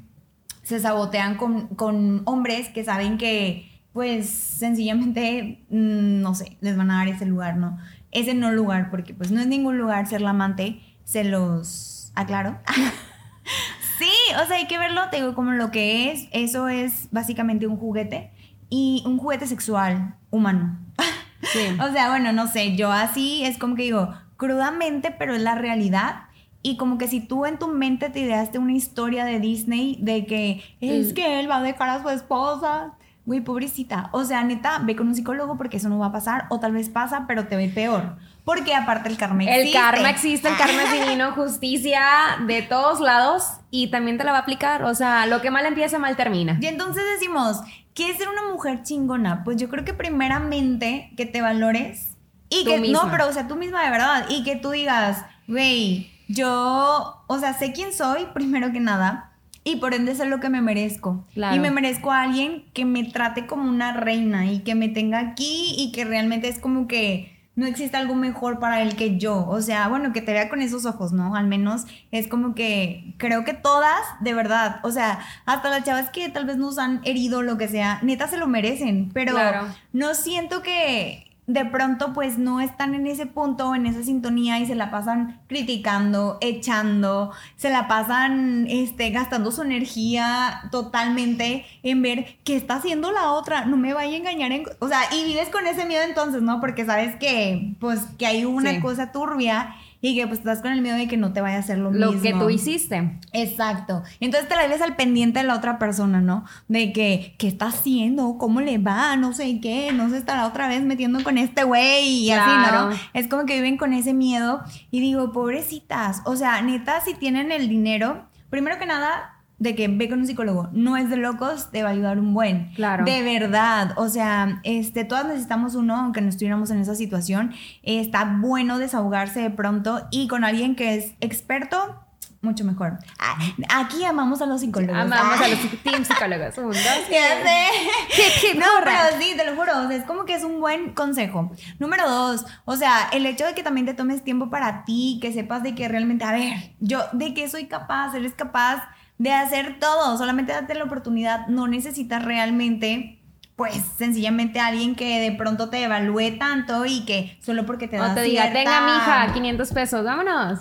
se 0.62 0.80
sabotean 0.80 1.36
con, 1.36 1.68
con 1.68 2.22
hombres 2.24 2.68
que 2.68 2.84
saben 2.84 3.18
que, 3.18 3.68
pues, 3.92 4.30
sencillamente, 4.30 5.64
mm, 5.68 6.20
no 6.20 6.34
sé, 6.34 6.56
les 6.60 6.76
van 6.76 6.90
a 6.90 6.98
dar 6.98 7.08
ese 7.08 7.26
lugar, 7.26 7.56
¿no? 7.56 7.78
Ese 8.10 8.34
no 8.34 8.52
lugar, 8.52 8.90
porque 8.90 9.14
pues 9.14 9.30
no 9.30 9.40
es 9.40 9.46
ningún 9.46 9.78
lugar 9.78 10.06
ser 10.06 10.22
la 10.22 10.30
amante, 10.30 10.80
se 11.04 11.24
los 11.24 12.12
aclaro. 12.14 12.58
sí, 13.98 14.10
o 14.42 14.46
sea, 14.46 14.56
hay 14.56 14.66
que 14.66 14.78
verlo, 14.78 15.02
te 15.10 15.18
digo, 15.18 15.34
como 15.34 15.52
lo 15.52 15.70
que 15.70 16.10
es, 16.12 16.28
eso 16.32 16.68
es 16.68 17.08
básicamente 17.10 17.66
un 17.66 17.76
juguete 17.76 18.30
y 18.70 19.02
un 19.04 19.18
juguete 19.18 19.46
sexual 19.46 20.16
humano. 20.30 20.78
Sí. 21.52 21.76
O 21.80 21.92
sea, 21.92 22.08
bueno, 22.08 22.32
no 22.32 22.46
sé, 22.46 22.76
yo 22.76 22.92
así 22.92 23.44
es 23.44 23.58
como 23.58 23.74
que 23.74 23.82
digo, 23.82 24.14
crudamente, 24.42 25.12
pero 25.16 25.36
es 25.36 25.40
la 25.40 25.54
realidad. 25.54 26.24
Y 26.62 26.76
como 26.76 26.98
que 26.98 27.06
si 27.06 27.20
tú 27.20 27.46
en 27.46 27.58
tu 27.58 27.68
mente 27.68 28.10
te 28.10 28.18
ideaste 28.18 28.58
una 28.58 28.72
historia 28.72 29.24
de 29.24 29.38
Disney 29.38 29.98
de 30.00 30.26
que 30.26 30.62
es 30.80 31.12
que 31.12 31.38
él 31.38 31.48
va 31.48 31.58
a 31.58 31.62
dejar 31.62 31.88
a 31.88 32.02
su 32.02 32.08
esposa, 32.08 32.94
güey, 33.24 33.40
pobrecita. 33.40 34.10
O 34.10 34.24
sea, 34.24 34.42
neta, 34.42 34.80
ve 34.82 34.96
con 34.96 35.06
un 35.06 35.14
psicólogo 35.14 35.56
porque 35.56 35.76
eso 35.76 35.88
no 35.88 36.00
va 36.00 36.06
a 36.06 36.12
pasar, 36.12 36.46
o 36.50 36.58
tal 36.58 36.72
vez 36.72 36.88
pasa, 36.88 37.24
pero 37.28 37.46
te 37.46 37.54
ve 37.54 37.68
peor. 37.68 38.16
Porque 38.44 38.74
aparte 38.74 39.08
el 39.08 39.16
karma 39.16 39.44
El 39.44 39.60
existe. 39.60 39.78
karma 39.78 40.10
existe, 40.10 40.48
el 40.48 40.56
karma 40.56 40.82
es 40.82 40.92
divino, 41.04 41.30
justicia 41.36 42.00
de 42.44 42.62
todos 42.62 42.98
lados 42.98 43.44
y 43.70 43.92
también 43.92 44.18
te 44.18 44.24
la 44.24 44.32
va 44.32 44.38
a 44.38 44.40
aplicar. 44.40 44.82
O 44.82 44.94
sea, 44.96 45.26
lo 45.26 45.40
que 45.40 45.52
mal 45.52 45.66
empieza, 45.66 46.00
mal 46.00 46.16
termina. 46.16 46.58
Y 46.60 46.66
entonces 46.66 47.04
decimos, 47.14 47.60
¿qué 47.94 48.10
es 48.10 48.16
ser 48.18 48.28
una 48.28 48.52
mujer 48.52 48.82
chingona? 48.82 49.44
Pues 49.44 49.56
yo 49.56 49.68
creo 49.68 49.84
que 49.84 49.94
primeramente 49.94 51.12
que 51.16 51.26
te 51.26 51.40
valores 51.40 52.11
y 52.60 52.64
que 52.64 52.78
misma. 52.80 53.04
no, 53.04 53.10
pero 53.10 53.28
o 53.28 53.32
sea, 53.32 53.48
tú 53.48 53.56
misma 53.56 53.82
de 53.84 53.90
verdad 53.90 54.26
y 54.28 54.42
que 54.44 54.56
tú 54.56 54.70
digas, 54.70 55.24
güey, 55.48 56.10
yo, 56.28 57.22
o 57.26 57.38
sea, 57.38 57.52
sé 57.54 57.72
quién 57.72 57.92
soy 57.92 58.26
primero 58.34 58.72
que 58.72 58.80
nada 58.80 59.32
y 59.64 59.76
por 59.76 59.94
ende 59.94 60.14
sé 60.14 60.24
lo 60.26 60.40
que 60.40 60.48
me 60.48 60.60
merezco. 60.60 61.24
Claro. 61.34 61.54
Y 61.56 61.60
me 61.60 61.70
merezco 61.70 62.10
a 62.10 62.22
alguien 62.22 62.64
que 62.72 62.84
me 62.84 63.04
trate 63.04 63.46
como 63.46 63.68
una 63.68 63.92
reina 63.92 64.50
y 64.50 64.60
que 64.60 64.74
me 64.74 64.88
tenga 64.88 65.18
aquí 65.20 65.74
y 65.78 65.92
que 65.92 66.04
realmente 66.04 66.48
es 66.48 66.58
como 66.58 66.88
que 66.88 67.30
no 67.54 67.66
existe 67.66 67.98
algo 67.98 68.14
mejor 68.14 68.58
para 68.58 68.80
él 68.80 68.96
que 68.96 69.18
yo. 69.18 69.46
O 69.46 69.60
sea, 69.60 69.86
bueno, 69.88 70.12
que 70.14 70.22
te 70.22 70.32
vea 70.32 70.48
con 70.48 70.62
esos 70.62 70.86
ojos, 70.86 71.12
¿no? 71.12 71.36
Al 71.36 71.46
menos 71.46 71.84
es 72.10 72.26
como 72.26 72.54
que 72.54 73.14
creo 73.18 73.44
que 73.44 73.52
todas, 73.52 74.00
de 74.20 74.32
verdad, 74.32 74.80
o 74.84 74.90
sea, 74.90 75.18
hasta 75.44 75.68
las 75.68 75.84
chavas 75.84 76.08
que 76.10 76.28
tal 76.30 76.46
vez 76.46 76.56
nos 76.56 76.78
han 76.78 77.00
herido, 77.04 77.42
lo 77.42 77.58
que 77.58 77.68
sea, 77.68 77.98
neta 78.02 78.26
se 78.26 78.38
lo 78.38 78.46
merecen, 78.46 79.10
pero 79.12 79.32
Claro. 79.34 79.66
no 79.92 80.14
siento 80.14 80.62
que 80.62 81.30
de 81.52 81.66
pronto 81.66 82.12
pues 82.14 82.38
no 82.38 82.60
están 82.60 82.94
en 82.94 83.06
ese 83.06 83.26
punto, 83.26 83.74
en 83.74 83.84
esa 83.86 84.02
sintonía 84.02 84.58
y 84.58 84.66
se 84.66 84.74
la 84.74 84.90
pasan 84.90 85.40
criticando, 85.48 86.38
echando, 86.40 87.30
se 87.56 87.68
la 87.68 87.88
pasan 87.88 88.66
este, 88.68 89.10
gastando 89.10 89.52
su 89.52 89.62
energía 89.62 90.62
totalmente 90.70 91.64
en 91.82 92.00
ver 92.02 92.36
qué 92.44 92.56
está 92.56 92.76
haciendo 92.76 93.10
la 93.12 93.32
otra, 93.32 93.66
no 93.66 93.76
me 93.76 93.92
vaya 93.92 94.14
a 94.14 94.18
engañar, 94.18 94.52
en- 94.52 94.64
o 94.78 94.88
sea, 94.88 95.00
y 95.12 95.24
vives 95.24 95.48
con 95.50 95.66
ese 95.66 95.84
miedo 95.84 96.02
entonces, 96.04 96.40
¿no? 96.42 96.60
Porque 96.60 96.86
sabes 96.86 97.16
que 97.16 97.74
pues 97.80 98.00
que 98.18 98.26
hay 98.26 98.44
una 98.44 98.70
Sí. 98.72 98.80
cosa 98.80 99.12
turbia 99.12 99.74
y 100.04 100.16
que 100.16 100.26
pues 100.26 100.40
estás 100.40 100.60
con 100.60 100.72
el 100.72 100.82
miedo 100.82 100.96
de 100.96 101.06
que 101.08 101.16
no 101.16 101.32
te 101.32 101.40
vaya 101.40 101.56
a 101.56 101.60
hacer 101.60 101.78
lo, 101.78 101.92
Lo 101.92 102.12
mismo. 102.12 102.22
que 102.22 102.32
tú 102.34 102.50
hiciste. 102.50 103.18
Exacto. 103.32 104.02
Entonces 104.20 104.48
te 104.48 104.56
la 104.56 104.66
ves 104.66 104.82
al 104.82 104.96
pendiente 104.96 105.38
de 105.38 105.46
la 105.46 105.54
otra 105.54 105.78
persona, 105.78 106.20
¿no? 106.20 106.44
De 106.68 106.92
que, 106.92 107.36
¿qué 107.38 107.46
está 107.46 107.66
haciendo? 107.68 108.36
¿Cómo 108.36 108.60
le 108.60 108.78
va? 108.78 109.16
No 109.16 109.32
sé 109.32 109.60
qué. 109.60 109.92
No 109.92 110.10
se 110.10 110.18
estará 110.18 110.46
otra 110.46 110.66
vez 110.68 110.82
metiendo 110.82 111.22
con 111.22 111.38
este 111.38 111.62
güey 111.64 112.24
y 112.24 112.30
así, 112.32 112.50
Claro. 112.50 112.90
¿no? 112.90 112.96
Es 113.14 113.28
como 113.28 113.46
que 113.46 113.54
viven 113.54 113.76
con 113.76 113.92
ese 113.92 114.12
miedo. 114.12 114.62
Y 114.90 115.00
digo, 115.00 115.30
pobrecitas. 115.32 116.20
O 116.24 116.34
sea, 116.36 116.60
neta, 116.62 117.00
si 117.00 117.14
tienen 117.14 117.52
el 117.52 117.68
dinero, 117.68 118.26
primero 118.50 118.78
que 118.80 118.86
nada, 118.86 119.31
de 119.62 119.76
que 119.76 119.86
ve 119.86 120.08
con 120.08 120.18
un 120.18 120.26
psicólogo. 120.26 120.68
No 120.72 120.96
es 120.96 121.08
de 121.08 121.16
locos, 121.16 121.70
te 121.70 121.84
va 121.84 121.90
a 121.90 121.92
ayudar 121.92 122.18
un 122.18 122.34
buen. 122.34 122.72
Claro. 122.74 123.04
De 123.04 123.22
verdad. 123.22 123.92
O 123.96 124.08
sea, 124.08 124.60
este, 124.64 125.04
todas 125.04 125.24
necesitamos 125.26 125.76
uno, 125.76 125.96
aunque 125.96 126.20
no 126.20 126.28
estuviéramos 126.28 126.70
en 126.70 126.80
esa 126.80 126.96
situación. 126.96 127.54
está 127.84 128.24
bueno 128.40 128.78
desahogarse 128.78 129.40
de 129.40 129.50
pronto 129.50 130.06
y 130.10 130.26
con 130.26 130.42
alguien 130.44 130.74
que 130.74 130.96
es 130.96 131.12
experto, 131.20 132.00
mucho 132.40 132.64
mejor. 132.64 132.98
Ah, 133.20 133.38
aquí 133.82 134.04
amamos 134.04 134.42
a 134.42 134.46
los 134.46 134.62
psicólogos. 134.62 134.96
Amamos 135.00 135.40
Ah. 135.40 135.44
a 135.44 135.48
los 135.48 135.60
team 135.84 136.04
psicólogos. 136.04 136.58
Un, 136.58 136.64
dos, 136.70 136.76
sé. 137.08 138.54
No, 138.58 138.66
pero 138.82 138.98
sí, 139.20 139.34
te 139.36 139.44
lo 139.48 139.54
juro. 139.54 139.78
o 139.84 139.86
sea, 139.86 139.96
es 139.96 140.02
como 140.02 140.24
que 140.24 140.34
es 140.34 140.42
un 140.42 140.58
buen 140.60 140.92
consejo. 140.92 141.52
Número 141.78 142.10
dos, 142.10 142.44
o 142.64 142.74
sea, 142.74 143.08
el 143.12 143.26
hecho 143.26 143.46
de 143.46 143.54
que 143.54 143.62
también 143.62 143.86
te 143.86 143.94
tomes 143.94 144.24
tiempo 144.24 144.50
para 144.50 144.84
ti, 144.84 145.20
que 145.22 145.32
sepas 145.32 145.62
de 145.62 145.76
que 145.76 145.86
realmente, 145.86 146.24
a 146.24 146.32
ver, 146.32 146.52
yo 146.80 146.98
de 147.12 147.32
qué 147.32 147.48
soy 147.48 147.66
capaz, 147.66 148.12
eres 148.16 148.34
capaz 148.34 148.82
de 149.22 149.32
hacer 149.32 149.78
todo. 149.78 150.18
Solamente 150.18 150.52
date 150.52 150.74
la 150.74 150.84
oportunidad. 150.84 151.46
No 151.46 151.68
necesitas 151.68 152.24
realmente. 152.24 153.18
Pues 153.54 153.80
sencillamente 153.96 154.58
alguien 154.60 154.94
que 154.96 155.20
de 155.20 155.30
pronto 155.36 155.68
te 155.68 155.84
evalúe 155.84 156.38
tanto 156.38 156.84
y 156.86 157.04
que 157.04 157.38
solo 157.44 157.64
porque 157.66 157.86
te 157.86 157.96
da 157.98 158.10
O 158.10 158.14
te 158.14 158.22
diga, 158.22 158.42
cierta- 158.50 158.58
tenga 158.58 158.80
mija, 158.86 159.32
500 159.32 159.72
pesos, 159.72 160.04
vámonos. 160.04 160.58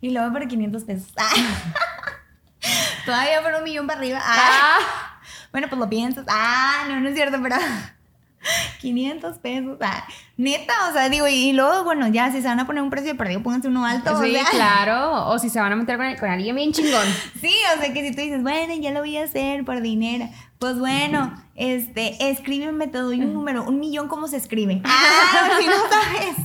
Y 0.00 0.10
luego 0.10 0.32
por 0.32 0.46
500 0.48 0.84
pesos. 0.84 1.08
Todavía 3.04 3.42
por 3.42 3.54
un 3.54 3.64
millón 3.64 3.86
para 3.86 3.98
arriba. 3.98 4.20
Ah. 4.22 4.78
Bueno, 5.50 5.66
pues 5.68 5.78
lo 5.78 5.88
piensas. 5.90 6.24
Ah, 6.28 6.84
no, 6.88 7.00
no 7.00 7.08
es 7.08 7.14
cierto, 7.14 7.38
pero 7.42 7.56
500 8.80 9.38
pesos. 9.38 9.78
Ah, 9.80 10.04
neta, 10.36 10.72
o 10.90 10.92
sea, 10.92 11.08
digo, 11.08 11.26
y, 11.28 11.52
luego, 11.52 11.84
bueno, 11.84 12.08
ya 12.08 12.30
si 12.32 12.42
se 12.42 12.48
van 12.48 12.60
a 12.60 12.66
poner 12.66 12.82
un 12.82 12.90
precio 12.90 13.12
de 13.12 13.18
perdido, 13.18 13.42
pónganse 13.42 13.68
uno 13.68 13.84
alto. 13.84 14.14
o 14.16 14.22
Sí, 14.22 14.32
sea. 14.32 14.44
claro. 14.50 15.26
O 15.28 15.38
si 15.38 15.48
se 15.50 15.60
van 15.60 15.72
a 15.72 15.76
meter 15.76 15.96
con, 15.96 16.14
con 16.16 16.28
alguien 16.30 16.56
bien 16.56 16.72
chingón. 16.72 17.06
Sí, 17.40 17.54
o 17.76 17.80
sea, 17.80 17.92
que 17.92 18.02
si 18.08 18.14
tú 18.14 18.20
dices, 18.22 18.42
bueno, 18.42 18.74
ya 18.74 18.90
lo 18.90 19.00
voy 19.00 19.16
a 19.16 19.24
hacer 19.24 19.64
por 19.64 19.80
dinero. 19.80 20.28
Pues 20.58 20.78
bueno, 20.78 21.34
este, 21.56 22.30
escríbeme, 22.30 22.86
te 22.86 22.98
doy 22.98 23.20
un 23.20 23.32
número, 23.34 23.64
un 23.64 23.80
millón, 23.80 24.08
¿cómo 24.08 24.28
se 24.28 24.36
escribe? 24.36 24.80
Ah, 24.84 25.50
si 25.58 25.66
no 25.66 25.72
sabes. 25.90 26.36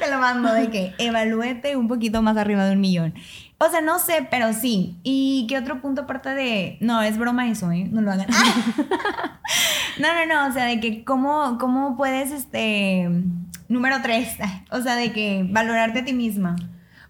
Te 0.00 0.10
lo 0.10 0.18
mando 0.18 0.52
de 0.52 0.70
que 0.70 0.92
evalúete 0.98 1.76
un 1.76 1.86
poquito 1.86 2.20
más 2.20 2.36
arriba 2.36 2.64
de 2.64 2.72
un 2.72 2.80
millón. 2.80 3.14
O 3.64 3.70
sea, 3.70 3.80
no 3.80 4.00
sé, 4.00 4.26
pero 4.28 4.52
sí. 4.52 4.98
¿Y 5.04 5.46
qué 5.48 5.56
otro 5.56 5.80
punto 5.80 6.02
aparte 6.02 6.30
de.? 6.30 6.78
No, 6.80 7.00
es 7.00 7.16
broma 7.16 7.48
eso, 7.48 7.70
¿eh? 7.70 7.88
No 7.92 8.00
lo 8.00 8.10
hagan. 8.10 8.26
no, 10.00 10.08
no, 10.14 10.26
no. 10.26 10.48
O 10.48 10.52
sea, 10.52 10.64
de 10.64 10.80
que 10.80 11.04
cómo, 11.04 11.58
cómo 11.60 11.96
puedes, 11.96 12.32
este. 12.32 13.08
Número 13.68 14.02
tres. 14.02 14.36
O 14.72 14.80
sea, 14.80 14.96
de 14.96 15.12
que 15.12 15.46
valorarte 15.48 16.00
a 16.00 16.04
ti 16.04 16.12
misma. 16.12 16.56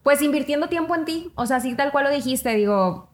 Pues 0.02 0.20
invirtiendo 0.20 0.68
tiempo 0.68 0.94
en 0.94 1.06
ti. 1.06 1.32
O 1.36 1.46
sea, 1.46 1.56
así 1.56 1.74
tal 1.74 1.90
cual 1.90 2.04
lo 2.04 2.10
dijiste, 2.10 2.54
digo, 2.54 3.08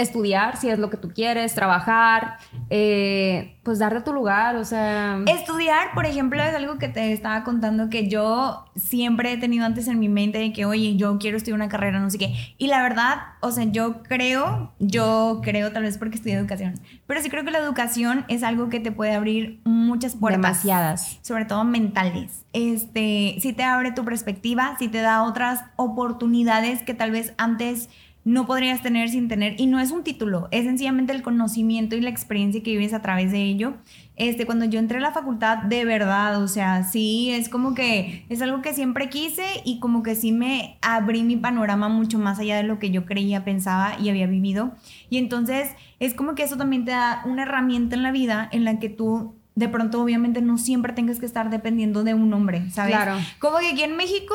estudiar 0.00 0.56
si 0.56 0.68
es 0.68 0.78
lo 0.78 0.90
que 0.90 0.96
tú 0.96 1.10
quieres, 1.14 1.54
trabajar, 1.54 2.38
eh, 2.68 3.56
pues 3.62 3.78
darte 3.78 4.00
tu 4.00 4.12
lugar, 4.12 4.56
o 4.56 4.64
sea... 4.64 5.18
Estudiar, 5.26 5.92
por 5.94 6.06
ejemplo, 6.06 6.42
es 6.42 6.54
algo 6.54 6.78
que 6.78 6.88
te 6.88 7.12
estaba 7.12 7.44
contando 7.44 7.90
que 7.90 8.08
yo 8.08 8.64
siempre 8.74 9.32
he 9.32 9.36
tenido 9.36 9.66
antes 9.66 9.86
en 9.88 9.98
mi 9.98 10.08
mente 10.08 10.38
de 10.38 10.52
que, 10.52 10.64
oye, 10.64 10.96
yo 10.96 11.18
quiero 11.18 11.36
estudiar 11.36 11.56
una 11.56 11.68
carrera, 11.68 12.00
no 12.00 12.10
sé 12.10 12.18
qué. 12.18 12.34
Y 12.58 12.68
la 12.68 12.82
verdad, 12.82 13.18
o 13.40 13.52
sea, 13.52 13.64
yo 13.64 14.02
creo, 14.02 14.72
yo 14.78 15.40
creo 15.42 15.72
tal 15.72 15.82
vez 15.82 15.98
porque 15.98 16.16
estudié 16.16 16.36
educación, 16.36 16.74
pero 17.06 17.20
sí 17.20 17.28
creo 17.28 17.44
que 17.44 17.50
la 17.50 17.58
educación 17.58 18.24
es 18.28 18.42
algo 18.42 18.68
que 18.68 18.80
te 18.80 18.92
puede 18.92 19.12
abrir 19.12 19.60
muchas 19.64 20.16
puertas. 20.16 20.40
Demasiadas. 20.40 21.18
Sobre 21.22 21.44
todo 21.44 21.64
mentales. 21.64 22.44
Este, 22.52 23.36
sí 23.40 23.52
te 23.52 23.64
abre 23.64 23.92
tu 23.92 24.04
perspectiva, 24.04 24.76
sí 24.78 24.88
te 24.88 25.00
da 25.00 25.22
otras 25.22 25.64
oportunidades 25.76 26.82
que 26.82 26.94
tal 26.94 27.10
vez 27.10 27.34
antes 27.36 27.88
no 28.24 28.46
podrías 28.46 28.82
tener 28.82 29.08
sin 29.08 29.28
tener. 29.28 29.58
Y 29.58 29.66
no 29.66 29.80
es 29.80 29.90
un 29.90 30.04
título, 30.04 30.48
es 30.50 30.64
sencillamente 30.64 31.12
el 31.12 31.22
conocimiento 31.22 31.96
y 31.96 32.00
la 32.00 32.10
experiencia 32.10 32.62
que 32.62 32.72
vives 32.72 32.92
a 32.92 33.02
través 33.02 33.32
de 33.32 33.42
ello. 33.42 33.74
Este, 34.16 34.44
cuando 34.44 34.66
yo 34.66 34.78
entré 34.78 34.98
a 34.98 35.00
la 35.00 35.12
facultad, 35.12 35.58
de 35.58 35.84
verdad, 35.86 36.42
o 36.42 36.48
sea, 36.48 36.84
sí, 36.84 37.30
es 37.30 37.48
como 37.48 37.74
que 37.74 38.26
es 38.28 38.42
algo 38.42 38.60
que 38.60 38.74
siempre 38.74 39.08
quise 39.08 39.44
y 39.64 39.80
como 39.80 40.02
que 40.02 40.14
sí 40.14 40.32
me 40.32 40.78
abrí 40.82 41.22
mi 41.22 41.36
panorama 41.36 41.88
mucho 41.88 42.18
más 42.18 42.38
allá 42.38 42.56
de 42.56 42.64
lo 42.64 42.78
que 42.78 42.90
yo 42.90 43.06
creía, 43.06 43.44
pensaba 43.44 43.98
y 43.98 44.10
había 44.10 44.26
vivido. 44.26 44.72
Y 45.08 45.16
entonces 45.16 45.70
es 46.00 46.12
como 46.12 46.34
que 46.34 46.42
eso 46.42 46.58
también 46.58 46.84
te 46.84 46.90
da 46.90 47.22
una 47.24 47.42
herramienta 47.42 47.96
en 47.96 48.02
la 48.02 48.12
vida 48.12 48.48
en 48.52 48.64
la 48.64 48.78
que 48.78 48.90
tú 48.90 49.34
de 49.54 49.68
pronto 49.68 50.00
obviamente 50.00 50.40
no 50.40 50.58
siempre 50.58 50.92
tengas 50.92 51.18
que 51.18 51.26
estar 51.26 51.50
dependiendo 51.50 52.04
de 52.04 52.14
un 52.14 52.32
hombre, 52.32 52.70
¿sabes? 52.70 52.94
Claro. 52.94 53.18
Como 53.38 53.58
que 53.58 53.70
aquí 53.70 53.82
en 53.82 53.96
México 53.96 54.34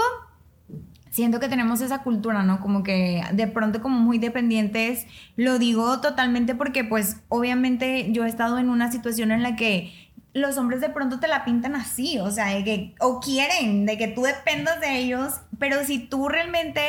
siento 1.15 1.39
que 1.39 1.47
tenemos 1.47 1.79
esa 1.79 2.03
cultura, 2.03 2.43
¿no? 2.43 2.59
Como 2.59 2.83
que 2.83 3.23
de 3.31 3.47
pronto 3.47 3.81
como 3.81 3.97
muy 3.97 4.17
dependientes. 4.17 5.07
Lo 5.37 5.59
digo 5.59 6.01
totalmente 6.01 6.55
porque 6.55 6.83
pues 6.83 7.21
obviamente 7.29 8.11
yo 8.11 8.25
he 8.25 8.27
estado 8.27 8.59
en 8.59 8.69
una 8.69 8.91
situación 8.91 9.31
en 9.31 9.41
la 9.41 9.55
que 9.55 9.93
los 10.33 10.57
hombres 10.57 10.81
de 10.81 10.89
pronto 10.89 11.21
te 11.21 11.29
la 11.29 11.45
pintan 11.45 11.73
así, 11.75 12.19
o 12.19 12.29
sea, 12.31 12.47
de 12.53 12.65
que, 12.65 12.95
o 12.99 13.21
quieren, 13.21 13.85
de 13.85 13.97
que 13.97 14.09
tú 14.09 14.23
dependas 14.23 14.81
de 14.81 14.97
ellos, 14.97 15.39
pero 15.57 15.85
si 15.85 15.99
tú 15.99 16.27
realmente 16.27 16.81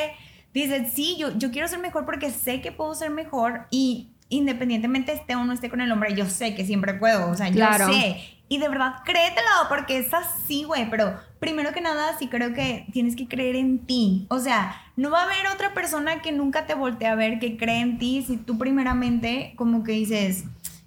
dices, 0.52 0.92
sí, 0.92 1.16
yo, 1.16 1.30
yo 1.38 1.52
quiero 1.52 1.68
ser 1.68 1.78
mejor 1.78 2.04
porque 2.04 2.30
sé 2.32 2.60
que 2.60 2.72
puedo 2.72 2.96
ser 2.96 3.10
mejor 3.10 3.68
y 3.70 4.08
independientemente 4.28 5.12
esté 5.12 5.36
o 5.36 5.44
no 5.44 5.52
esté 5.52 5.70
con 5.70 5.80
el 5.80 5.92
hombre, 5.92 6.16
yo 6.16 6.26
sé 6.26 6.56
que 6.56 6.66
siempre 6.66 6.94
puedo, 6.94 7.30
o 7.30 7.34
sea, 7.36 7.48
Claro. 7.52 7.86
yo 7.86 7.94
sé. 7.94 8.16
Y 8.48 8.59
de 8.59 8.68
verdad, 8.68 8.96
créetelo, 9.04 9.50
porque 9.68 9.98
es 9.98 10.14
así, 10.14 10.64
güey. 10.64 10.88
Pero 10.88 11.18
primero 11.40 11.72
que 11.72 11.80
nada, 11.80 12.16
sí 12.18 12.28
creo 12.28 12.54
que 12.54 12.87
tienes 12.92 13.16
que 13.16 13.26
creer 13.26 13.56
en 13.56 13.78
ti. 13.78 14.26
O 14.28 14.38
sea, 14.38 14.80
no 14.96 15.11
va 15.11 15.22
a 15.22 15.24
haber 15.24 15.48
otra 15.52 15.74
persona 15.74 16.22
que 16.22 16.32
nunca 16.32 16.66
te 16.66 16.74
voltee 16.74 17.09
a 17.09 17.14
ver, 17.16 17.38
que 17.38 17.56
cree 17.56 17.80
en 17.80 17.98
ti, 17.98 18.24
si 18.26 18.37
tú 18.37 18.56
primeramente 18.56 19.52
como 19.56 19.82
que 19.82 19.92
dices, 19.92 20.44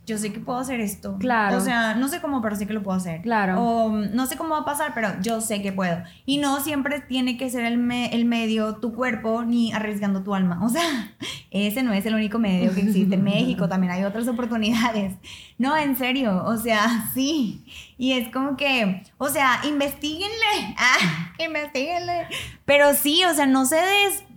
yo 0.09 0.17
sé 0.17 0.33
que 0.33 0.39
puedo 0.39 0.59
hacer 0.59 0.79
esto. 0.81 1.17
Claro. 1.19 1.57
O 1.57 1.61
sea, 1.61 1.93
no 1.95 2.07
sé 2.07 2.19
cómo, 2.19 2.41
pero 2.41 2.55
sé 2.55 2.65
que 2.67 2.73
lo 2.73 2.81
puedo 2.83 2.97
hacer. 2.97 3.21
Claro. 3.21 3.61
O 3.61 3.89
no 3.91 4.25
sé 4.25 4.35
cómo 4.37 4.49
va 4.49 4.59
a 4.61 4.65
pasar, 4.65 4.91
pero 4.95 5.09
yo 5.21 5.39
sé 5.39 5.61
que 5.61 5.71
puedo. 5.71 6.01
Y 6.25 6.37
no 6.39 6.59
siempre 6.61 6.99
tiene 7.01 7.37
que 7.37 7.49
ser 7.49 7.63
el, 7.65 7.77
me- 7.77 8.13
el 8.15 8.25
medio 8.25 8.75
tu 8.77 8.93
cuerpo 8.93 9.43
ni 9.43 9.71
arriesgando 9.71 10.23
tu 10.23 10.33
alma. 10.33 10.59
O 10.65 10.69
sea, 10.69 11.13
ese 11.51 11.83
no 11.83 11.93
es 11.93 12.05
el 12.05 12.15
único 12.15 12.39
medio 12.39 12.73
que 12.73 12.81
existe 12.81 13.15
en 13.15 13.23
México. 13.23 13.69
También 13.69 13.93
hay 13.93 14.03
otras 14.03 14.27
oportunidades. 14.27 15.13
No, 15.57 15.77
en 15.77 15.95
serio. 15.95 16.43
O 16.45 16.57
sea, 16.57 17.09
sí. 17.13 17.63
Y 17.97 18.13
es 18.13 18.29
como 18.33 18.57
que, 18.57 19.03
o 19.17 19.29
sea, 19.29 19.61
investiguenle. 19.67 20.75
Ah, 20.77 21.31
investiguenle. 21.37 22.27
Pero 22.65 22.93
sí, 22.93 23.23
o 23.25 23.33
sea, 23.33 23.45
no 23.45 23.65
se 23.65 23.75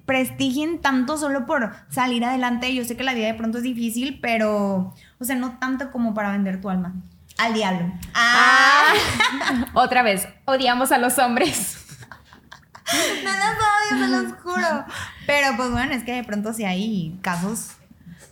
desprestigien 0.07 0.81
tanto 0.81 1.17
solo 1.17 1.47
por 1.47 1.73
salir 1.89 2.25
adelante. 2.25 2.75
Yo 2.75 2.85
sé 2.85 2.97
que 2.97 3.05
la 3.05 3.15
vida 3.15 3.27
de 3.27 3.35
pronto 3.35 3.59
es 3.59 3.65
difícil, 3.65 4.19
pero, 4.21 4.95
o 5.19 5.25
sea, 5.25 5.37
no 5.37 5.59
tanto 5.59 5.91
como 5.91 6.15
para 6.15 6.33
vender 6.33 6.61
tu 6.61 6.69
alma. 6.69 6.95
Al 7.39 7.55
diablo. 7.55 7.93
Ah. 8.15 8.93
Otra 9.75 10.03
vez, 10.03 10.29
odiamos 10.45 10.93
a 10.93 10.99
los 10.99 11.19
hombres. 11.19 11.79
No 13.25 13.31
los 13.31 14.03
odio, 14.03 14.05
se 14.05 14.11
los 14.11 14.43
juro. 14.43 14.85
Pero 15.27 15.57
pues 15.57 15.71
bueno, 15.71 15.95
es 15.95 16.03
que 16.03 16.13
de 16.13 16.25
pronto 16.25 16.53
sí 16.53 16.65
hay 16.65 17.17
casos. 17.23 17.71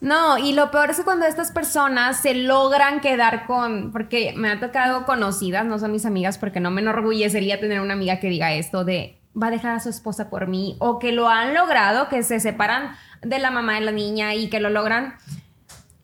No, 0.02 0.36
y 0.36 0.52
lo 0.52 0.70
peor 0.70 0.90
es 0.90 1.00
cuando 1.02 1.24
estas 1.24 1.50
personas 1.52 2.20
se 2.20 2.34
logran 2.34 3.00
quedar 3.00 3.46
con, 3.46 3.90
porque 3.90 4.34
me 4.36 4.50
ha 4.50 4.60
tocado 4.60 5.06
conocidas, 5.06 5.64
no 5.64 5.78
son 5.78 5.92
mis 5.92 6.04
amigas, 6.04 6.36
porque 6.36 6.60
no 6.60 6.70
me 6.70 6.82
enorgullecería 6.82 7.60
tener 7.60 7.80
una 7.80 7.94
amiga 7.94 8.18
que 8.18 8.28
diga 8.28 8.52
esto 8.52 8.84
de 8.84 9.19
va 9.40 9.48
a 9.48 9.50
dejar 9.50 9.76
a 9.76 9.80
su 9.80 9.88
esposa 9.88 10.30
por 10.30 10.46
mí, 10.46 10.76
o 10.78 10.98
que 10.98 11.12
lo 11.12 11.28
han 11.28 11.54
logrado, 11.54 12.08
que 12.08 12.22
se 12.22 12.40
separan 12.40 12.96
de 13.22 13.38
la 13.38 13.50
mamá 13.50 13.74
de 13.74 13.82
la 13.82 13.92
niña 13.92 14.34
y 14.34 14.48
que 14.48 14.60
lo 14.60 14.70
logran. 14.70 15.14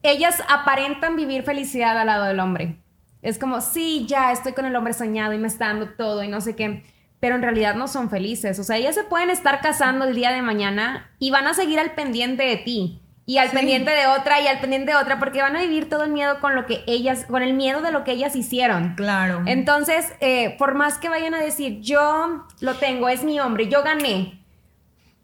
Ellas 0.02 0.42
aparentan 0.48 1.16
vivir 1.16 1.42
felicidad 1.42 1.98
al 1.98 2.06
lado 2.06 2.24
del 2.24 2.40
hombre. 2.40 2.78
Es 3.22 3.38
como, 3.38 3.60
sí, 3.60 4.06
ya 4.08 4.30
estoy 4.30 4.52
con 4.52 4.66
el 4.66 4.76
hombre 4.76 4.92
soñado 4.92 5.32
y 5.32 5.38
me 5.38 5.48
está 5.48 5.66
dando 5.66 5.90
todo 5.90 6.22
y 6.22 6.28
no 6.28 6.40
sé 6.40 6.54
qué, 6.54 6.84
pero 7.18 7.34
en 7.34 7.42
realidad 7.42 7.74
no 7.74 7.88
son 7.88 8.10
felices. 8.10 8.58
O 8.58 8.64
sea, 8.64 8.76
ellas 8.76 8.94
se 8.94 9.04
pueden 9.04 9.30
estar 9.30 9.60
casando 9.60 10.04
el 10.04 10.14
día 10.14 10.30
de 10.30 10.42
mañana 10.42 11.10
y 11.18 11.30
van 11.30 11.46
a 11.46 11.54
seguir 11.54 11.80
al 11.80 11.92
pendiente 11.92 12.44
de 12.44 12.56
ti 12.58 13.02
y 13.26 13.38
al 13.38 13.50
Sí. 13.50 13.56
pendiente 13.56 13.90
de 13.90 14.06
otra 14.06 14.40
y 14.40 14.46
al 14.46 14.60
pendiente 14.60 14.92
de 14.92 14.96
otra 14.98 15.18
porque 15.18 15.42
van 15.42 15.56
a 15.56 15.60
vivir 15.60 15.88
todo 15.88 16.04
el 16.04 16.12
miedo 16.12 16.38
con 16.40 16.54
lo 16.54 16.64
que 16.64 16.84
ellas, 16.86 17.24
con 17.28 17.42
el 17.42 17.54
miedo 17.54 17.82
de 17.82 17.90
lo 17.92 18.04
que 18.04 18.12
ellas 18.12 18.36
hicieron. 18.36 18.94
Claro. 18.94 19.42
Entonces, 19.46 20.12
eh, 20.20 20.54
por 20.58 20.74
más 20.74 20.98
que 20.98 21.08
vayan 21.08 21.34
a 21.34 21.38
decir, 21.40 21.80
yo 21.80 22.46
lo 22.60 22.74
tengo, 22.76 23.08
es 23.08 23.24
mi 23.24 23.40
hombre, 23.40 23.68
yo 23.68 23.82
gané. 23.82 24.40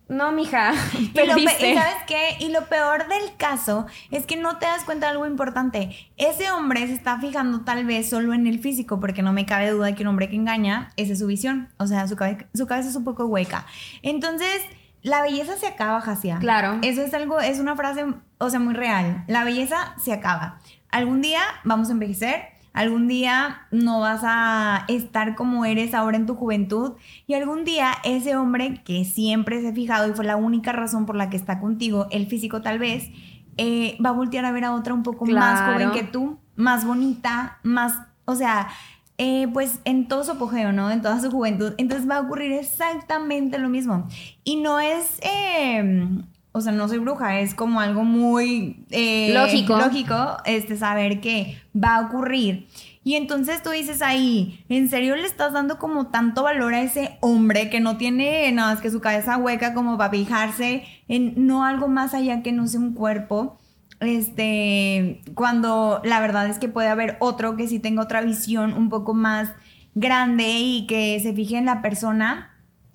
No, 0.09 0.31
mija, 0.33 0.73
Y, 0.99 1.07
lo 1.15 1.35
perdiste. 1.35 1.71
y 1.71 1.75
sabes 1.75 1.95
qué? 2.07 2.37
Y 2.41 2.49
lo 2.51 2.67
peor 2.67 3.07
del 3.09 3.35
caso 3.39 3.87
es 4.11 4.27
que 4.27 4.37
no 4.37 4.59
te 4.59 4.67
das 4.67 4.85
cuenta 4.85 5.07
de 5.07 5.13
algo 5.13 5.27
importante. 5.27 5.97
Ese 6.19 6.51
hombre 6.51 6.87
se 6.89 6.93
está 6.95 7.19
fijando 7.19 7.61
tal 7.61 7.85
vez 7.87 8.11
solo 8.11 8.35
en 8.35 8.47
el 8.47 8.59
físico, 8.59 9.01
porque 9.01 9.23
no 9.23 9.33
me 9.33 9.47
cabe 9.47 9.71
duda 9.71 9.87
de 9.87 9.95
que 9.95 10.03
un 10.03 10.09
hombre 10.09 10.29
que 10.29 10.37
engaña, 10.37 10.91
esa 10.97 11.13
es 11.13 11.21
su 11.21 11.27
visión. 11.29 11.69
O 11.79 11.87
sea, 11.87 12.07
su, 12.09 12.17
cabe- 12.17 12.47
su 12.53 12.67
cabeza 12.67 12.91
es 12.91 12.97
un 12.97 13.05
poco 13.05 13.25
hueca. 13.27 13.65
Entonces, 14.03 14.61
la 15.03 15.23
belleza 15.23 15.57
se 15.57 15.67
acaba, 15.67 16.01
Jasia. 16.01 16.39
Claro. 16.39 16.79
Eso 16.83 17.03
es 17.03 17.13
algo, 17.15 17.41
es 17.41 17.59
una 17.59 17.77
frase, 17.77 18.07
o 18.39 18.51
sea, 18.51 18.61
muy 18.61 18.75
real. 18.75 19.25
La 19.27 19.45
belleza 19.45 19.95
se 19.99 20.13
acaba. 20.13 20.59
Algún 20.91 21.21
día 21.23 21.41
vamos 21.65 21.89
a 21.89 21.93
envejecer. 21.93 22.53
Algún 22.73 23.07
día 23.07 23.67
no 23.71 24.01
vas 24.01 24.23
a 24.25 24.87
estar 24.89 25.35
como 25.35 25.67
eres 25.67 25.93
ahora 25.93 26.17
en 26.17 26.25
tu 26.25 26.35
juventud 26.37 26.93
y 27.27 27.35
algún 27.35 27.65
día 27.65 27.93
ese 28.03 28.35
hombre 28.35 28.83
que 28.83 29.05
siempre 29.05 29.61
se 29.61 29.69
ha 29.69 29.73
fijado 29.75 30.09
y 30.09 30.15
fue 30.15 30.25
la 30.25 30.37
única 30.37 30.73
razón 30.73 31.05
por 31.05 31.15
la 31.15 31.29
que 31.29 31.37
está 31.37 31.61
contigo, 31.61 32.07
el 32.11 32.27
físico 32.29 32.63
tal 32.63 32.79
vez, 32.79 33.11
eh, 33.59 33.99
va 34.03 34.09
a 34.09 34.13
voltear 34.13 34.47
a 34.47 34.53
ver 34.53 34.65
a 34.65 34.75
otra 34.75 34.95
un 34.95 35.03
poco 35.03 35.27
más 35.27 35.71
joven 35.71 35.91
que 35.91 36.03
tú, 36.03 36.39
más 36.57 36.87
bonita, 36.87 37.59
más, 37.63 37.99
o 38.25 38.35
sea, 38.35 38.69
eh, 39.19 39.47
pues 39.53 39.81
en 39.85 40.09
todo 40.09 40.25
su 40.25 40.33
apogeo, 40.33 40.73
¿no? 40.73 40.91
En 40.91 41.03
toda 41.03 41.21
su 41.21 41.31
juventud. 41.31 41.75
Entonces 41.79 42.09
va 42.09 42.17
a 42.17 42.21
ocurrir 42.21 42.53
exactamente 42.53 43.59
lo 43.59 43.69
mismo. 43.69 44.09
Y 44.45 44.57
no 44.57 44.81
es, 44.81 45.19
em, 45.21 46.25
o 46.53 46.61
sea, 46.61 46.73
no 46.73 46.89
soy 46.89 46.99
bruja, 46.99 47.41
es 47.41 47.55
como 47.55 47.81
algo 47.81 48.05
muy 48.05 48.85
eh, 48.91 49.33
lógico. 49.35 49.77
lógico 49.77 50.39
este, 50.45 50.77
saber 50.77 51.21
que 51.21 51.59
va 51.75 51.97
a 51.97 52.01
ocurrir. 52.07 52.67
Y 53.05 53.17
entonces 53.17 53.63
tú 53.63 53.71
dices 53.71 54.01
ahí, 54.01 54.65
¿en 54.69 54.89
serio 54.89 55.17
le 55.17 55.27
estás 55.27 55.53
dando 55.53 55.79
como 55.79 56.07
tanto 56.07 56.45
valor 56.45 56.73
a 56.73 56.83
ese 56.83 57.19
hombre 57.21 57.69
que 57.69 57.81
no 57.81 57.97
tiene 57.97 58.51
nada 58.53 58.75
más 58.75 58.83
que 58.83 58.91
su 58.91 59.01
cabeza 59.01 59.37
hueca 59.39 59.75
como 59.75 59.99
para 59.99 60.11
fijarse 60.11 60.85
en 61.09 61.47
no 61.47 61.65
algo 61.65 61.89
más 61.89 62.15
allá 62.15 62.43
que 62.43 62.53
no 62.53 62.69
sea 62.69 62.79
un 62.79 62.95
cuerpo? 62.95 63.59
Este, 64.03 65.23
cuando 65.35 66.01
la 66.05 66.21
verdad 66.21 66.49
es 66.49 66.59
que 66.59 66.69
puede 66.69 66.89
haber 66.89 67.17
otro 67.21 67.57
que 67.57 67.69
sí 67.69 67.79
tenga 67.79 68.03
otra 68.03 68.21
visión 68.21 68.75
un 68.75 68.89
poco 68.89 69.15
más 69.15 69.51
grande 69.95 70.59
y 70.59 70.87
que 70.87 71.19
se 71.21 71.33
fije 71.33 71.57
en 71.57 71.67
la 71.67 71.83
persona, 71.83 72.51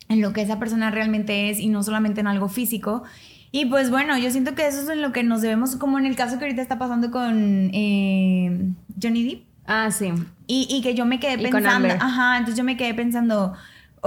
en 0.09 0.21
lo 0.21 0.33
que 0.33 0.41
esa 0.41 0.59
persona 0.59 0.91
realmente 0.91 1.49
es 1.49 1.59
y 1.59 1.69
no 1.69 1.83
solamente 1.83 2.21
en 2.21 2.27
algo 2.27 2.49
físico. 2.49 3.03
Y 3.51 3.65
pues 3.65 3.89
bueno, 3.89 4.17
yo 4.17 4.29
siento 4.31 4.55
que 4.55 4.67
eso 4.67 4.81
es 4.81 4.89
en 4.89 5.01
lo 5.01 5.11
que 5.11 5.23
nos 5.23 5.41
debemos, 5.41 5.75
como 5.77 5.97
en 5.97 6.05
el 6.05 6.15
caso 6.15 6.37
que 6.37 6.45
ahorita 6.45 6.61
está 6.61 6.77
pasando 6.77 7.11
con 7.11 7.71
eh, 7.73 8.71
Johnny 9.01 9.23
Depp. 9.23 9.43
Ah, 9.65 9.91
sí. 9.91 10.11
Y, 10.47 10.81
que 10.81 10.95
yo 10.95 11.05
me 11.05 11.19
quedé 11.19 11.37
pensando, 11.37 11.89
ajá, 11.99 12.37
entonces 12.37 12.57
yo 12.57 12.63
me 12.63 12.77
quedé 12.77 12.93
pensando, 12.93 13.53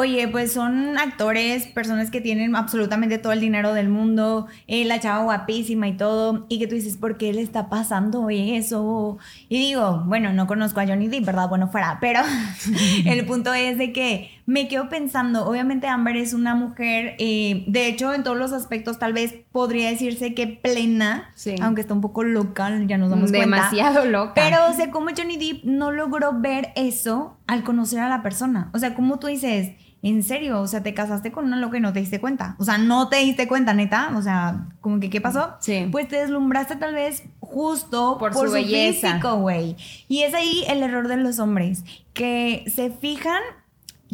Oye, 0.00 0.28
pues 0.28 0.54
son 0.54 0.96
actores, 0.96 1.66
personas 1.66 2.10
que 2.10 2.22
tienen 2.22 2.56
absolutamente 2.56 3.18
todo 3.18 3.34
el 3.34 3.40
dinero 3.40 3.74
del 3.74 3.90
mundo, 3.90 4.46
eh, 4.66 4.86
la 4.86 4.98
chava 4.98 5.24
guapísima 5.24 5.88
y 5.88 5.92
todo, 5.98 6.46
y 6.48 6.58
que 6.58 6.66
tú 6.66 6.74
dices, 6.74 6.96
¿por 6.96 7.18
qué 7.18 7.34
le 7.34 7.42
está 7.42 7.68
pasando 7.68 8.30
eso? 8.30 9.18
Y 9.50 9.58
digo, 9.58 10.02
bueno, 10.06 10.32
no 10.32 10.46
conozco 10.46 10.80
a 10.80 10.86
Johnny 10.86 11.08
Depp, 11.08 11.26
¿verdad? 11.26 11.50
Bueno, 11.50 11.68
fuera, 11.68 11.98
pero 12.00 12.22
el 13.04 13.26
punto 13.26 13.52
es 13.52 13.76
de 13.76 13.92
que 13.92 14.30
me 14.46 14.68
quedo 14.68 14.88
pensando, 14.88 15.46
obviamente 15.46 15.86
Amber 15.86 16.16
es 16.16 16.32
una 16.32 16.54
mujer, 16.54 17.14
eh, 17.18 17.64
de 17.66 17.86
hecho 17.86 18.14
en 18.14 18.24
todos 18.24 18.38
los 18.38 18.52
aspectos 18.52 18.98
tal 18.98 19.12
vez 19.12 19.34
podría 19.52 19.90
decirse 19.90 20.32
que 20.32 20.46
plena, 20.46 21.30
aunque 21.60 21.82
está 21.82 21.92
un 21.92 22.00
poco 22.00 22.24
loca, 22.24 22.70
ya 22.86 22.96
nos 22.96 23.10
damos 23.10 23.30
cuenta. 23.30 23.46
Demasiado 23.46 24.06
loca. 24.06 24.32
Pero 24.34 24.66
o 24.70 24.72
sea, 24.72 24.90
como 24.90 25.10
Johnny 25.14 25.36
Depp 25.36 25.64
no 25.64 25.92
logró 25.92 26.40
ver 26.40 26.72
eso 26.74 27.36
al 27.46 27.64
conocer 27.64 28.00
a 28.00 28.08
la 28.08 28.22
persona. 28.22 28.70
O 28.72 28.78
sea, 28.78 28.94
como 28.94 29.18
tú 29.18 29.26
dices, 29.26 29.72
en 30.02 30.22
serio, 30.22 30.60
o 30.60 30.66
sea, 30.66 30.82
te 30.82 30.94
casaste 30.94 31.30
con 31.30 31.44
una 31.44 31.58
loca 31.58 31.76
y 31.76 31.80
no 31.80 31.92
te 31.92 32.00
diste 32.00 32.20
cuenta. 32.20 32.56
O 32.58 32.64
sea, 32.64 32.78
no 32.78 33.08
te 33.08 33.16
diste 33.16 33.46
cuenta, 33.46 33.74
neta. 33.74 34.12
O 34.16 34.22
sea, 34.22 34.66
como 34.80 34.98
que, 34.98 35.10
¿qué 35.10 35.20
pasó? 35.20 35.56
Sí. 35.60 35.88
Pues 35.92 36.08
te 36.08 36.16
deslumbraste 36.16 36.76
tal 36.76 36.94
vez 36.94 37.24
justo 37.40 38.16
por, 38.18 38.32
su, 38.32 38.50
físico, 38.50 39.36
güey. 39.36 39.76
Y 40.08 40.22
es 40.22 40.32
ahí 40.32 40.64
el 40.68 40.82
error 40.82 41.08
de 41.08 41.18
los 41.18 41.38
hombres, 41.38 41.84
que 42.14 42.64
se 42.74 42.90
fijan 42.90 43.42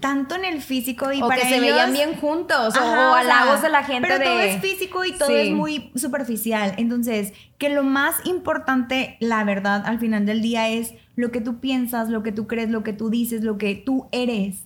tanto 0.00 0.34
en 0.34 0.44
el 0.44 0.60
físico 0.60 1.12
y 1.12 1.22
o 1.22 1.28
para 1.28 1.42
que 1.42 1.48
se 1.48 1.60
veían 1.60 1.92
bien 1.92 2.16
juntos 2.16 2.74
o, 2.76 2.80
a 2.80 3.22
la 3.22 3.46
voz 3.46 3.62
de 3.62 3.70
la 3.70 3.82
gente 3.82 4.06
pero 4.06 4.22
todo 4.22 4.40
es 4.40 4.60
físico 4.60 5.06
y 5.06 5.12
todo 5.12 5.34
es 5.34 5.50
muy 5.52 5.90
superficial 5.94 6.74
entonces 6.76 7.32
que 7.56 7.70
lo 7.70 7.82
más 7.82 8.14
importante 8.26 9.16
la 9.20 9.42
verdad 9.44 9.84
al 9.86 9.98
final 9.98 10.26
del 10.26 10.42
día 10.42 10.68
es 10.68 10.92
lo 11.14 11.30
que 11.30 11.40
tú 11.40 11.60
piensas 11.60 12.10
lo 12.10 12.22
que 12.22 12.30
tú 12.30 12.46
crees 12.46 12.68
lo 12.68 12.82
que 12.82 12.92
tú 12.92 13.08
dices 13.08 13.42
lo 13.42 13.56
que 13.56 13.74
tú 13.74 14.06
eres 14.12 14.65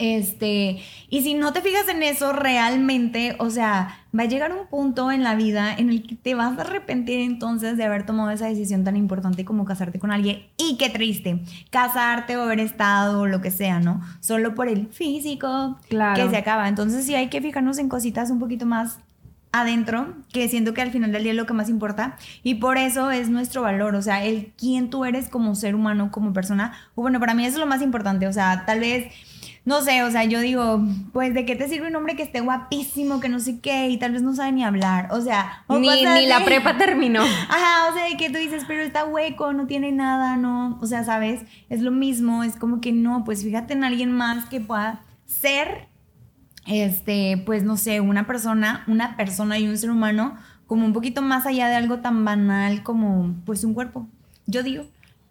este, 0.00 0.80
y 1.10 1.20
si 1.20 1.34
no 1.34 1.52
te 1.52 1.60
fijas 1.60 1.86
en 1.88 2.02
eso 2.02 2.32
realmente, 2.32 3.36
o 3.38 3.50
sea, 3.50 3.98
va 4.18 4.22
a 4.22 4.26
llegar 4.26 4.50
un 4.50 4.66
punto 4.66 5.12
en 5.12 5.22
la 5.22 5.34
vida 5.34 5.74
en 5.76 5.90
el 5.90 6.06
que 6.06 6.14
te 6.14 6.34
vas 6.34 6.56
a 6.56 6.62
arrepentir 6.62 7.20
entonces 7.20 7.76
de 7.76 7.84
haber 7.84 8.06
tomado 8.06 8.30
esa 8.30 8.46
decisión 8.46 8.82
tan 8.82 8.96
importante 8.96 9.44
como 9.44 9.66
casarte 9.66 9.98
con 9.98 10.10
alguien. 10.10 10.46
Y 10.56 10.78
qué 10.78 10.88
triste, 10.88 11.42
casarte 11.68 12.38
o 12.38 12.42
haber 12.44 12.60
estado 12.60 13.20
o 13.20 13.26
lo 13.26 13.42
que 13.42 13.50
sea, 13.50 13.78
¿no? 13.78 14.00
Solo 14.20 14.54
por 14.54 14.68
el 14.68 14.86
físico 14.88 15.78
claro. 15.90 16.24
que 16.24 16.30
se 16.30 16.36
acaba. 16.38 16.66
Entonces 16.66 17.04
sí 17.04 17.14
hay 17.14 17.28
que 17.28 17.42
fijarnos 17.42 17.76
en 17.76 17.90
cositas 17.90 18.30
un 18.30 18.38
poquito 18.38 18.64
más 18.64 19.00
adentro, 19.52 20.14
que 20.32 20.48
siento 20.48 20.72
que 20.72 20.80
al 20.80 20.92
final 20.92 21.12
del 21.12 21.24
día 21.24 21.32
es 21.32 21.36
lo 21.36 21.44
que 21.44 21.52
más 21.52 21.68
importa 21.68 22.16
y 22.42 22.54
por 22.54 22.78
eso 22.78 23.10
es 23.10 23.28
nuestro 23.28 23.62
valor, 23.62 23.96
o 23.96 24.02
sea, 24.02 24.24
el 24.24 24.52
quién 24.56 24.90
tú 24.90 25.04
eres 25.04 25.28
como 25.28 25.54
ser 25.56 25.74
humano, 25.74 26.10
como 26.10 26.32
persona. 26.32 26.72
bueno, 26.94 27.18
para 27.20 27.34
mí 27.34 27.44
eso 27.44 27.56
es 27.56 27.60
lo 27.60 27.66
más 27.66 27.82
importante, 27.82 28.28
o 28.28 28.32
sea, 28.32 28.64
tal 28.64 28.80
vez 28.80 29.12
no 29.64 29.82
sé, 29.82 30.02
o 30.02 30.10
sea, 30.10 30.24
yo 30.24 30.40
digo, 30.40 30.82
pues 31.12 31.34
de 31.34 31.44
qué 31.44 31.54
te 31.54 31.68
sirve 31.68 31.88
un 31.88 31.96
hombre 31.96 32.16
que 32.16 32.22
esté 32.22 32.40
guapísimo, 32.40 33.20
que 33.20 33.28
no 33.28 33.40
sé 33.40 33.60
qué, 33.60 33.88
y 33.90 33.98
tal 33.98 34.12
vez 34.12 34.22
no 34.22 34.34
sabe 34.34 34.52
ni 34.52 34.64
hablar, 34.64 35.08
o 35.12 35.20
sea, 35.20 35.64
ni, 35.68 35.88
ni 35.88 36.26
la 36.26 36.44
prepa 36.44 36.78
terminó. 36.78 37.22
Ajá, 37.48 37.90
o 37.90 37.94
sea, 37.94 38.08
de 38.08 38.16
que 38.16 38.30
tú 38.30 38.38
dices, 38.38 38.64
pero 38.66 38.82
está 38.82 39.04
hueco, 39.04 39.52
no 39.52 39.66
tiene 39.66 39.92
nada, 39.92 40.36
no, 40.36 40.78
o 40.80 40.86
sea, 40.86 41.04
sabes, 41.04 41.42
es 41.68 41.82
lo 41.82 41.90
mismo, 41.90 42.42
es 42.42 42.56
como 42.56 42.80
que 42.80 42.92
no, 42.92 43.24
pues 43.24 43.44
fíjate 43.44 43.74
en 43.74 43.84
alguien 43.84 44.12
más 44.12 44.46
que 44.46 44.60
pueda 44.60 45.02
ser, 45.26 45.88
este, 46.66 47.42
pues 47.44 47.62
no 47.62 47.76
sé, 47.76 48.00
una 48.00 48.26
persona, 48.26 48.84
una 48.86 49.16
persona 49.16 49.58
y 49.58 49.68
un 49.68 49.76
ser 49.76 49.90
humano 49.90 50.36
como 50.66 50.86
un 50.86 50.92
poquito 50.92 51.20
más 51.20 51.46
allá 51.46 51.68
de 51.68 51.74
algo 51.74 51.98
tan 51.98 52.24
banal 52.24 52.82
como, 52.82 53.34
pues 53.44 53.64
un 53.64 53.74
cuerpo, 53.74 54.08
yo 54.46 54.62
digo. 54.62 54.86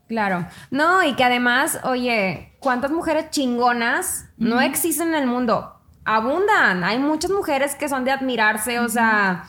Claro. 0.09 0.47
No, 0.71 1.03
y 1.03 1.15
que 1.15 1.23
además, 1.23 1.79
oye, 1.83 2.51
¿cuántas 2.59 2.89
mujeres 2.89 3.29
chingonas 3.29 4.25
no 4.37 4.59
existen 4.59 5.09
en 5.09 5.13
el 5.13 5.27
mundo? 5.27 5.79
Abundan. 6.03 6.83
Hay 6.83 6.97
muchas 6.97 7.29
mujeres 7.29 7.75
que 7.75 7.87
son 7.87 8.05
de 8.05 8.11
admirarse, 8.11 8.79
o 8.79 8.89
sea, 8.89 9.45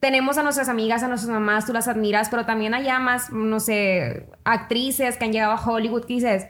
tenemos 0.00 0.38
a 0.38 0.42
nuestras 0.42 0.70
amigas, 0.70 1.02
a 1.02 1.08
nuestras 1.08 1.30
mamás, 1.30 1.66
tú 1.66 1.74
las 1.74 1.88
admiras, 1.88 2.30
pero 2.30 2.46
también 2.46 2.72
hay 2.72 2.88
más, 3.00 3.30
no 3.30 3.60
sé, 3.60 4.26
actrices 4.44 5.18
que 5.18 5.26
han 5.26 5.32
llegado 5.32 5.52
a 5.52 5.62
Hollywood 5.62 6.06
que 6.06 6.14
dices, 6.14 6.46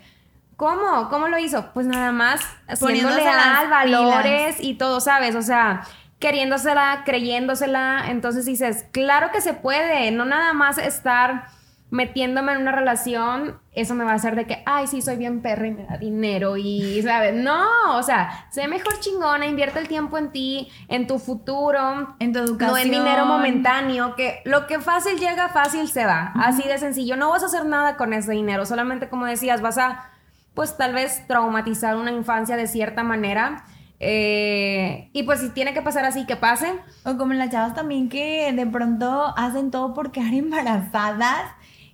¿cómo? 0.57 1.09
¿Cómo 1.09 1.27
lo 1.27 1.37
hizo? 1.37 1.73
Pues 1.75 1.89
nada 1.89 2.13
más 2.13 2.41
poniéndole 2.79 3.27
al 3.27 3.69
valores 3.69 4.59
y 4.61 4.75
todo, 4.75 5.01
¿sabes? 5.01 5.35
O 5.35 5.43
sea, 5.43 5.83
queriéndosela, 6.21 7.03
creyéndosela. 7.05 8.05
Entonces 8.09 8.45
dices, 8.45 8.87
claro 8.93 9.33
que 9.33 9.41
se 9.41 9.53
puede, 9.53 10.13
no 10.13 10.25
nada 10.25 10.53
más 10.53 10.79
estar 10.79 11.49
metiéndome 11.91 12.53
en 12.53 12.59
una 12.59 12.73
relación, 12.73 13.61
eso 13.73 13.95
me 13.95 14.05
va 14.05 14.13
a 14.13 14.15
hacer 14.15 14.35
de 14.35 14.47
que, 14.47 14.63
ay, 14.67 14.89
sí, 14.89 15.03
soy 15.03 15.17
bien 15.17 15.41
perra 15.41 15.69
y 15.69 15.71
me 15.71 15.85
da 15.85 15.97
dinero 15.99 16.57
y, 16.57 17.01
¿sabes? 17.03 17.35
No, 17.35 17.65
o 17.95 18.03
sea, 18.03 18.47
sé 18.51 18.67
mejor 18.67 18.99
chingona, 18.99 19.47
invierte 19.47 19.79
el 19.79 19.87
tiempo 19.87 20.19
en 20.19 20.33
ti, 20.33 20.69
en 20.89 21.07
tu 21.07 21.19
futuro, 21.19 22.17
en 22.19 22.33
tu 22.33 22.41
educación. 22.41 22.71
No 22.71 22.77
en 22.77 22.91
dinero 22.91 23.27
momentáneo, 23.27 24.17
que 24.17 24.41
lo 24.45 24.67
que 24.67 24.81
fácil 24.81 25.19
llega, 25.19 25.49
fácil 25.49 25.89
se 25.89 26.05
va. 26.05 26.33
Así 26.35 26.65
de 26.65 26.79
sencillo. 26.79 27.17
No 27.17 27.31
vas 27.31 27.45
a 27.45 27.47
hacer 27.47 27.65
nada 27.67 27.97
con 27.97 28.13
ese 28.13 28.33
dinero, 28.33 28.67
solamente 28.67 29.09
como 29.09 29.27
decías, 29.27 29.61
vas 29.61 29.79
a, 29.79 30.11
pues 30.55 30.77
tal 30.77 30.93
vez 30.93 31.27
traumatizar 31.29 31.97
una 31.97 32.11
infancia 32.11 32.57
de 32.57 32.67
cierta 32.67 33.05
manera. 33.05 33.65
Eh, 34.01 35.09
y 35.13 35.23
pues 35.23 35.41
si 35.41 35.51
tiene 35.51 35.73
que 35.73 35.83
pasar 35.83 36.05
así, 36.05 36.27
que 36.27 36.37
pase. 36.37 36.75
O 37.05 37.17
como 37.17 37.33
las 37.33 37.51
chavas 37.51 37.75
también 37.75 38.09
que 38.09 38.53
de 38.53 38.67
pronto 38.67 39.33
hacen 39.37 39.71
todo 39.71 39.95
por 39.95 40.11
quedar 40.11 40.35
embarazadas 40.35 41.45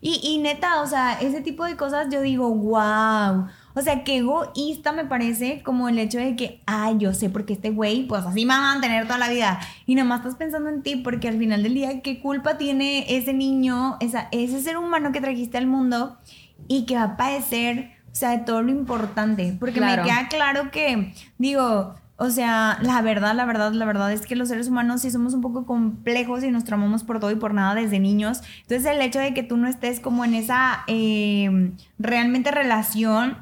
y, 0.05 0.21
y 0.21 0.39
neta, 0.39 0.83
o 0.83 0.87
sea, 0.89 1.13
ese 1.21 1.43
tipo 1.43 1.65
de 1.65 1.77
cosas 1.77 2.09
yo 2.11 2.21
digo, 2.23 2.53
wow. 2.53 3.47
O 3.75 3.81
sea, 3.81 4.03
qué 4.03 4.17
egoísta 4.17 4.91
me 4.91 5.05
parece 5.05 5.63
como 5.63 5.89
el 5.89 5.97
hecho 5.97 6.19
de 6.19 6.35
que, 6.35 6.61
ay, 6.67 6.97
yo 6.99 7.15
sé 7.15 7.31
porque 7.31 7.53
este 7.53 7.71
güey, 7.71 8.09
pues 8.09 8.27
así 8.27 8.45
me 8.45 8.53
va 8.53 8.59
a 8.59 8.73
mantener 8.73 9.07
toda 9.07 9.19
la 9.19 9.29
vida. 9.29 9.61
Y 9.87 9.95
nada 9.95 10.09
más 10.09 10.19
estás 10.19 10.35
pensando 10.35 10.71
en 10.71 10.83
ti 10.83 10.97
porque 10.97 11.29
al 11.29 11.39
final 11.39 11.63
del 11.63 11.75
día, 11.75 12.03
¿qué 12.03 12.21
culpa 12.21 12.59
tiene 12.59 13.17
ese 13.17 13.33
niño, 13.33 13.97
esa, 14.01 14.27
ese 14.33 14.61
ser 14.61 14.77
humano 14.77 15.13
que 15.13 15.21
trajiste 15.21 15.57
al 15.57 15.69
mundo 15.69 16.19
y 16.67 16.85
que 16.85 16.97
va 16.97 17.05
a 17.05 17.17
padecer, 17.17 17.93
o 18.11 18.15
sea, 18.17 18.31
de 18.31 18.39
todo 18.39 18.61
lo 18.61 18.73
importante? 18.73 19.57
Porque 19.61 19.81
me 19.81 19.95
queda 20.03 20.27
claro 20.29 20.73
que, 20.73 21.15
digo, 21.39 21.95
o 22.23 22.31
sea, 22.31 22.79
la 22.83 23.03
verdad, 23.03 23.35
la 23.35 23.45
verdad, 23.45 23.73
la 23.73 23.85
verdad 23.85 24.13
es 24.13 24.25
que 24.27 24.37
los 24.37 24.47
seres 24.47 24.69
humanos 24.69 25.01
sí 25.01 25.11
somos 25.11 25.35
un 25.35 25.41
poco 25.41 25.67
complejos 25.67 26.45
y 26.45 26.53
nos 26.53 26.63
tramamos 26.63 27.03
por 27.03 27.19
todo 27.19 27.33
y 27.33 27.35
por 27.35 27.53
nada 27.53 27.75
desde 27.75 27.99
niños. 27.99 28.43
Entonces 28.61 28.87
el 28.87 29.03
hecho 29.03 29.19
de 29.19 29.35
que 29.35 29.43
tú 29.43 29.57
no 29.57 29.67
estés 29.67 29.99
como 29.99 30.25
en 30.25 30.35
esa 30.35 30.85
eh, 30.87 31.73
realmente 31.99 32.53
relación 32.53 33.39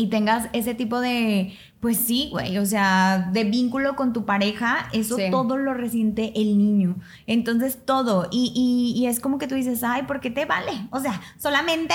y 0.00 0.06
tengas 0.06 0.48
ese 0.54 0.74
tipo 0.74 0.98
de, 0.98 1.52
pues 1.78 1.98
sí, 1.98 2.28
güey, 2.30 2.56
o 2.56 2.64
sea, 2.64 3.28
de 3.32 3.44
vínculo 3.44 3.96
con 3.96 4.14
tu 4.14 4.24
pareja, 4.24 4.88
eso 4.94 5.18
todo 5.30 5.58
lo 5.58 5.74
resiente 5.74 6.32
el 6.36 6.56
niño. 6.56 6.96
Entonces 7.26 7.78
todo, 7.84 8.28
y, 8.30 8.94
y, 8.96 9.06
es 9.06 9.20
como 9.20 9.36
que 9.36 9.46
tú 9.46 9.56
dices, 9.56 9.84
ay, 9.84 10.04
¿por 10.04 10.20
qué 10.20 10.30
te 10.30 10.46
vale? 10.46 10.72
O 10.90 11.00
sea, 11.00 11.20
solamente 11.38 11.94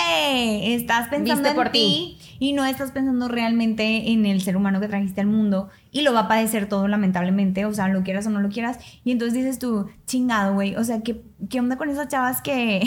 estás 0.76 1.10
pensando 1.10 1.50
en 1.50 1.56
por 1.56 1.70
ti 1.70 2.20
y 2.38 2.54
no 2.54 2.63
estás 2.63 2.91
pensando 2.91 3.28
realmente 3.28 4.12
en 4.12 4.28
el 4.28 4.41
ser 4.41 4.56
humano 4.56 4.80
que 4.80 4.88
trajiste 4.88 5.22
al 5.22 5.28
mundo 5.28 5.70
y 5.91 6.02
lo 6.02 6.13
va 6.13 6.22
a 6.22 6.28
padecer 6.28 6.70
todo 6.70 6.88
lamentablemente, 6.88 7.65
o 7.65 7.74
sea, 7.74 7.88
lo 7.88 8.04
quieras 8.04 8.28
o 8.28 8.30
no 8.30 8.39
lo 8.39 8.50
quieras. 8.50 8.78
Y 9.04 9.12
entonces 9.12 9.34
dices 9.34 9.58
tú, 9.58 9.88
chingado, 10.06 10.54
güey, 10.54 10.76
o 10.76 10.84
sea, 10.84 11.02
¿qué, 11.02 11.24
¿qué 11.50 11.60
onda 11.60 11.78
con 11.78 11.89
esas 11.89 12.08
chavas 12.08 12.44
que 12.44 12.84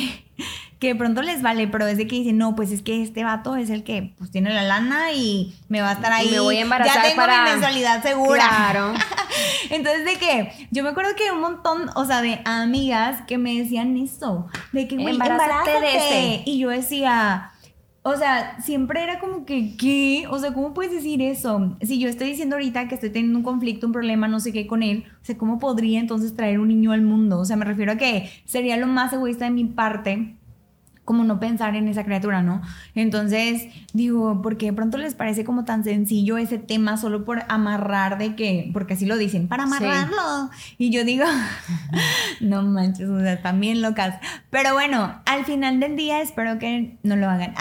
que 0.78 0.88
de 0.88 0.94
pronto 0.94 1.22
les 1.22 1.42
vale, 1.42 1.66
pero 1.66 1.86
es 1.86 1.98
de 1.98 2.06
que 2.06 2.16
dicen, 2.16 2.38
no, 2.38 2.54
pues 2.54 2.70
es 2.70 2.82
que 2.82 3.02
este 3.02 3.24
vato 3.24 3.56
es 3.56 3.68
el 3.70 3.82
que 3.82 4.14
pues 4.16 4.30
tiene 4.30 4.52
la 4.52 4.62
lana 4.62 5.12
y 5.12 5.54
me 5.68 5.80
va 5.80 5.90
a 5.90 5.92
estar 5.94 6.12
ahí. 6.12 6.30
me 6.30 6.40
voy 6.40 6.58
a 6.58 6.60
embarazar 6.60 7.02
ya 7.02 7.10
tengo 7.10 7.22
mi 7.26 7.50
mensualidad 7.50 8.02
segura. 8.02 8.48
Claro. 8.48 8.94
Entonces, 9.70 10.04
de 10.04 10.16
que 10.16 10.68
yo 10.70 10.84
me 10.84 10.90
acuerdo 10.90 11.10
que 11.16 11.32
un 11.32 11.40
montón, 11.40 11.90
o 11.96 12.04
sea, 12.04 12.22
de 12.22 12.40
amigas 12.44 13.22
que 13.26 13.38
me 13.38 13.58
decían 13.58 13.96
eso, 13.96 14.46
de 14.72 14.86
que, 14.86 14.96
güey, 14.96 15.14
embarázate. 15.14 15.80
De 15.80 15.96
este. 15.96 16.50
Y 16.50 16.58
yo 16.60 16.70
decía, 16.70 17.50
o 18.02 18.16
sea, 18.16 18.60
siempre 18.62 19.02
era 19.02 19.18
como 19.18 19.44
que, 19.44 19.76
¿qué? 19.76 20.26
O 20.30 20.38
sea, 20.38 20.54
¿cómo 20.54 20.74
puedes 20.74 20.92
decir 20.92 21.20
eso? 21.22 21.76
Si 21.82 21.98
yo 21.98 22.08
estoy 22.08 22.28
diciendo 22.28 22.54
ahorita 22.54 22.86
que 22.86 22.94
estoy 22.94 23.10
teniendo 23.10 23.38
un 23.38 23.44
conflicto, 23.44 23.86
un 23.86 23.92
problema, 23.92 24.28
no 24.28 24.38
sé 24.38 24.52
qué 24.52 24.68
con 24.68 24.84
él, 24.84 25.04
o 25.20 25.24
sea, 25.24 25.36
¿cómo 25.36 25.58
podría 25.58 25.98
entonces 25.98 26.34
traer 26.36 26.60
un 26.60 26.68
niño 26.68 26.92
al 26.92 27.02
mundo? 27.02 27.40
O 27.40 27.44
sea, 27.44 27.56
me 27.56 27.64
refiero 27.64 27.92
a 27.92 27.96
que 27.96 28.30
sería 28.44 28.76
lo 28.76 28.86
más 28.86 29.12
egoísta 29.12 29.46
de 29.46 29.50
mi 29.50 29.64
parte 29.64 30.37
como 31.08 31.24
no 31.24 31.40
pensar 31.40 31.74
en 31.74 31.88
esa 31.88 32.04
criatura, 32.04 32.42
¿no? 32.42 32.60
Entonces, 32.94 33.68
digo, 33.94 34.42
porque 34.42 34.66
de 34.66 34.72
pronto 34.74 34.98
les 34.98 35.14
parece 35.14 35.42
como 35.42 35.64
tan 35.64 35.82
sencillo 35.82 36.36
ese 36.36 36.58
tema 36.58 36.98
solo 36.98 37.24
por 37.24 37.44
amarrar 37.48 38.18
de 38.18 38.36
que, 38.36 38.68
porque 38.74 38.92
así 38.92 39.06
lo 39.06 39.16
dicen, 39.16 39.48
para 39.48 39.62
amarrarlo. 39.62 40.50
Y 40.76 40.90
yo 40.90 41.06
digo, 41.06 41.24
no 42.40 42.60
manches, 42.60 43.08
o 43.08 43.18
sea, 43.20 43.52
bien 43.52 43.80
locas. 43.80 44.16
Pero 44.50 44.74
bueno, 44.74 45.18
al 45.24 45.46
final 45.46 45.80
del 45.80 45.96
día 45.96 46.20
espero 46.20 46.58
que 46.58 46.98
no 47.02 47.16
lo 47.16 47.30
hagan. 47.30 47.54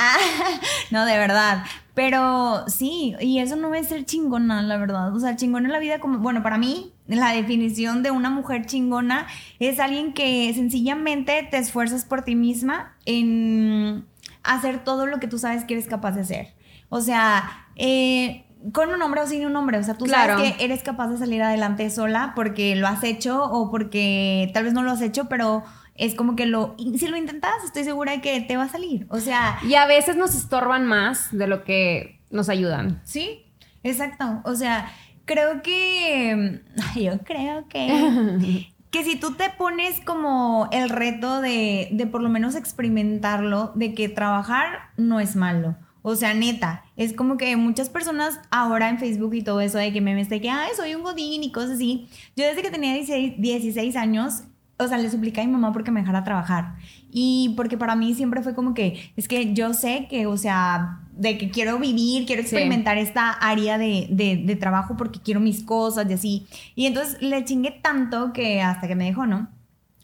no, 0.92 1.06
de 1.06 1.18
verdad. 1.18 1.64
Pero 1.98 2.64
sí, 2.68 3.16
y 3.20 3.40
eso 3.40 3.56
no 3.56 3.74
es 3.74 3.88
ser 3.88 4.06
chingona, 4.06 4.62
la 4.62 4.78
verdad. 4.78 5.16
O 5.16 5.20
sea, 5.20 5.36
chingona 5.36 5.66
en 5.66 5.74
la 5.74 5.80
vida 5.80 5.98
como, 5.98 6.20
bueno, 6.20 6.44
para 6.44 6.60
mí, 6.60 6.94
la 7.08 7.32
definición 7.32 8.04
de 8.04 8.12
una 8.12 8.30
mujer 8.30 8.68
chingona 8.68 9.26
es 9.58 9.80
alguien 9.80 10.14
que 10.14 10.54
sencillamente 10.54 11.48
te 11.50 11.58
esfuerzas 11.58 12.06
por 12.06 12.22
ti 12.22 12.36
misma 12.36 12.96
en 13.06 14.06
hacer 14.44 14.84
todo 14.84 15.08
lo 15.08 15.20
que 15.20 15.28
tú 15.28 15.40
sabes 15.40 15.64
que 15.64 15.74
eres 15.74 15.88
capaz 15.88 16.12
de 16.12 16.22
hacer. 16.22 16.54
O 16.90 17.02
sea, 17.02 17.66
eh, 17.76 18.46
con 18.74 18.90
un 18.90 19.02
hombre 19.02 19.22
o 19.22 19.26
sin 19.26 19.44
un 19.48 19.56
hombre. 19.56 19.80
O 19.80 19.84
sea, 19.84 19.96
tú 19.96 20.06
sabes 20.06 20.54
que 20.54 20.64
eres 20.64 20.84
capaz 20.84 21.08
de 21.08 21.18
salir 21.18 21.42
adelante 21.42 21.90
sola 21.90 22.34
porque 22.36 22.76
lo 22.76 22.88
has 22.88 23.04
hecho 23.04 23.44
o 23.44 23.72
porque 23.72 24.52
tal 24.54 24.66
vez 24.66 24.74
no 24.74 24.84
lo 24.84 24.92
has 24.92 25.02
hecho, 25.02 25.26
pero 25.30 25.64
es 25.98 26.16
como 26.16 26.36
que 26.36 26.46
lo, 26.46 26.76
si 26.78 27.08
lo 27.08 27.18
intentas, 27.18 27.64
estoy 27.66 27.84
segura 27.84 28.14
de 28.14 28.22
que 28.22 28.42
te 28.42 28.58
va 28.58 28.64
a 28.64 28.70
salir. 28.70 29.08
O 29.10 29.20
sea... 29.20 29.60
Y 29.68 29.76
a 29.76 29.88
veces 29.88 30.16
nos 30.16 30.36
estorban 30.36 30.86
más 30.86 31.30
de 31.32 31.48
lo 31.48 31.64
que 31.64 32.22
nos 32.30 32.50
ayudan. 32.50 33.02
Sí, 33.04 33.46
exacto. 33.84 34.42
O 34.46 34.56
sea, 34.56 34.92
creo 35.26 35.62
que, 35.62 36.62
yo 36.96 37.20
creo 37.20 37.68
que... 37.68 38.68
que 38.92 39.04
si 39.04 39.18
tú 39.18 39.34
te 39.34 39.50
pones 39.50 40.00
como 40.02 40.70
el 40.72 40.90
reto 40.90 41.42
de, 41.42 41.90
de 41.92 42.08
por 42.08 42.22
lo 42.22 42.30
menos 42.30 42.56
experimentarlo, 42.56 43.74
de 43.76 43.94
que 43.94 44.08
trabajar 44.08 44.92
no 44.96 45.20
es 45.20 45.36
malo. 45.36 45.76
O 46.10 46.16
sea, 46.16 46.34
neta, 46.34 46.86
es 46.96 47.12
como 47.12 47.36
que 47.36 47.58
muchas 47.58 47.90
personas 47.90 48.40
ahora 48.50 48.88
en 48.88 48.98
Facebook 48.98 49.34
y 49.34 49.42
todo 49.42 49.60
eso 49.60 49.78
de 49.78 49.92
que 49.92 50.00
me 50.00 50.16
de 50.16 50.40
que, 50.40 50.50
ay, 50.50 50.72
soy 50.74 50.96
un 50.96 51.04
godín 51.04 51.44
y 51.44 51.52
cosas 51.52 51.72
así. 51.72 52.08
Yo 52.36 52.46
desde 52.46 52.62
que 52.62 52.72
tenía 52.72 52.94
16, 52.94 53.34
16 53.38 53.96
años 53.98 54.44
o 54.80 54.88
sea, 54.88 54.98
le 54.98 55.10
supliqué 55.10 55.42
a 55.42 55.46
mi 55.46 55.52
mamá 55.52 55.74
porque 55.74 55.92
me 55.92 56.02
dejara 56.02 56.24
trabajar. 56.24 56.76
Y 57.12 57.54
porque 57.58 57.78
para 57.78 57.96
mí 57.96 58.14
siempre 58.14 58.42
fue 58.44 58.54
como 58.54 58.74
que, 58.74 59.12
es 59.16 59.28
que 59.28 59.54
yo 59.54 59.74
sé 59.74 60.08
que, 60.10 60.28
o 60.28 60.38
sea, 60.38 61.00
de 61.14 61.38
que 61.38 61.50
quiero 61.50 61.80
vivir, 61.80 62.26
quiero 62.26 62.42
experimentar 62.44 62.98
esta 62.98 63.32
área 63.32 63.78
de, 63.78 64.08
de, 64.10 64.56
trabajo 64.56 64.96
porque 64.96 65.20
quiero 65.20 65.40
mis 65.40 65.64
cosas 65.64 66.08
y 66.10 66.14
así. 66.14 66.48
Y 66.76 66.86
entonces 66.86 67.22
le 67.22 67.44
chingué 67.44 67.72
tanto 67.72 68.34
que 68.34 68.62
hasta 68.62 68.88
que 68.88 68.96
me 68.96 69.06
dejó, 69.06 69.26
¿no? 69.26 69.50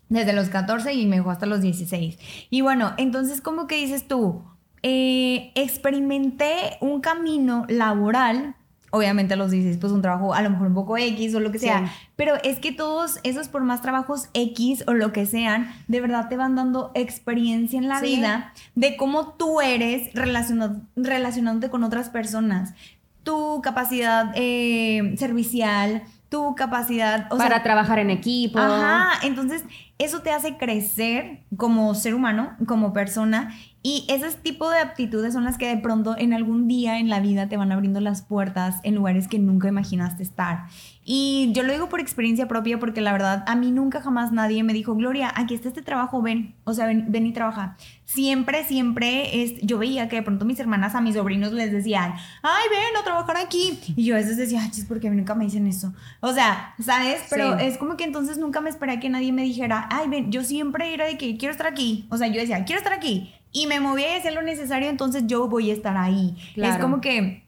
Desde 0.09 0.33
los 0.33 0.49
14 0.49 0.93
y 0.93 1.05
me 1.05 1.17
dejó 1.17 1.29
hasta 1.29 1.45
los 1.45 1.61
16. 1.61 2.17
Y 2.49 2.61
bueno, 2.61 2.93
entonces 2.97 3.41
como 3.41 3.67
que 3.67 3.77
dices 3.77 4.07
tú, 4.07 4.43
eh, 4.81 5.51
experimenté 5.55 6.77
un 6.81 6.99
camino 6.99 7.65
laboral 7.69 8.55
obviamente 8.93 9.35
los 9.35 9.49
dices, 9.49 9.77
pues 9.77 9.91
un 9.91 10.03
trabajo 10.03 10.35
a 10.35 10.41
lo 10.43 10.51
mejor 10.51 10.67
un 10.67 10.75
poco 10.75 10.97
X 10.97 11.33
o 11.33 11.39
lo 11.39 11.51
que 11.51 11.57
sea, 11.57 11.91
pero 12.15 12.35
es 12.43 12.59
que 12.59 12.71
todos 12.71 13.19
esos 13.23 13.47
por 13.47 13.63
más 13.63 13.81
trabajos 13.81 14.29
X 14.35 14.83
o 14.85 14.93
lo 14.93 15.11
que 15.11 15.25
sean, 15.25 15.73
de 15.87 15.99
verdad 15.99 16.29
te 16.29 16.37
van 16.37 16.55
dando 16.55 16.91
experiencia 16.93 17.79
en 17.79 17.87
la 17.87 17.99
vida 18.01 18.53
de 18.75 18.95
cómo 18.95 19.29
tú 19.29 19.61
eres 19.61 20.13
relacionado, 20.13 20.81
relacionándote 20.95 21.71
con 21.71 21.83
otras 21.83 22.09
personas, 22.09 22.75
tu 23.23 23.61
capacidad 23.63 24.31
eh, 24.35 25.15
servicial, 25.17 26.03
tu 26.29 26.53
capacidad 26.53 27.29
para 27.29 27.63
trabajar 27.63 27.97
en 27.97 28.11
equipo. 28.11 28.59
Ajá, 28.59 29.19
entonces 29.23 29.63
eso 29.97 30.21
te 30.21 30.31
hace 30.31 30.57
crecer 30.57 31.39
como 31.57 31.95
ser 31.95 32.13
humano, 32.13 32.55
como 32.67 32.93
persona 32.93 33.55
y 33.85 34.05
ese 34.07 34.31
tipo 34.37 34.69
de 34.69 34.79
aptitudes 34.79 35.33
son 35.33 35.43
las 35.43 35.57
que 35.57 35.67
de 35.67 35.75
pronto 35.75 36.15
en 36.17 36.31
algún 36.33 36.69
día 36.69 36.99
en 36.99 37.09
la 37.09 37.19
vida 37.19 37.49
te 37.49 37.57
van 37.57 37.73
abriendo 37.73 37.99
las 37.99 38.21
puertas 38.21 38.77
en 38.83 38.95
lugares 38.95 39.27
que 39.27 39.39
nunca 39.39 39.67
imaginaste 39.67 40.23
estar. 40.23 40.67
Y 41.03 41.51
yo 41.51 41.63
lo 41.63 41.73
digo 41.73 41.89
por 41.89 41.99
experiencia 41.99 42.47
propia 42.47 42.79
porque 42.79 43.01
la 43.01 43.11
verdad 43.11 43.43
a 43.45 43.57
mí 43.57 43.71
nunca 43.71 44.01
jamás 44.01 44.31
nadie 44.31 44.63
me 44.63 44.71
dijo, 44.71 44.95
Gloria, 44.95 45.33
aquí 45.35 45.53
está 45.53 45.67
este 45.67 45.81
trabajo, 45.81 46.21
ven, 46.21 46.55
o 46.63 46.73
sea, 46.73 46.85
ven, 46.85 47.07
ven 47.09 47.25
y 47.25 47.33
trabaja. 47.33 47.75
Siempre, 48.05 48.63
siempre 48.63 49.43
es, 49.43 49.59
yo 49.61 49.77
veía 49.77 50.07
que 50.07 50.15
de 50.15 50.23
pronto 50.23 50.45
mis 50.45 50.61
hermanas 50.61 50.95
a 50.95 51.01
mis 51.01 51.15
sobrinos 51.15 51.51
les 51.51 51.73
decían, 51.73 52.13
ay, 52.41 52.63
ven 52.69 53.01
a 53.01 53.03
trabajar 53.03 53.35
aquí. 53.35 53.77
Y 53.97 54.05
yo 54.05 54.15
a 54.15 54.19
veces 54.19 54.37
decía, 54.37 54.61
ay, 54.63 54.71
chis, 54.71 54.85
porque 54.85 55.09
a 55.09 55.11
nunca 55.11 55.35
me 55.35 55.43
dicen 55.43 55.67
eso. 55.67 55.93
O 56.21 56.31
sea, 56.31 56.73
¿sabes? 56.79 57.21
Pero 57.29 57.57
es 57.57 57.77
como 57.77 57.97
que 57.97 58.05
entonces 58.05 58.37
nunca 58.37 58.61
me 58.61 58.69
esperé 58.69 59.01
que 59.01 59.09
nadie 59.09 59.33
me 59.33 59.43
dijera, 59.43 59.89
ay, 59.91 60.07
ven, 60.07 60.31
yo 60.31 60.41
siempre 60.45 60.93
era 60.93 61.05
de 61.05 61.17
que 61.17 61.35
quiero 61.35 61.51
estar 61.51 61.67
aquí. 61.67 62.07
O 62.09 62.17
sea, 62.17 62.27
yo 62.27 62.39
decía, 62.39 62.63
quiero 62.63 62.79
estar 62.79 62.93
aquí 62.93 63.33
y 63.53 63.67
me 63.67 63.79
moví 63.79 64.03
a 64.03 64.17
hacer 64.17 64.33
lo 64.33 64.41
necesario, 64.41 64.89
entonces 64.89 65.23
yo 65.27 65.47
voy 65.47 65.69
a 65.69 65.73
estar 65.73 65.95
ahí. 65.95 66.35
Es 66.55 66.77
como 66.77 66.99
que 66.99 67.43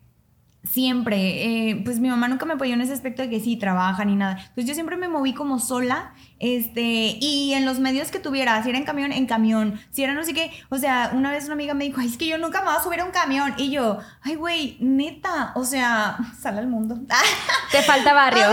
siempre, 0.65 1.69
eh, 1.69 1.81
pues 1.83 1.99
mi 1.99 2.09
mamá 2.09 2.27
nunca 2.27 2.45
me 2.45 2.53
apoyó 2.53 2.73
en 2.73 2.81
ese 2.81 2.93
aspecto 2.93 3.21
de 3.21 3.29
que 3.29 3.39
sí, 3.39 3.57
trabaja 3.57 4.05
ni 4.05 4.15
nada. 4.15 4.37
Entonces 4.39 4.65
yo 4.65 4.73
siempre 4.73 4.97
me 4.97 5.07
moví 5.07 5.33
como 5.33 5.59
sola, 5.59 6.13
este, 6.39 7.17
y 7.19 7.53
en 7.53 7.65
los 7.65 7.79
medios 7.79 8.11
que 8.11 8.19
tuviera, 8.19 8.61
si 8.63 8.69
era 8.69 8.77
en 8.77 8.85
camión, 8.85 9.11
en 9.11 9.25
camión, 9.25 9.79
si 9.91 10.03
era 10.03 10.13
no 10.13 10.23
sé 10.23 10.33
qué, 10.33 10.51
o 10.69 10.77
sea, 10.77 11.11
una 11.13 11.31
vez 11.31 11.45
una 11.45 11.53
amiga 11.53 11.73
me 11.73 11.85
dijo, 11.85 12.01
ay, 12.01 12.07
es 12.07 12.17
que 12.17 12.27
yo 12.27 12.37
nunca 12.37 12.59
me 12.59 12.67
voy 12.67 12.75
a 12.77 12.83
subir 12.83 13.01
a 13.01 13.05
un 13.05 13.11
camión, 13.11 13.53
y 13.57 13.71
yo, 13.71 13.99
ay, 14.21 14.35
güey, 14.35 14.77
neta, 14.79 15.53
o 15.55 15.63
sea, 15.63 16.17
sale 16.39 16.59
al 16.59 16.67
mundo. 16.67 16.99
Te 17.71 17.81
falta 17.81 18.13
barrio. 18.13 18.47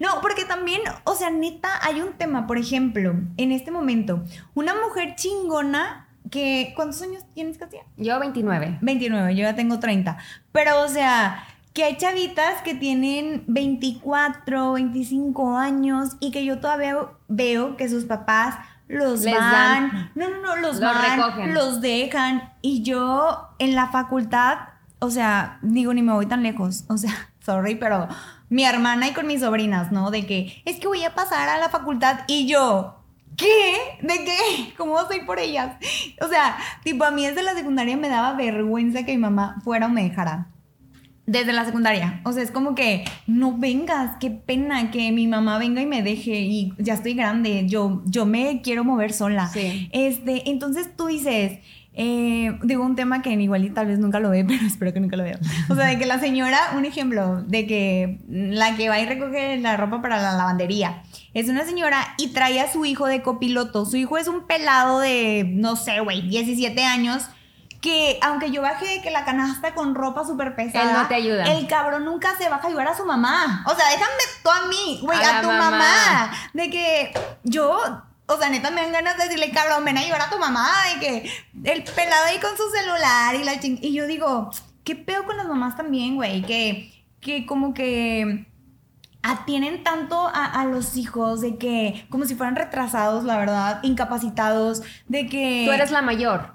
no, 0.00 0.20
porque 0.20 0.44
también, 0.44 0.80
o 1.04 1.14
sea, 1.14 1.30
neta, 1.30 1.70
hay 1.82 2.00
un 2.00 2.12
tema, 2.14 2.46
por 2.46 2.58
ejemplo, 2.58 3.14
en 3.36 3.52
este 3.52 3.70
momento, 3.70 4.24
una 4.54 4.74
mujer 4.74 5.14
chingona 5.16 6.08
¿cuántos 6.74 7.02
años 7.02 7.24
tienes, 7.34 7.58
Katia? 7.58 7.82
Yo 7.96 8.18
29. 8.18 8.78
29, 8.80 9.34
yo 9.34 9.42
ya 9.42 9.54
tengo 9.54 9.78
30. 9.78 10.16
Pero, 10.52 10.82
o 10.82 10.88
sea, 10.88 11.44
que 11.72 11.84
hay 11.84 11.96
chavitas 11.96 12.62
que 12.62 12.74
tienen 12.74 13.44
24, 13.46 14.72
25 14.72 15.56
años 15.56 16.16
y 16.20 16.30
que 16.30 16.44
yo 16.44 16.60
todavía 16.60 16.96
veo 17.28 17.76
que 17.76 17.88
sus 17.88 18.04
papás 18.04 18.56
los 18.88 19.24
van, 19.24 20.10
no, 20.14 20.28
no, 20.28 20.42
no, 20.42 20.56
los, 20.56 20.78
van, 20.78 21.16
recogen. 21.16 21.54
los 21.54 21.80
dejan 21.80 22.52
y 22.60 22.82
yo 22.82 23.48
en 23.58 23.74
la 23.74 23.88
facultad, 23.88 24.58
o 24.98 25.10
sea, 25.10 25.58
digo 25.62 25.94
ni 25.94 26.02
me 26.02 26.12
voy 26.12 26.26
tan 26.26 26.42
lejos, 26.42 26.84
o 26.88 26.98
sea, 26.98 27.30
sorry, 27.40 27.76
pero 27.76 28.06
mi 28.50 28.64
hermana 28.64 29.08
y 29.08 29.12
con 29.14 29.26
mis 29.26 29.40
sobrinas, 29.40 29.92
¿no? 29.92 30.10
De 30.10 30.26
que 30.26 30.62
es 30.66 30.78
que 30.78 30.88
voy 30.88 31.02
a 31.04 31.14
pasar 31.14 31.48
a 31.48 31.58
la 31.58 31.70
facultad 31.70 32.20
y 32.26 32.46
yo, 32.46 33.01
¿Qué? 33.36 33.74
¿De 34.02 34.24
qué? 34.24 34.74
¿Cómo 34.76 34.98
soy 35.06 35.20
por 35.20 35.38
ellas? 35.38 35.76
O 36.20 36.28
sea, 36.28 36.56
tipo, 36.82 37.04
a 37.04 37.10
mí 37.10 37.26
desde 37.26 37.42
la 37.42 37.54
secundaria 37.54 37.96
me 37.96 38.08
daba 38.08 38.34
vergüenza 38.34 39.04
que 39.04 39.12
mi 39.12 39.18
mamá 39.18 39.60
fuera 39.64 39.86
o 39.86 39.90
me 39.90 40.02
dejara. 40.02 40.48
Desde 41.24 41.52
la 41.52 41.64
secundaria. 41.64 42.20
O 42.24 42.32
sea, 42.32 42.42
es 42.42 42.50
como 42.50 42.74
que 42.74 43.04
no 43.26 43.56
vengas, 43.56 44.16
qué 44.18 44.30
pena 44.30 44.90
que 44.90 45.12
mi 45.12 45.28
mamá 45.28 45.58
venga 45.58 45.80
y 45.80 45.86
me 45.86 46.02
deje 46.02 46.40
y 46.40 46.74
ya 46.78 46.94
estoy 46.94 47.14
grande, 47.14 47.64
yo, 47.68 48.02
yo 48.06 48.26
me 48.26 48.60
quiero 48.60 48.82
mover 48.82 49.12
sola. 49.12 49.46
Sí. 49.48 49.88
Este, 49.92 50.50
entonces 50.50 50.96
tú 50.96 51.06
dices, 51.06 51.60
eh, 51.94 52.58
digo 52.64 52.84
un 52.84 52.96
tema 52.96 53.22
que 53.22 53.30
igual 53.30 53.64
y 53.64 53.70
tal 53.70 53.86
vez 53.86 54.00
nunca 54.00 54.18
lo 54.18 54.30
ve, 54.30 54.44
pero 54.48 54.66
espero 54.66 54.92
que 54.92 55.00
nunca 55.00 55.16
lo 55.16 55.22
vea. 55.22 55.38
O 55.68 55.76
sea, 55.76 55.86
de 55.86 55.98
que 55.98 56.06
la 56.06 56.18
señora, 56.18 56.58
un 56.76 56.84
ejemplo, 56.84 57.42
de 57.42 57.66
que 57.66 58.18
la 58.28 58.76
que 58.76 58.88
va 58.88 58.98
y 58.98 59.06
recoge 59.06 59.58
la 59.58 59.76
ropa 59.76 60.02
para 60.02 60.20
la 60.20 60.32
lavandería 60.32 61.02
es 61.34 61.48
una 61.48 61.64
señora 61.64 62.14
y 62.18 62.28
trae 62.28 62.60
a 62.60 62.70
su 62.70 62.84
hijo 62.84 63.06
de 63.06 63.22
copiloto. 63.22 63.86
Su 63.86 63.96
hijo 63.96 64.18
es 64.18 64.28
un 64.28 64.46
pelado 64.46 65.00
de, 65.00 65.44
no 65.48 65.76
sé, 65.76 66.00
güey, 66.00 66.22
17 66.22 66.84
años. 66.84 67.24
Que 67.80 68.18
aunque 68.22 68.52
yo 68.52 68.62
baje 68.62 69.00
que 69.02 69.10
la 69.10 69.24
canasta 69.24 69.74
con 69.74 69.96
ropa 69.96 70.24
súper 70.24 70.54
pesada, 70.54 70.90
Él 70.90 70.96
no 70.96 71.08
te 71.08 71.16
ayuda. 71.16 71.44
El 71.44 71.66
cabrón 71.66 72.04
nunca 72.04 72.36
se 72.38 72.48
baja 72.48 72.64
a 72.64 72.68
ayudar 72.68 72.88
a 72.88 72.96
su 72.96 73.04
mamá. 73.04 73.64
O 73.66 73.74
sea, 73.74 73.88
déjame 73.88 74.22
tú 74.42 74.50
a 74.50 74.66
mí, 74.68 75.00
güey, 75.02 75.18
a, 75.18 75.40
tu 75.40 75.48
mamá. 75.48 76.30
De 76.52 76.70
que 76.70 77.12
yo 77.42 77.80
o 78.26 78.38
sea, 78.38 78.48
neta 78.48 78.70
me 78.70 78.82
dan 78.82 78.92
ganas 78.92 79.16
de 79.16 79.24
decirle, 79.24 79.50
cabrón, 79.50 79.84
ven 79.84 79.98
a 79.98 80.00
ayudar 80.00 80.22
a 80.22 80.30
tu 80.30 80.38
mamá. 80.38 80.70
Y 80.94 81.00
que 81.00 81.32
el 81.64 81.82
pelado 81.82 82.26
ahí 82.26 82.38
con 82.38 82.56
su 82.56 82.70
celular 82.70 83.34
y 83.34 83.44
la 83.44 83.58
ching... 83.58 83.78
Y 83.82 83.92
yo 83.92 84.06
digo, 84.06 84.50
¿qué 84.84 84.94
pedo 84.94 85.24
con 85.24 85.36
las 85.36 85.46
mamás 85.46 85.76
también, 85.76 86.14
güey? 86.14 86.42
Que, 86.42 87.04
que 87.20 87.46
como 87.46 87.74
que 87.74 88.46
atienen 89.22 89.84
tanto 89.84 90.30
a, 90.32 90.64
los 90.64 90.96
hijos 90.96 91.40
de 91.40 91.56
que 91.56 92.06
como 92.10 92.24
si 92.24 92.34
fueran 92.34 92.56
retrasados, 92.56 93.24
la 93.24 93.38
verdad, 93.38 93.80
incapacitados, 93.82 94.82
de 95.08 95.26
que... 95.26 95.64
Tú 95.66 95.72
eres 95.72 95.90
la 95.90 96.02
mayor. 96.02 96.54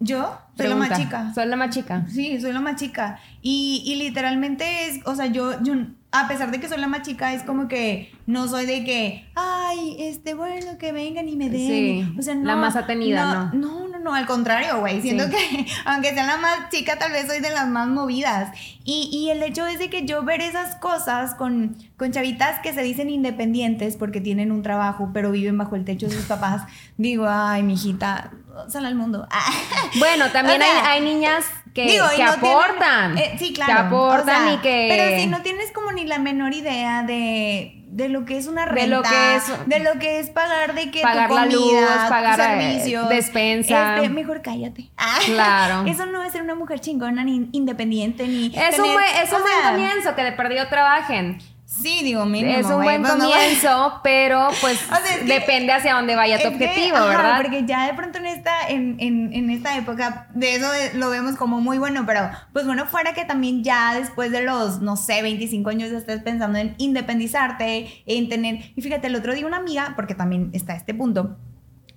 ¿Yo? 0.00 0.38
Soy 0.56 0.68
la 0.68 0.76
más 0.76 0.98
chica. 0.98 1.32
Soy 1.34 1.46
la 1.46 1.56
más 1.56 1.74
chica. 1.74 2.06
Sí, 2.08 2.40
soy 2.40 2.52
la 2.52 2.60
más 2.60 2.76
chica. 2.76 3.18
Y, 3.42 3.82
y 3.84 3.96
literalmente 3.96 4.86
es, 4.86 5.00
o 5.06 5.14
sea, 5.14 5.26
yo, 5.26 5.60
yo 5.62 5.74
a 6.10 6.28
pesar 6.28 6.50
de 6.50 6.60
que 6.60 6.68
soy 6.68 6.78
la 6.78 6.86
más 6.86 7.02
chica, 7.02 7.34
es 7.34 7.42
como 7.42 7.68
que 7.68 8.12
no 8.26 8.48
soy 8.48 8.64
de 8.66 8.84
que, 8.84 9.28
ay, 9.34 9.96
este, 9.98 10.34
bueno, 10.34 10.78
que 10.78 10.92
vengan 10.92 11.28
y 11.28 11.36
me 11.36 11.50
den. 11.50 11.66
Sí, 11.66 12.14
o 12.18 12.22
sea, 12.22 12.34
no. 12.34 12.44
la 12.44 12.56
más 12.56 12.76
atenida, 12.76 13.50
no. 13.52 13.58
No, 13.58 13.87
no, 13.87 13.87
no, 14.02 14.14
al 14.14 14.26
contrario, 14.26 14.78
güey. 14.80 15.00
Siento 15.02 15.24
Sí. 15.24 15.30
que, 15.30 15.66
aunque 15.84 16.12
sea 16.14 16.26
la 16.26 16.36
más 16.36 16.70
chica, 16.70 16.98
tal 16.98 17.12
vez 17.12 17.26
soy 17.26 17.40
de 17.40 17.50
las 17.50 17.66
más 17.68 17.88
movidas. 17.88 18.56
Y, 18.84 19.10
y 19.12 19.30
el 19.30 19.42
hecho 19.42 19.66
es 19.66 19.78
de 19.78 19.90
que 19.90 20.06
yo 20.06 20.22
ver 20.22 20.40
esas 20.40 20.76
cosas 20.76 21.34
con, 21.34 21.76
con 21.96 22.10
chavitas 22.12 22.60
que 22.60 22.72
se 22.72 22.82
dicen 22.82 23.10
independientes 23.10 23.96
porque 23.96 24.20
tienen 24.20 24.50
un 24.52 24.62
trabajo, 24.62 25.10
pero 25.12 25.30
viven 25.30 25.58
bajo 25.58 25.76
el 25.76 25.84
techo 25.84 26.06
de 26.08 26.14
sus 26.14 26.24
papás, 26.24 26.62
digo, 26.96 27.26
ay, 27.28 27.62
mijita, 27.62 28.30
sal 28.68 28.86
al 28.86 28.94
mundo. 28.94 29.28
Bueno, 29.98 30.30
también 30.30 30.60
O 30.60 30.64
sea, 30.64 30.92
hay, 30.92 30.98
hay 30.98 31.04
niñas 31.14 31.44
que, 31.74 31.84
Digo, 31.86 32.04
que 32.14 32.24
no 32.24 32.30
aportan. 32.32 33.14
tienen- 33.14 33.32
eh, 33.34 33.36
sí, 33.38 33.52
claro. 33.52 33.72
Que 33.72 33.78
aportan 33.78 34.42
o 34.42 34.46
sea, 34.46 34.54
y 34.54 34.56
que. 34.58 34.86
Pero 34.90 35.20
si 35.20 35.26
no 35.28 35.42
tienes 35.42 35.70
como 35.72 35.92
ni 35.92 36.04
la 36.04 36.18
menor 36.18 36.52
idea 36.54 37.02
de, 37.04 37.77
de 37.90 38.08
lo 38.08 38.24
que 38.24 38.36
es 38.36 38.46
una 38.46 38.66
renta, 38.66 38.82
De 38.82 38.88
lo 38.88 39.02
que 39.02 39.34
es- 39.36 39.66
de 39.66 39.78
lo 39.80 39.98
que 39.98 40.18
es 40.20 40.30
pagar 40.30 40.74
de 40.74 40.90
que 40.90 41.00
Pagar 41.00 41.28
tu 41.28 41.34
la 41.34 41.40
comida, 41.42 41.58
luz, 41.80 41.90
tus 41.90 42.08
pagar, 42.08 42.38
eh, 42.40 42.42
servicios, 42.72 43.08
despensa. 43.08 43.96
este, 43.96 44.08
mejor 44.10 44.42
cállate. 44.42 44.90
Ah, 44.96 45.18
Claro. 45.26 45.86
Eso 45.86 46.06
no 46.06 46.22
es 46.22 46.32
ser 46.32 46.42
una 46.42 46.54
mujer 46.54 46.80
chingona 46.80 47.24
ni 47.24 47.48
independiente 47.52 48.26
ni 48.28 48.46
Es 48.46 48.78
un 48.78 48.84
tener- 48.84 48.92
buen, 48.92 49.06
es 49.22 49.32
un 49.32 49.40
buen 49.42 49.72
comienzo 49.74 50.14
que 50.14 50.22
de 50.22 50.32
perdido 50.32 50.68
trabajen. 50.68 51.38
Sí, 51.70 52.00
digo, 52.02 52.24
mínimo, 52.24 52.58
es 52.58 52.64
un 52.64 52.82
güey, 52.82 52.98
buen 52.98 53.02
comienzo, 53.18 54.00
pero 54.02 54.48
pues 54.62 54.80
O 54.90 54.96
sea, 54.96 55.16
es 55.16 55.18
que- 55.18 55.24
depende 55.26 55.70
hacia 55.70 55.94
dónde 55.94 56.16
vaya 56.16 56.38
tu 56.38 56.48
que, 56.48 56.64
objetivo, 56.64 56.96
ajá, 56.96 57.06
¿verdad? 57.08 57.42
Porque 57.42 57.66
ya 57.66 57.86
de 57.86 57.92
pronto 57.92 58.16
en 58.18 58.24
esta, 58.24 58.68
en, 58.68 58.96
en, 58.98 59.34
en 59.34 59.50
esta 59.50 59.76
época, 59.76 60.28
de 60.34 60.54
eso 60.54 60.66
lo 60.94 61.10
vemos 61.10 61.36
como 61.36 61.60
muy 61.60 61.76
bueno, 61.76 62.04
pero 62.06 62.30
pues 62.54 62.64
bueno, 62.64 62.86
fuera 62.86 63.12
que 63.12 63.26
también 63.26 63.62
ya 63.62 63.94
después 63.94 64.30
de 64.32 64.42
los, 64.44 64.80
no 64.80 64.96
sé, 64.96 65.20
25 65.20 65.68
años 65.68 65.90
ya 65.90 65.98
estés 65.98 66.22
pensando 66.22 66.58
en 66.58 66.74
independizarte, 66.78 68.02
en 68.06 68.28
tener, 68.30 68.72
y 68.74 68.80
fíjate, 68.80 69.08
el 69.08 69.16
otro 69.16 69.34
día 69.34 69.46
una 69.46 69.58
amiga, 69.58 69.92
porque 69.94 70.14
también 70.14 70.48
está 70.54 70.74
este 70.74 70.94
punto, 70.94 71.36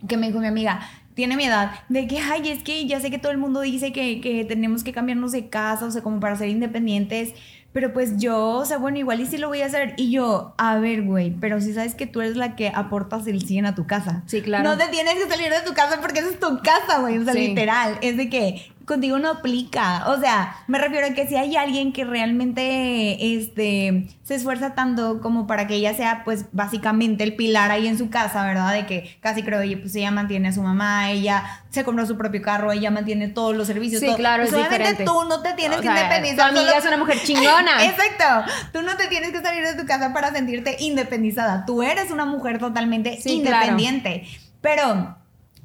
que 0.06 0.18
me 0.18 0.28
dijo 0.28 0.40
mi 0.40 0.48
amiga, 0.48 0.82
tiene 1.14 1.38
mi 1.38 1.46
edad, 1.46 1.72
de 1.88 2.08
que, 2.08 2.20
ay, 2.20 2.50
es 2.50 2.62
que 2.64 2.86
ya 2.88 3.00
sé 3.00 3.10
que 3.10 3.20
todo 3.20 3.32
el 3.32 3.38
mundo 3.38 3.62
dice 3.62 3.94
que, 3.94 4.20
que 4.20 4.44
tenemos 4.44 4.84
que 4.84 4.92
cambiarnos 4.92 5.32
de 5.32 5.50
casa, 5.50 5.86
o 5.86 5.92
sea, 5.92 6.02
como 6.02 6.20
para 6.20 6.36
ser 6.36 6.50
independientes, 6.50 7.34
pero 7.74 7.94
pues 7.94 8.18
yo, 8.18 8.38
o 8.50 8.66
sea, 8.66 8.78
bueno, 8.78 8.98
igual 8.98 9.22
y 9.22 9.26
sí 9.26 9.38
lo 9.38 9.48
voy 9.48 9.62
a 9.62 9.66
hacer. 9.68 9.94
Y 9.98 10.12
yo, 10.12 10.54
a 10.58 10.78
ver, 10.78 11.04
güey, 11.04 11.32
pero 11.32 11.62
si 11.62 11.74
sabes 11.74 11.96
que 11.96 12.06
tú 12.08 12.22
eres 12.22 12.36
la 12.36 12.56
que 12.56 12.70
aportas 12.74 13.26
el 13.28 13.42
100 13.42 13.66
a 13.66 13.76
tu 13.76 13.88
casa. 13.88 14.24
Sí, 14.26 14.42
claro. 14.42 14.64
No 14.70 14.78
te 14.78 14.88
tienes 14.88 15.16
que 15.16 15.30
salir 15.30 15.50
de 15.52 15.62
tu 15.66 15.74
casa 15.74 16.00
porque 16.02 16.20
esa 16.20 16.30
es 16.30 16.40
tu 16.40 16.60
casa, 16.62 17.00
güey, 17.00 17.18
o 17.18 17.24
sea, 17.24 17.34
Sí. 17.34 17.48
literal. 17.48 17.98
Es 18.02 18.18
de 18.18 18.30
que 18.30 18.72
contigo 18.92 19.18
no 19.20 19.30
aplica. 19.30 20.10
O 20.10 20.20
sea, 20.20 20.56
me 20.68 20.78
refiero 20.78 21.08
a 21.08 21.10
que 21.12 21.26
si 21.28 21.36
hay 21.36 21.56
alguien 21.56 21.94
que 21.94 22.04
realmente 22.04 23.36
este, 23.36 24.08
se 24.24 24.36
esfuerza 24.36 24.74
tanto 24.76 25.22
como 25.22 25.48
para 25.48 25.68
que 25.68 25.76
ella 25.76 25.94
sea, 25.94 26.24
pues, 26.24 26.46
básicamente 26.52 27.24
el 27.24 27.36
pilar 27.36 27.72
ahí 27.72 27.88
en 27.88 27.98
su 27.98 28.10
casa, 28.10 28.46
¿verdad? 28.46 28.74
De 28.74 28.86
que 28.86 29.18
casi 29.22 29.44
creo, 29.44 29.60
oye, 29.60 29.78
pues 29.78 29.96
ella 29.96 30.12
mantiene 30.12 30.50
a 30.50 30.54
su 30.54 30.62
mamá, 30.62 31.12
ella 31.12 31.44
se 31.70 31.84
compró 31.84 32.06
su 32.06 32.18
propio 32.18 32.42
carro, 32.42 32.72
ella 32.72 32.92
mantiene 32.92 33.28
todos 33.30 33.56
los 33.56 33.68
servicios. 33.68 34.00
Sí, 34.02 34.08
todo. 34.08 34.18
claro, 34.18 34.44
Pues, 34.44 34.54
es 34.54 34.64
diferente. 34.70 35.06
tú 35.06 35.24
no 35.28 35.42
te 35.42 35.54
tienes 35.54 35.78
O 35.80 35.82
que 35.82 35.88
sea, 35.88 35.98
independizar. 36.04 36.52
tu 36.52 36.58
amiga 36.58 36.72
solo- 36.74 36.80
es 36.82 36.86
una 36.88 36.98
mujer 36.98 37.18
chingona. 37.24 37.86
Exacto. 37.86 38.52
Tú 38.74 38.82
no 38.82 38.98
te 38.98 39.08
tienes 39.08 39.32
que 39.32 39.42
salir 39.42 39.64
de 39.64 39.76
tu 39.76 39.86
casa 39.88 40.14
para 40.14 40.32
sentirte 40.32 40.76
independizada. 40.80 41.66
Tú 41.66 41.82
eres 41.84 42.12
una 42.12 42.26
mujer 42.26 42.60
totalmente 42.60 43.20
Sí, 43.22 43.42
claro. 43.42 43.58
independiente. 43.66 44.28
Pero 44.62 45.18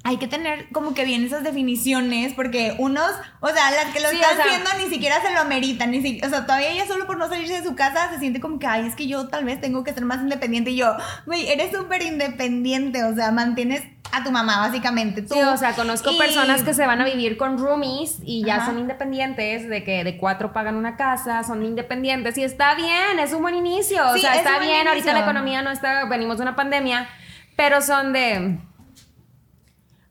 hay 0.09 0.19
que 0.19 0.29
tener 0.29 0.69
como 0.71 0.95
que 0.95 1.05
bien 1.05 1.25
esas 1.25 1.43
definiciones 1.43 2.33
porque 2.35 2.77
unos, 2.79 3.11
o 3.41 3.49
sea, 3.49 3.73
las 3.73 3.93
que 3.93 3.99
lo 4.01 4.09
Sí, 4.11 4.17
están 4.17 4.33
o 4.33 4.37
sea- 4.37 4.45
haciendo 4.45 4.71
ni 4.79 4.89
siquiera 4.89 5.21
se 5.21 5.33
lo 5.33 5.41
ameritan, 5.41 5.91
ni 5.91 6.01
si- 6.01 6.21
o 6.25 6.29
sea, 6.29 6.47
todavía 6.47 6.71
ella 6.71 6.87
solo 6.87 7.07
por 7.09 7.19
no 7.19 7.29
salirse 7.29 7.55
de 7.61 7.65
su 7.67 7.75
casa 7.75 8.09
se 8.13 8.21
siente 8.21 8.39
como 8.41 8.61
que, 8.61 8.69
ay, 8.69 8.87
es 8.87 8.95
que 8.95 9.09
yo 9.09 9.27
tal 9.29 9.45
vez 9.45 9.61
tengo 9.61 9.83
que 9.83 9.93
ser 9.93 10.05
más 10.05 10.21
independiente 10.21 10.71
y 10.71 10.77
yo, 10.77 10.97
güey, 11.27 11.49
eres 11.49 11.73
súper 11.77 12.03
independiente, 12.03 13.03
o 13.03 13.15
sea, 13.17 13.33
mantienes 13.33 13.83
a 14.13 14.23
tu 14.23 14.31
mamá 14.31 14.59
básicamente. 14.61 15.23
Tú, 15.23 15.35
Sí, 15.35 15.41
o 15.41 15.57
sea, 15.57 15.73
conozco 15.73 16.13
Y- 16.13 16.19
personas 16.19 16.63
que 16.63 16.73
se 16.73 16.87
van 16.87 17.01
a 17.01 17.05
vivir 17.05 17.37
con 17.37 17.59
roomies 17.59 18.19
y 18.25 18.45
ya 18.45 18.57
Ajá. 18.59 18.67
son 18.67 18.79
independientes, 18.79 19.69
de 19.69 19.83
que 19.83 20.05
de 20.05 20.17
cuatro 20.19 20.53
pagan 20.53 20.77
una 20.77 20.97
casa, 20.97 21.43
son 21.43 21.65
independientes 21.65 22.39
y 22.39 22.45
está 22.45 22.77
bien, 22.77 23.19
es 23.19 23.33
un 23.33 23.43
buen 23.43 23.57
inicio, 23.57 24.09
o 24.09 24.15
Sí, 24.15 24.21
sea, 24.21 24.35
es 24.35 24.39
está 24.39 24.61
bien, 24.61 24.87
ahorita 24.87 25.13
la 25.13 25.21
economía 25.21 25.63
no 25.63 25.71
está, 25.73 26.05
venimos 26.05 26.37
de 26.37 26.43
una 26.45 26.55
pandemia, 26.55 27.09
pero 27.57 27.83
son 27.83 28.13
de... 28.13 28.59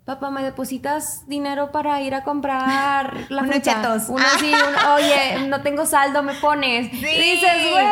Papá, 0.06 0.30
¿me 0.30 0.43
depositas 0.43 1.28
dinero 1.28 1.72
para 1.72 1.99
ir 1.99 2.14
a 2.14 2.24
comprar 2.24 3.26
la 3.30 3.41
Unos. 3.41 4.08
Uno 4.10 4.24
Ah. 4.24 4.38
sí, 4.39 4.51
un- 4.53 4.86
oye, 4.91 5.47
no 5.47 5.62
tengo 5.64 5.88
saldo, 5.88 6.22
me 6.22 6.36
pones. 6.36 6.91
Sí. 6.91 6.97
Y 7.08 7.20
dices, 7.32 7.72
güey, 7.72 7.88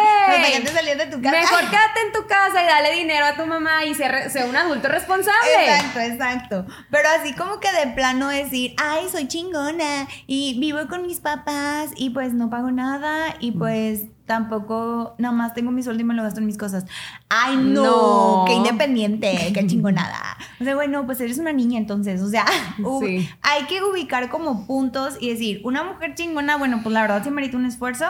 de 0.95 1.05
tu 1.07 1.19
casa. 1.23 1.31
mejor 1.39 1.59
quédate 1.61 1.99
en 2.05 2.13
tu 2.13 2.27
casa 2.27 2.61
y 2.63 2.67
dale 2.67 2.91
dinero 2.93 3.25
a 3.25 3.33
tu 3.35 3.47
mamá 3.47 3.83
y 3.85 3.95
sé 3.95 4.45
un 4.47 4.55
adulto 4.55 4.89
responsable. 4.89 5.65
Exacto, 5.65 5.99
exacto. 6.01 6.65
Pero 6.91 7.09
así 7.19 7.33
como 7.33 7.59
que 7.59 7.71
de 7.71 7.87
plano 7.93 8.27
decir, 8.29 8.75
ay, 8.77 9.09
soy 9.11 9.27
chingona 9.27 10.07
y 10.27 10.59
vivo 10.59 10.87
con 10.87 11.07
mis 11.07 11.19
papás 11.19 11.89
y 11.95 12.11
pues 12.11 12.31
no 12.33 12.47
pago 12.51 12.69
nada 12.69 13.35
y 13.39 13.53
pues 13.53 14.03
tampoco, 14.25 15.15
nada 15.17 15.33
más 15.33 15.53
tengo 15.53 15.71
mi 15.71 15.83
sueldo 15.83 16.01
y 16.01 16.05
me 16.05 16.13
lo 16.13 16.23
gasto 16.23 16.39
en 16.39 16.45
mis 16.45 16.57
cosas. 16.57 16.85
Ay, 17.29 17.55
no, 17.57 17.83
No. 17.83 18.43
qué 18.47 18.53
independiente, 18.53 19.51
qué 19.53 19.65
chingonada. 19.67 20.37
O 20.59 20.63
sea, 20.63 20.75
bueno, 20.75 21.05
pues 21.05 21.19
eres 21.21 21.37
una 21.39 21.51
niña 21.53 21.77
entonces, 21.77 22.21
o 22.21 22.29
sea, 22.29 22.45
Sí. 23.01 23.29
hay 23.41 23.63
que 23.65 23.83
ubicar 23.83 24.29
como 24.29 24.65
puntos 24.67 25.17
y 25.19 25.29
decir, 25.29 25.61
una 25.63 25.83
mujer 25.83 26.15
chingona, 26.15 26.57
bueno, 26.57 26.79
pues 26.83 26.93
la 26.93 27.01
verdad 27.01 27.23
sí 27.23 27.31
merita 27.31 27.57
un 27.57 27.65
esfuerzo. 27.65 28.05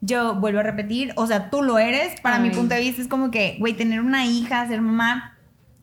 Yo 0.00 0.34
vuelvo 0.34 0.58
a 0.60 0.62
repetir, 0.64 1.12
o 1.16 1.26
sea, 1.28 1.48
tú 1.48 1.62
lo 1.62 1.78
eres, 1.78 2.20
para 2.20 2.38
mi 2.40 2.50
punto 2.50 2.74
de 2.74 2.80
vista 2.80 3.00
es 3.00 3.06
como 3.08 3.30
que, 3.30 3.56
güey, 3.60 3.74
tener 3.74 4.00
una 4.00 4.26
hija, 4.26 4.66
ser 4.66 4.80
mamá, 4.80 5.31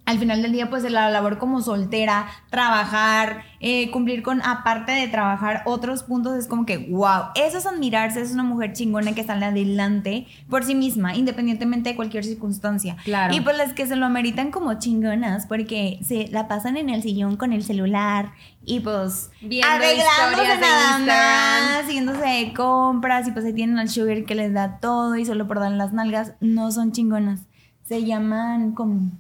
al 0.10 0.18
final 0.18 0.42
del 0.42 0.52
día, 0.52 0.72
pues 0.72 0.82
la 0.90 1.12
labor 1.12 1.38
como 1.38 1.62
soltera, 1.62 2.26
trabajar, 2.50 3.44
eh, 3.60 3.92
cumplir 3.92 4.24
con, 4.24 4.42
aparte 4.42 4.92
de 4.92 5.08
trabajar, 5.08 5.62
otros 5.66 6.02
puntos 6.02 6.36
es 6.36 6.48
como 6.48 6.66
que, 6.66 6.80
wow, 6.90 7.26
eso 7.36 7.60
es 7.60 7.68
admirarse, 7.68 8.20
es 8.20 8.32
una 8.32 8.42
mujer 8.42 8.74
chingona 8.74 9.14
que 9.14 9.24
sale 9.24 9.46
adelante 9.46 10.26
por 10.50 10.64
sí 10.64 10.74
misma, 10.74 11.16
independientemente 11.16 11.92
de 11.92 11.96
cualquier 11.96 12.26
circunstancia. 12.26 12.98
Claro. 13.04 13.36
Y 13.36 13.42
pues 13.42 13.56
las 13.56 13.74
que 13.74 13.86
se 13.86 13.96
lo 13.96 14.08
ameritan 14.08 14.50
como 14.50 14.74
chingonas, 14.80 15.46
porque 15.46 16.00
se 16.02 16.28
la 16.30 16.48
pasan 16.48 16.76
en 16.78 16.90
el 16.90 17.04
sillón 17.04 17.38
con 17.38 17.54
el 17.54 17.64
celular 17.64 18.32
y 18.66 18.80
pues 18.80 19.30
Viendo 19.42 19.68
arreglándose 19.68 20.56
de 20.56 20.60
nada 20.60 20.98
más, 20.98 21.84
haciéndose 21.84 22.26
de 22.26 22.54
compras 22.56 23.28
y 23.28 23.32
pues 23.32 23.46
ahí 23.46 23.54
tienen 23.54 23.78
al 23.78 23.90
sugar 23.90 24.26
que 24.26 24.34
les 24.34 24.54
da 24.54 24.80
todo 24.80 25.16
y 25.18 25.26
solo 25.26 25.48
por 25.48 25.60
dar 25.60 25.72
las 25.72 25.94
nalgas, 25.94 26.34
no 26.40 26.72
son 26.72 26.94
chingonas. 26.94 27.42
Se 27.84 28.04
llaman 28.04 28.72
como 28.72 29.12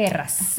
Perras. 0.00 0.54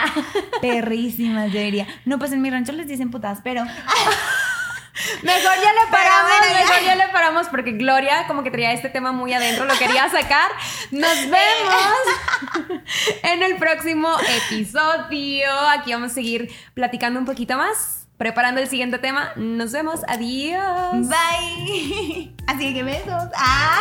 perrísimas, 0.60 1.50
yo 1.52 1.58
diría. 1.58 1.86
No, 2.04 2.16
pues 2.20 2.30
en 2.30 2.40
mi 2.40 2.48
rancho 2.48 2.70
les 2.70 2.86
dicen 2.86 3.10
putas, 3.10 3.40
pero 3.42 3.64
Mejor 5.22 5.52
ya 5.62 5.72
le 5.72 5.90
paramos, 5.90 6.30
bueno, 6.30 6.54
ya. 6.54 6.60
mejor 6.60 6.84
ya 6.84 6.94
le 6.94 7.08
paramos 7.08 7.48
porque 7.48 7.72
Gloria 7.72 8.28
como 8.28 8.44
que 8.44 8.52
traía 8.52 8.72
este 8.72 8.88
tema 8.88 9.10
muy 9.10 9.32
adentro, 9.32 9.64
lo 9.64 9.76
quería 9.76 10.08
sacar. 10.08 10.52
Nos 10.92 11.16
vemos 11.22 12.82
en 13.24 13.42
el 13.42 13.56
próximo 13.56 14.08
episodio. 14.46 15.50
Aquí 15.76 15.92
vamos 15.92 16.12
a 16.12 16.14
seguir 16.14 16.52
platicando 16.74 17.18
un 17.18 17.26
poquito 17.26 17.56
más, 17.56 18.06
preparando 18.16 18.60
el 18.60 18.68
siguiente 18.68 18.98
tema. 18.98 19.32
Nos 19.34 19.72
vemos, 19.72 20.02
adiós. 20.06 21.08
bye. 21.08 22.32
Así 22.46 22.72
que 22.72 22.82
besos. 22.84 23.24
Ah. 23.36 23.80